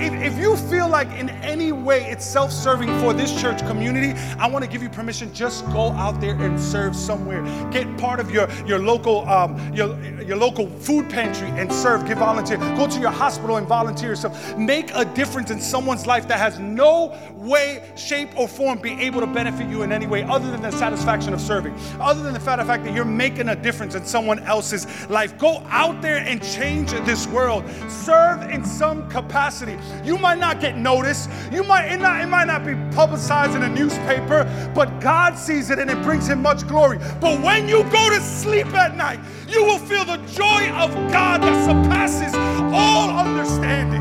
if, 0.00 0.32
if 0.32 0.38
you 0.38 0.56
feel 0.56 0.88
like 0.88 1.08
in 1.12 1.28
any 1.42 1.72
way 1.72 2.04
it's 2.10 2.24
self 2.24 2.50
serving 2.50 2.88
for 3.00 3.12
this 3.12 3.40
church 3.40 3.60
community, 3.66 4.18
I 4.38 4.48
want 4.48 4.64
to 4.64 4.70
give 4.70 4.82
you 4.82 4.88
permission. 4.88 5.32
Just 5.34 5.66
go 5.66 5.90
out 5.92 6.20
there 6.20 6.34
and 6.36 6.58
serve 6.58 6.96
somewhere. 6.96 7.42
Get 7.70 7.98
part 7.98 8.20
of 8.20 8.30
your, 8.30 8.50
your, 8.66 8.78
local, 8.78 9.28
um, 9.28 9.58
your, 9.74 10.00
your 10.22 10.36
local 10.36 10.68
food 10.68 11.08
pantry 11.10 11.48
and 11.50 11.72
serve. 11.72 12.06
Give 12.06 12.18
volunteer. 12.18 12.56
Go 12.76 12.86
to 12.86 13.00
your 13.00 13.10
hospital 13.10 13.56
and 13.56 13.66
volunteer 13.66 14.10
yourself. 14.10 14.56
Make 14.56 14.90
a 14.94 15.04
difference 15.04 15.50
in 15.50 15.60
someone's 15.60 16.06
life 16.06 16.26
that 16.28 16.38
has 16.38 16.58
no 16.58 17.16
way, 17.34 17.82
shape, 17.96 18.30
or 18.38 18.48
form 18.48 18.78
be 18.78 18.92
able 18.92 19.20
to 19.20 19.26
benefit 19.26 19.68
you 19.68 19.82
in 19.82 19.92
any 19.92 20.06
way 20.06 20.22
other 20.22 20.50
than 20.50 20.62
the 20.62 20.70
satisfaction 20.70 21.34
of 21.34 21.40
serving, 21.40 21.74
other 22.00 22.22
than 22.22 22.32
the 22.32 22.40
fact 22.40 22.84
that 22.84 22.94
you're 22.94 23.04
making 23.04 23.48
a 23.48 23.56
difference 23.56 23.94
in 23.94 24.04
someone 24.04 24.38
else's 24.40 25.08
life. 25.08 25.36
Go 25.38 25.62
out 25.68 26.00
there 26.02 26.18
and 26.18 26.42
change 26.42 26.90
this 26.90 27.26
world. 27.28 27.64
Serve 27.88 28.42
in 28.50 28.64
some 28.64 29.08
capacity. 29.10 29.78
You 30.04 30.18
might 30.18 30.38
not 30.38 30.60
get 30.60 30.76
noticed. 30.76 31.30
You 31.52 31.62
might 31.62 31.86
it, 31.92 32.00
not, 32.00 32.20
it 32.20 32.26
might 32.26 32.46
not 32.46 32.64
be 32.64 32.74
publicized 32.94 33.54
in 33.54 33.62
a 33.62 33.68
newspaper, 33.68 34.44
but 34.74 35.00
God 35.00 35.36
sees 35.36 35.70
it 35.70 35.78
and 35.78 35.90
it 35.90 36.02
brings 36.02 36.26
him 36.26 36.42
much 36.42 36.66
glory. 36.66 36.98
But 37.20 37.40
when 37.42 37.68
you 37.68 37.84
go 37.84 38.10
to 38.10 38.20
sleep 38.20 38.66
at 38.74 38.96
night, 38.96 39.20
you 39.48 39.64
will 39.64 39.78
feel 39.78 40.04
the 40.04 40.16
joy 40.28 40.70
of 40.70 40.92
God 41.12 41.42
that 41.42 41.64
surpasses 41.64 42.34
all 42.74 43.10
understanding. 43.10 44.00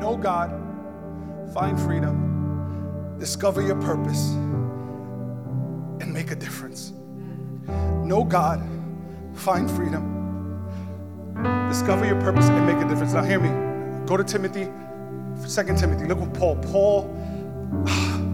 Know 0.00 0.16
God, 0.16 0.50
find 1.52 1.78
freedom, 1.78 3.16
discover 3.18 3.60
your 3.60 3.80
purpose, 3.82 4.30
and 6.00 6.12
make 6.12 6.30
a 6.30 6.36
difference. 6.36 6.92
Know 8.04 8.24
God, 8.24 8.66
find 9.34 9.70
freedom 9.70 10.17
Discover 11.68 12.06
your 12.06 12.20
purpose 12.20 12.48
and 12.48 12.66
make 12.66 12.84
a 12.84 12.88
difference. 12.88 13.12
Now, 13.12 13.22
hear 13.22 13.38
me. 13.38 13.50
Go 14.06 14.16
to 14.16 14.24
Timothy, 14.24 14.68
Second 15.46 15.78
Timothy. 15.78 16.06
Look 16.06 16.18
what 16.18 16.34
Paul. 16.34 16.56
Paul. 16.56 17.14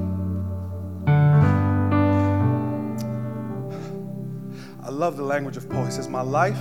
I 4.83 4.91
love 4.91 5.17
the 5.17 5.25
language 5.25 5.57
of 5.57 5.69
Paul. 5.69 5.85
He 5.85 5.91
says, 5.91 6.09
My 6.09 6.23
life 6.23 6.59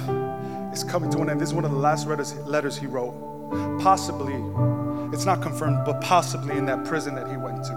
is 0.73 0.83
coming 0.83 1.09
to 1.11 1.19
an 1.19 1.29
end. 1.29 1.39
This 1.39 1.49
is 1.49 1.55
one 1.55 1.65
of 1.65 1.71
the 1.71 1.77
last 1.77 2.07
letters 2.07 2.77
he 2.77 2.87
wrote. 2.87 3.13
Possibly, 3.79 4.33
it's 5.13 5.25
not 5.25 5.41
confirmed, 5.41 5.85
but 5.85 6.01
possibly 6.01 6.57
in 6.57 6.65
that 6.65 6.83
prison 6.85 7.15
that 7.15 7.29
he 7.29 7.37
went 7.37 7.63
to 7.65 7.73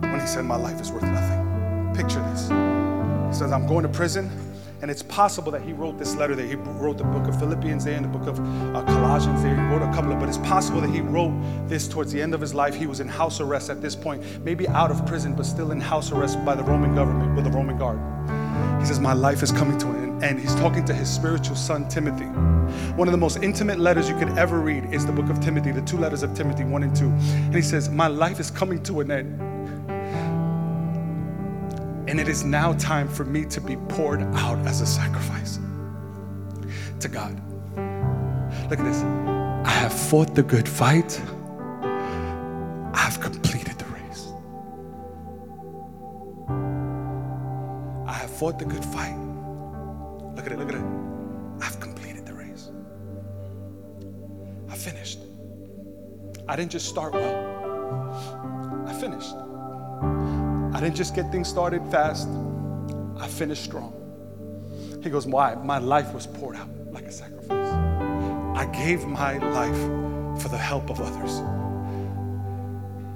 when 0.00 0.20
he 0.20 0.26
said, 0.26 0.44
My 0.44 0.56
life 0.56 0.80
is 0.80 0.92
worth 0.92 1.02
nothing. 1.02 1.92
Picture 1.94 2.20
this. 2.30 2.48
He 2.48 3.38
says, 3.38 3.52
I'm 3.52 3.66
going 3.66 3.82
to 3.82 3.88
prison. 3.88 4.30
And 4.82 4.90
it's 4.90 5.02
possible 5.02 5.50
that 5.52 5.62
he 5.62 5.72
wrote 5.72 5.98
this 5.98 6.14
letter 6.16 6.34
there. 6.34 6.46
He 6.46 6.56
wrote 6.56 6.98
the 6.98 7.04
book 7.04 7.26
of 7.26 7.38
Philippians 7.38 7.84
there 7.84 7.94
and 7.94 8.04
the 8.04 8.18
book 8.18 8.26
of 8.26 8.38
uh, 8.74 8.82
Colossians 8.84 9.42
there. 9.42 9.54
He 9.54 9.62
wrote 9.62 9.82
a 9.82 9.92
couple 9.94 10.12
of, 10.12 10.20
but 10.20 10.28
it's 10.28 10.38
possible 10.38 10.80
that 10.80 10.90
he 10.90 11.00
wrote 11.00 11.32
this 11.68 11.88
towards 11.88 12.12
the 12.12 12.20
end 12.20 12.34
of 12.34 12.40
his 12.40 12.54
life. 12.54 12.74
He 12.74 12.86
was 12.86 13.00
in 13.00 13.08
house 13.08 13.40
arrest 13.40 13.70
at 13.70 13.80
this 13.80 13.94
point, 13.94 14.22
maybe 14.44 14.68
out 14.68 14.90
of 14.90 15.04
prison, 15.06 15.34
but 15.34 15.46
still 15.46 15.72
in 15.72 15.80
house 15.80 16.12
arrest 16.12 16.44
by 16.44 16.54
the 16.54 16.64
Roman 16.64 16.94
government 16.94 17.34
with 17.34 17.44
the 17.44 17.50
Roman 17.50 17.78
guard. 17.78 17.98
He 18.80 18.86
says, 18.86 19.00
My 19.00 19.14
life 19.14 19.42
is 19.42 19.50
coming 19.50 19.78
to 19.78 19.88
an 19.88 19.96
end. 19.96 20.04
And 20.24 20.38
he's 20.38 20.54
talking 20.54 20.84
to 20.86 20.94
his 20.94 21.10
spiritual 21.10 21.56
son, 21.56 21.88
Timothy. 21.88 22.26
One 22.96 23.08
of 23.08 23.12
the 23.12 23.18
most 23.18 23.42
intimate 23.42 23.78
letters 23.78 24.08
you 24.08 24.16
could 24.16 24.38
ever 24.38 24.60
read 24.60 24.92
is 24.92 25.04
the 25.04 25.12
book 25.12 25.28
of 25.28 25.40
Timothy, 25.40 25.70
the 25.72 25.82
two 25.82 25.98
letters 25.98 26.22
of 26.22 26.34
Timothy, 26.34 26.64
one 26.64 26.82
and 26.82 26.94
two. 26.94 27.08
And 27.08 27.54
he 27.54 27.62
says, 27.62 27.88
My 27.88 28.06
life 28.06 28.40
is 28.40 28.50
coming 28.50 28.82
to 28.84 29.00
an 29.00 29.10
end. 29.10 29.53
And 32.06 32.20
it 32.20 32.28
is 32.28 32.44
now 32.44 32.74
time 32.74 33.08
for 33.08 33.24
me 33.24 33.44
to 33.46 33.60
be 33.60 33.76
poured 33.76 34.22
out 34.34 34.58
as 34.66 34.80
a 34.80 34.86
sacrifice 34.86 35.58
to 37.00 37.08
God. 37.08 37.40
Look 38.70 38.78
at 38.78 38.84
this. 38.84 39.02
I 39.02 39.70
have 39.70 39.92
fought 39.92 40.34
the 40.34 40.42
good 40.42 40.68
fight. 40.68 41.20
I 41.82 42.98
have 42.98 43.20
completed 43.20 43.78
the 43.78 43.86
race. 43.86 44.28
I 48.06 48.12
have 48.12 48.30
fought 48.30 48.58
the 48.58 48.64
good 48.64 48.84
fight. 48.84 49.16
Look 50.36 50.46
at 50.46 50.52
it, 50.52 50.58
look 50.58 50.68
at 50.68 50.74
it. 50.74 50.84
I've 51.60 51.80
completed 51.80 52.26
the 52.26 52.34
race. 52.34 52.70
I 54.68 54.76
finished. 54.76 55.20
I 56.46 56.56
didn't 56.56 56.72
just 56.72 56.86
start 56.86 57.14
well, 57.14 58.84
I 58.86 58.92
finished. 58.92 59.34
I 60.74 60.80
didn't 60.80 60.96
just 60.96 61.14
get 61.14 61.30
things 61.30 61.48
started 61.48 61.82
fast, 61.88 62.28
I 63.16 63.28
finished 63.28 63.62
strong. 63.62 63.92
He 65.04 65.08
goes, 65.08 65.24
Why? 65.24 65.54
My 65.54 65.78
life 65.78 66.12
was 66.12 66.26
poured 66.26 66.56
out 66.56 66.68
like 66.90 67.04
a 67.04 67.12
sacrifice. 67.12 67.72
I 68.56 68.66
gave 68.72 69.06
my 69.06 69.38
life 69.38 70.42
for 70.42 70.48
the 70.48 70.58
help 70.58 70.90
of 70.90 71.00
others. 71.00 71.40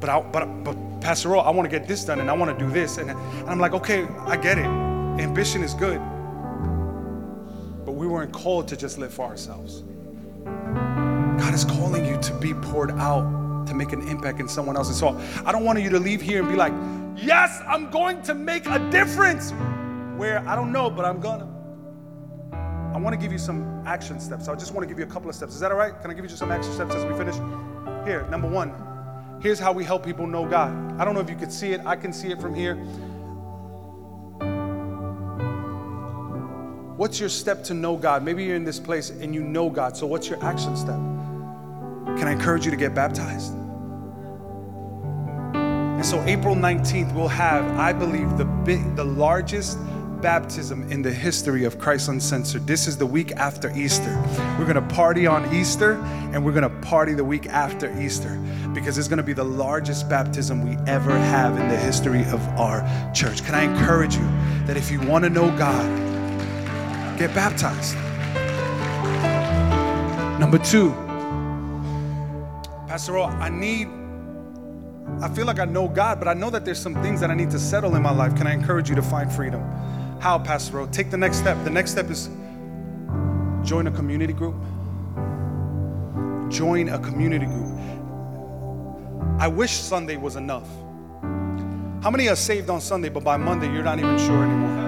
But 0.00 0.08
I, 0.08 0.20
but 0.20 0.62
but 0.62 0.76
Pastor 1.00 1.32
Earl, 1.32 1.40
I 1.40 1.50
want 1.50 1.68
to 1.68 1.78
get 1.78 1.88
this 1.88 2.04
done 2.04 2.20
and 2.20 2.30
I 2.30 2.32
want 2.32 2.56
to 2.56 2.64
do 2.64 2.70
this. 2.70 2.98
And, 2.98 3.10
and 3.10 3.50
I'm 3.50 3.58
like, 3.58 3.72
okay, 3.72 4.06
I 4.26 4.36
get 4.36 4.58
it. 4.58 4.66
Ambition 4.66 5.64
is 5.64 5.74
good. 5.74 5.98
But 7.84 7.92
we 7.92 8.06
weren't 8.06 8.32
called 8.32 8.68
to 8.68 8.76
just 8.76 8.98
live 8.98 9.12
for 9.12 9.26
ourselves. 9.26 9.82
God 10.44 11.54
is 11.54 11.64
calling 11.64 12.04
you 12.04 12.18
to 12.18 12.34
be 12.34 12.54
poured 12.54 12.92
out 12.92 13.66
to 13.66 13.74
make 13.74 13.92
an 13.92 14.06
impact 14.08 14.38
in 14.38 14.48
someone 14.48 14.76
else's 14.76 14.98
soul. 14.98 15.20
I 15.44 15.52
don't 15.52 15.64
want 15.64 15.80
you 15.82 15.90
to 15.90 15.98
leave 15.98 16.20
here 16.20 16.40
and 16.40 16.48
be 16.48 16.56
like, 16.56 16.72
yes, 17.18 17.60
I'm 17.66 17.90
going 17.90 18.22
to 18.22 18.34
make 18.34 18.66
a 18.66 18.78
difference. 18.90 19.52
Where 20.16 20.46
I 20.48 20.56
don't 20.56 20.72
know, 20.72 20.90
but 20.90 21.04
I'm 21.04 21.20
gonna. 21.20 21.48
I 22.94 22.98
want 22.98 23.14
to 23.14 23.20
give 23.20 23.30
you 23.30 23.38
some 23.38 23.84
action 23.86 24.18
steps. 24.18 24.48
I 24.48 24.54
just 24.54 24.72
want 24.72 24.82
to 24.82 24.88
give 24.88 24.98
you 24.98 25.04
a 25.04 25.08
couple 25.08 25.28
of 25.28 25.36
steps. 25.36 25.54
Is 25.54 25.60
that 25.60 25.70
all 25.70 25.76
right? 25.76 26.00
Can 26.00 26.10
I 26.10 26.14
give 26.14 26.24
you 26.24 26.28
just 26.28 26.40
some 26.40 26.50
action 26.50 26.72
steps 26.72 26.94
as 26.94 27.04
we 27.04 27.14
finish? 27.16 27.36
Here, 28.04 28.26
number 28.30 28.48
one, 28.48 28.72
here's 29.40 29.58
how 29.58 29.72
we 29.72 29.84
help 29.84 30.04
people 30.04 30.26
know 30.26 30.44
God. 30.46 31.00
I 31.00 31.04
don't 31.04 31.14
know 31.14 31.20
if 31.20 31.30
you 31.30 31.36
could 31.36 31.52
see 31.52 31.72
it, 31.72 31.80
I 31.86 31.94
can 31.94 32.12
see 32.12 32.28
it 32.28 32.40
from 32.40 32.54
here. 32.54 32.76
What's 36.96 37.20
your 37.20 37.28
step 37.28 37.62
to 37.64 37.74
know 37.74 37.96
God? 37.96 38.24
Maybe 38.24 38.42
you're 38.42 38.56
in 38.56 38.64
this 38.64 38.80
place 38.80 39.10
and 39.10 39.32
you 39.32 39.44
know 39.44 39.70
God. 39.70 39.96
So, 39.96 40.04
what's 40.06 40.28
your 40.28 40.42
action 40.44 40.76
step? 40.76 40.96
Can 42.18 42.26
I 42.26 42.32
encourage 42.32 42.64
you 42.64 42.72
to 42.72 42.76
get 42.76 42.92
baptized? 42.94 43.57
And 45.98 46.06
so, 46.06 46.22
April 46.26 46.54
19th, 46.54 47.12
we'll 47.12 47.26
have, 47.26 47.64
I 47.76 47.92
believe, 47.92 48.38
the 48.38 48.44
big, 48.44 48.94
the 48.94 49.02
largest 49.02 49.80
baptism 50.20 50.88
in 50.92 51.02
the 51.02 51.10
history 51.10 51.64
of 51.64 51.80
Christ 51.80 52.08
Uncensored. 52.08 52.68
This 52.68 52.86
is 52.86 52.96
the 52.96 53.04
week 53.04 53.32
after 53.32 53.76
Easter. 53.76 54.16
We're 54.56 54.72
going 54.72 54.76
to 54.76 54.94
party 54.94 55.26
on 55.26 55.52
Easter 55.52 55.94
and 56.32 56.44
we're 56.44 56.52
going 56.52 56.62
to 56.62 56.86
party 56.86 57.14
the 57.14 57.24
week 57.24 57.46
after 57.46 57.92
Easter 58.00 58.38
because 58.72 58.96
it's 58.96 59.08
going 59.08 59.16
to 59.16 59.24
be 59.24 59.32
the 59.32 59.42
largest 59.42 60.08
baptism 60.08 60.62
we 60.62 60.76
ever 60.88 61.18
have 61.18 61.58
in 61.58 61.68
the 61.68 61.76
history 61.76 62.20
of 62.26 62.46
our 62.50 62.80
church. 63.12 63.44
Can 63.44 63.56
I 63.56 63.64
encourage 63.64 64.14
you 64.14 64.28
that 64.66 64.76
if 64.76 64.92
you 64.92 65.00
want 65.00 65.24
to 65.24 65.30
know 65.30 65.50
God, 65.58 67.18
get 67.18 67.34
baptized? 67.34 67.96
Number 70.38 70.58
two, 70.58 70.92
Pastor 72.86 73.16
Earl, 73.16 73.24
I 73.40 73.48
need 73.48 73.97
I 75.20 75.28
feel 75.28 75.46
like 75.46 75.58
I 75.58 75.64
know 75.64 75.88
God, 75.88 76.20
but 76.20 76.28
I 76.28 76.34
know 76.34 76.48
that 76.50 76.64
there's 76.64 76.78
some 76.78 76.94
things 77.02 77.20
that 77.20 77.30
I 77.30 77.34
need 77.34 77.50
to 77.50 77.58
settle 77.58 77.96
in 77.96 78.02
my 78.02 78.12
life. 78.12 78.36
Can 78.36 78.46
I 78.46 78.52
encourage 78.52 78.88
you 78.88 78.94
to 78.94 79.02
find 79.02 79.32
freedom? 79.32 79.60
How, 80.20 80.38
Pastor 80.38 80.76
Ro? 80.76 80.86
Take 80.86 81.10
the 81.10 81.16
next 81.16 81.38
step. 81.38 81.56
The 81.64 81.70
next 81.70 81.90
step 81.90 82.08
is 82.08 82.28
join 83.64 83.88
a 83.88 83.90
community 83.90 84.32
group. 84.32 84.54
Join 86.50 86.88
a 86.88 87.00
community 87.00 87.46
group. 87.46 87.78
I 89.40 89.48
wish 89.48 89.72
Sunday 89.72 90.16
was 90.16 90.36
enough. 90.36 90.68
How 92.00 92.10
many 92.10 92.28
are 92.28 92.36
saved 92.36 92.70
on 92.70 92.80
Sunday, 92.80 93.08
but 93.08 93.24
by 93.24 93.36
Monday 93.36 93.72
you're 93.72 93.82
not 93.82 93.98
even 93.98 94.16
sure 94.18 94.44
anymore? 94.44 94.78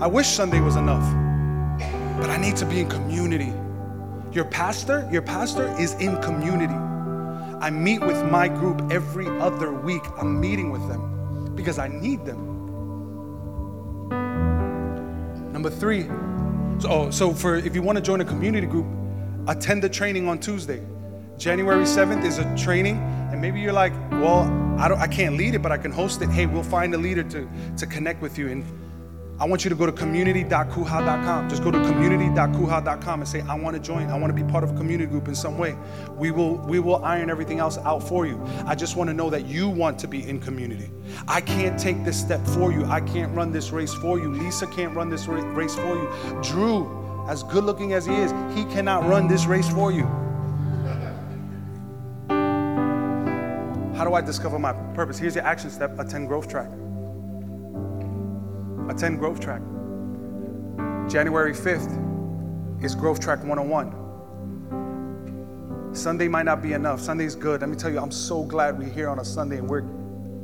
I 0.00 0.06
wish 0.08 0.26
Sunday 0.26 0.60
was 0.60 0.74
enough, 0.74 1.04
but 2.20 2.28
I 2.28 2.36
need 2.38 2.56
to 2.56 2.66
be 2.66 2.80
in 2.80 2.88
community. 2.88 3.52
Your 4.34 4.44
pastor, 4.44 5.08
your 5.12 5.22
pastor 5.22 5.72
is 5.78 5.94
in 5.94 6.20
community. 6.20 6.74
I 6.74 7.70
meet 7.70 8.00
with 8.00 8.20
my 8.32 8.48
group 8.48 8.82
every 8.90 9.28
other 9.38 9.72
week. 9.72 10.02
I'm 10.18 10.40
meeting 10.40 10.72
with 10.72 10.86
them 10.88 11.54
because 11.54 11.78
I 11.78 11.86
need 11.86 12.26
them. 12.26 12.50
Number 15.52 15.70
three, 15.70 16.02
so, 16.80 16.88
oh, 16.90 17.10
so 17.10 17.32
for 17.32 17.54
if 17.54 17.76
you 17.76 17.82
want 17.82 17.94
to 17.96 18.02
join 18.02 18.20
a 18.22 18.24
community 18.24 18.66
group, 18.66 18.86
attend 19.46 19.84
the 19.84 19.88
training 19.88 20.28
on 20.28 20.40
Tuesday. 20.40 20.84
January 21.38 21.84
7th 21.84 22.24
is 22.24 22.38
a 22.38 22.56
training, 22.56 22.98
and 23.30 23.40
maybe 23.40 23.60
you're 23.60 23.72
like, 23.72 23.92
well, 24.10 24.42
I 24.80 24.88
don't 24.88 24.98
I 24.98 25.06
can't 25.06 25.36
lead 25.36 25.54
it, 25.54 25.62
but 25.62 25.70
I 25.70 25.78
can 25.78 25.92
host 25.92 26.22
it. 26.22 26.28
Hey, 26.28 26.46
we'll 26.46 26.64
find 26.64 26.92
a 26.92 26.98
leader 26.98 27.22
to, 27.22 27.48
to 27.76 27.86
connect 27.86 28.20
with 28.20 28.36
you. 28.36 28.48
And 28.48 28.64
I 29.38 29.46
want 29.46 29.64
you 29.64 29.70
to 29.70 29.74
go 29.74 29.84
to 29.84 29.92
community.kuha.com. 29.92 31.48
Just 31.48 31.64
go 31.64 31.72
to 31.72 31.82
community.kuha.com 31.82 33.20
and 33.20 33.28
say, 33.28 33.40
I 33.42 33.56
want 33.56 33.74
to 33.74 33.82
join. 33.82 34.08
I 34.08 34.16
want 34.16 34.34
to 34.34 34.44
be 34.44 34.48
part 34.48 34.62
of 34.62 34.70
a 34.70 34.76
community 34.76 35.10
group 35.10 35.26
in 35.26 35.34
some 35.34 35.58
way. 35.58 35.76
We 36.16 36.30
will, 36.30 36.58
we 36.58 36.78
will 36.78 37.04
iron 37.04 37.30
everything 37.30 37.58
else 37.58 37.78
out 37.78 38.06
for 38.06 38.26
you. 38.26 38.40
I 38.64 38.76
just 38.76 38.96
want 38.96 39.10
to 39.10 39.14
know 39.14 39.30
that 39.30 39.46
you 39.46 39.68
want 39.68 39.98
to 40.00 40.08
be 40.08 40.28
in 40.28 40.38
community. 40.38 40.88
I 41.26 41.40
can't 41.40 41.78
take 41.78 42.04
this 42.04 42.18
step 42.18 42.46
for 42.46 42.72
you. 42.72 42.84
I 42.84 43.00
can't 43.00 43.34
run 43.34 43.50
this 43.50 43.70
race 43.70 43.92
for 43.92 44.20
you. 44.20 44.32
Lisa 44.32 44.68
can't 44.68 44.94
run 44.94 45.08
this 45.08 45.26
race 45.26 45.74
for 45.74 45.96
you. 45.96 46.08
Drew, 46.42 47.26
as 47.28 47.42
good 47.42 47.64
looking 47.64 47.92
as 47.92 48.06
he 48.06 48.14
is, 48.14 48.30
he 48.54 48.64
cannot 48.66 49.04
run 49.08 49.26
this 49.26 49.46
race 49.46 49.68
for 49.68 49.90
you. 49.90 50.04
How 53.96 54.04
do 54.04 54.14
I 54.14 54.20
discover 54.20 54.58
my 54.60 54.72
purpose? 54.94 55.18
Here's 55.18 55.34
your 55.34 55.44
action 55.44 55.70
step 55.70 55.98
attend 55.98 56.28
growth 56.28 56.48
track 56.48 56.68
attend 58.88 59.18
Growth 59.18 59.40
Track. 59.40 59.62
January 61.08 61.52
5th 61.52 62.84
is 62.84 62.94
Growth 62.94 63.20
Track 63.20 63.44
101. 63.44 65.94
Sunday 65.94 66.28
might 66.28 66.44
not 66.44 66.60
be 66.60 66.72
enough. 66.72 67.00
Sunday's 67.00 67.34
good. 67.34 67.60
Let 67.60 67.70
me 67.70 67.76
tell 67.76 67.90
you, 67.90 67.98
I'm 67.98 68.10
so 68.10 68.42
glad 68.42 68.78
we're 68.78 68.88
here 68.88 69.08
on 69.08 69.20
a 69.20 69.24
Sunday 69.24 69.58
and 69.58 69.68
we're 69.68 69.84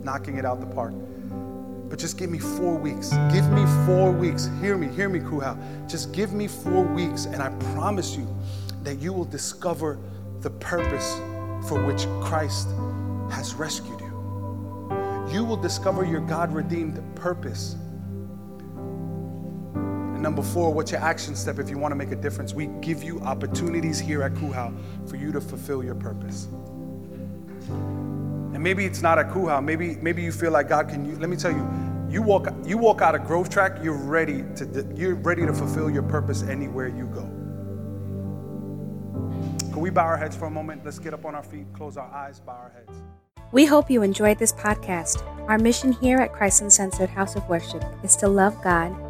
knocking 0.02 0.36
it 0.36 0.44
out 0.44 0.60
the 0.60 0.66
park. 0.66 0.94
But 1.88 1.98
just 1.98 2.16
give 2.16 2.30
me 2.30 2.38
four 2.38 2.76
weeks. 2.76 3.10
Give 3.32 3.50
me 3.50 3.64
four 3.84 4.12
weeks. 4.12 4.48
Hear 4.60 4.78
me, 4.78 4.88
hear 4.88 5.08
me, 5.08 5.18
Kuhau. 5.18 5.88
Just 5.88 6.12
give 6.12 6.32
me 6.32 6.46
four 6.46 6.84
weeks, 6.84 7.24
and 7.24 7.42
I 7.42 7.48
promise 7.74 8.16
you 8.16 8.28
that 8.84 9.00
you 9.00 9.12
will 9.12 9.24
discover 9.24 9.98
the 10.40 10.50
purpose 10.50 11.14
for 11.68 11.84
which 11.84 12.06
Christ 12.22 12.68
has 13.30 13.54
rescued 13.54 14.00
you. 14.00 14.06
You 15.32 15.44
will 15.44 15.56
discover 15.56 16.04
your 16.04 16.20
God 16.20 16.54
redeemed 16.54 17.02
purpose 17.16 17.74
number 20.20 20.42
four, 20.42 20.72
what's 20.72 20.92
your 20.92 21.00
action 21.00 21.34
step 21.34 21.58
if 21.58 21.70
you 21.70 21.78
want 21.78 21.92
to 21.92 21.96
make 21.96 22.12
a 22.12 22.16
difference? 22.16 22.52
We 22.54 22.66
give 22.80 23.02
you 23.02 23.20
opportunities 23.20 23.98
here 23.98 24.22
at 24.22 24.34
Kuhau 24.34 24.76
for 25.08 25.16
you 25.16 25.32
to 25.32 25.40
fulfill 25.40 25.82
your 25.82 25.94
purpose. 25.94 26.48
And 27.70 28.62
maybe 28.62 28.84
it's 28.84 29.02
not 29.02 29.18
at 29.18 29.28
Kuhau. 29.30 29.64
Maybe, 29.64 29.96
maybe 29.96 30.22
you 30.22 30.32
feel 30.32 30.50
like 30.50 30.68
God 30.68 30.88
can. 30.88 31.04
You, 31.04 31.16
let 31.16 31.30
me 31.30 31.36
tell 31.36 31.52
you, 31.52 31.68
you 32.10 32.22
walk, 32.22 32.48
you 32.64 32.76
walk 32.76 33.00
out 33.00 33.14
of 33.14 33.24
Growth 33.24 33.48
Track. 33.48 33.78
You're 33.82 33.96
ready 33.96 34.44
to, 34.56 34.86
you're 34.94 35.14
ready 35.14 35.46
to 35.46 35.52
fulfill 35.52 35.88
your 35.90 36.02
purpose 36.02 36.42
anywhere 36.42 36.88
you 36.88 37.06
go. 37.06 37.22
Can 39.72 39.80
we 39.80 39.90
bow 39.90 40.04
our 40.04 40.16
heads 40.16 40.36
for 40.36 40.46
a 40.46 40.50
moment? 40.50 40.84
Let's 40.84 40.98
get 40.98 41.14
up 41.14 41.24
on 41.24 41.34
our 41.34 41.42
feet, 41.42 41.66
close 41.72 41.96
our 41.96 42.10
eyes, 42.12 42.40
bow 42.40 42.52
our 42.52 42.72
heads. 42.74 42.98
We 43.52 43.64
hope 43.64 43.90
you 43.90 44.02
enjoyed 44.02 44.38
this 44.38 44.52
podcast. 44.52 45.24
Our 45.48 45.58
mission 45.58 45.92
here 45.92 46.18
at 46.18 46.32
Christ 46.32 46.60
Uncensored 46.60 47.10
House 47.10 47.34
of 47.36 47.48
Worship 47.48 47.84
is 48.04 48.14
to 48.16 48.28
love 48.28 48.60
God 48.62 49.09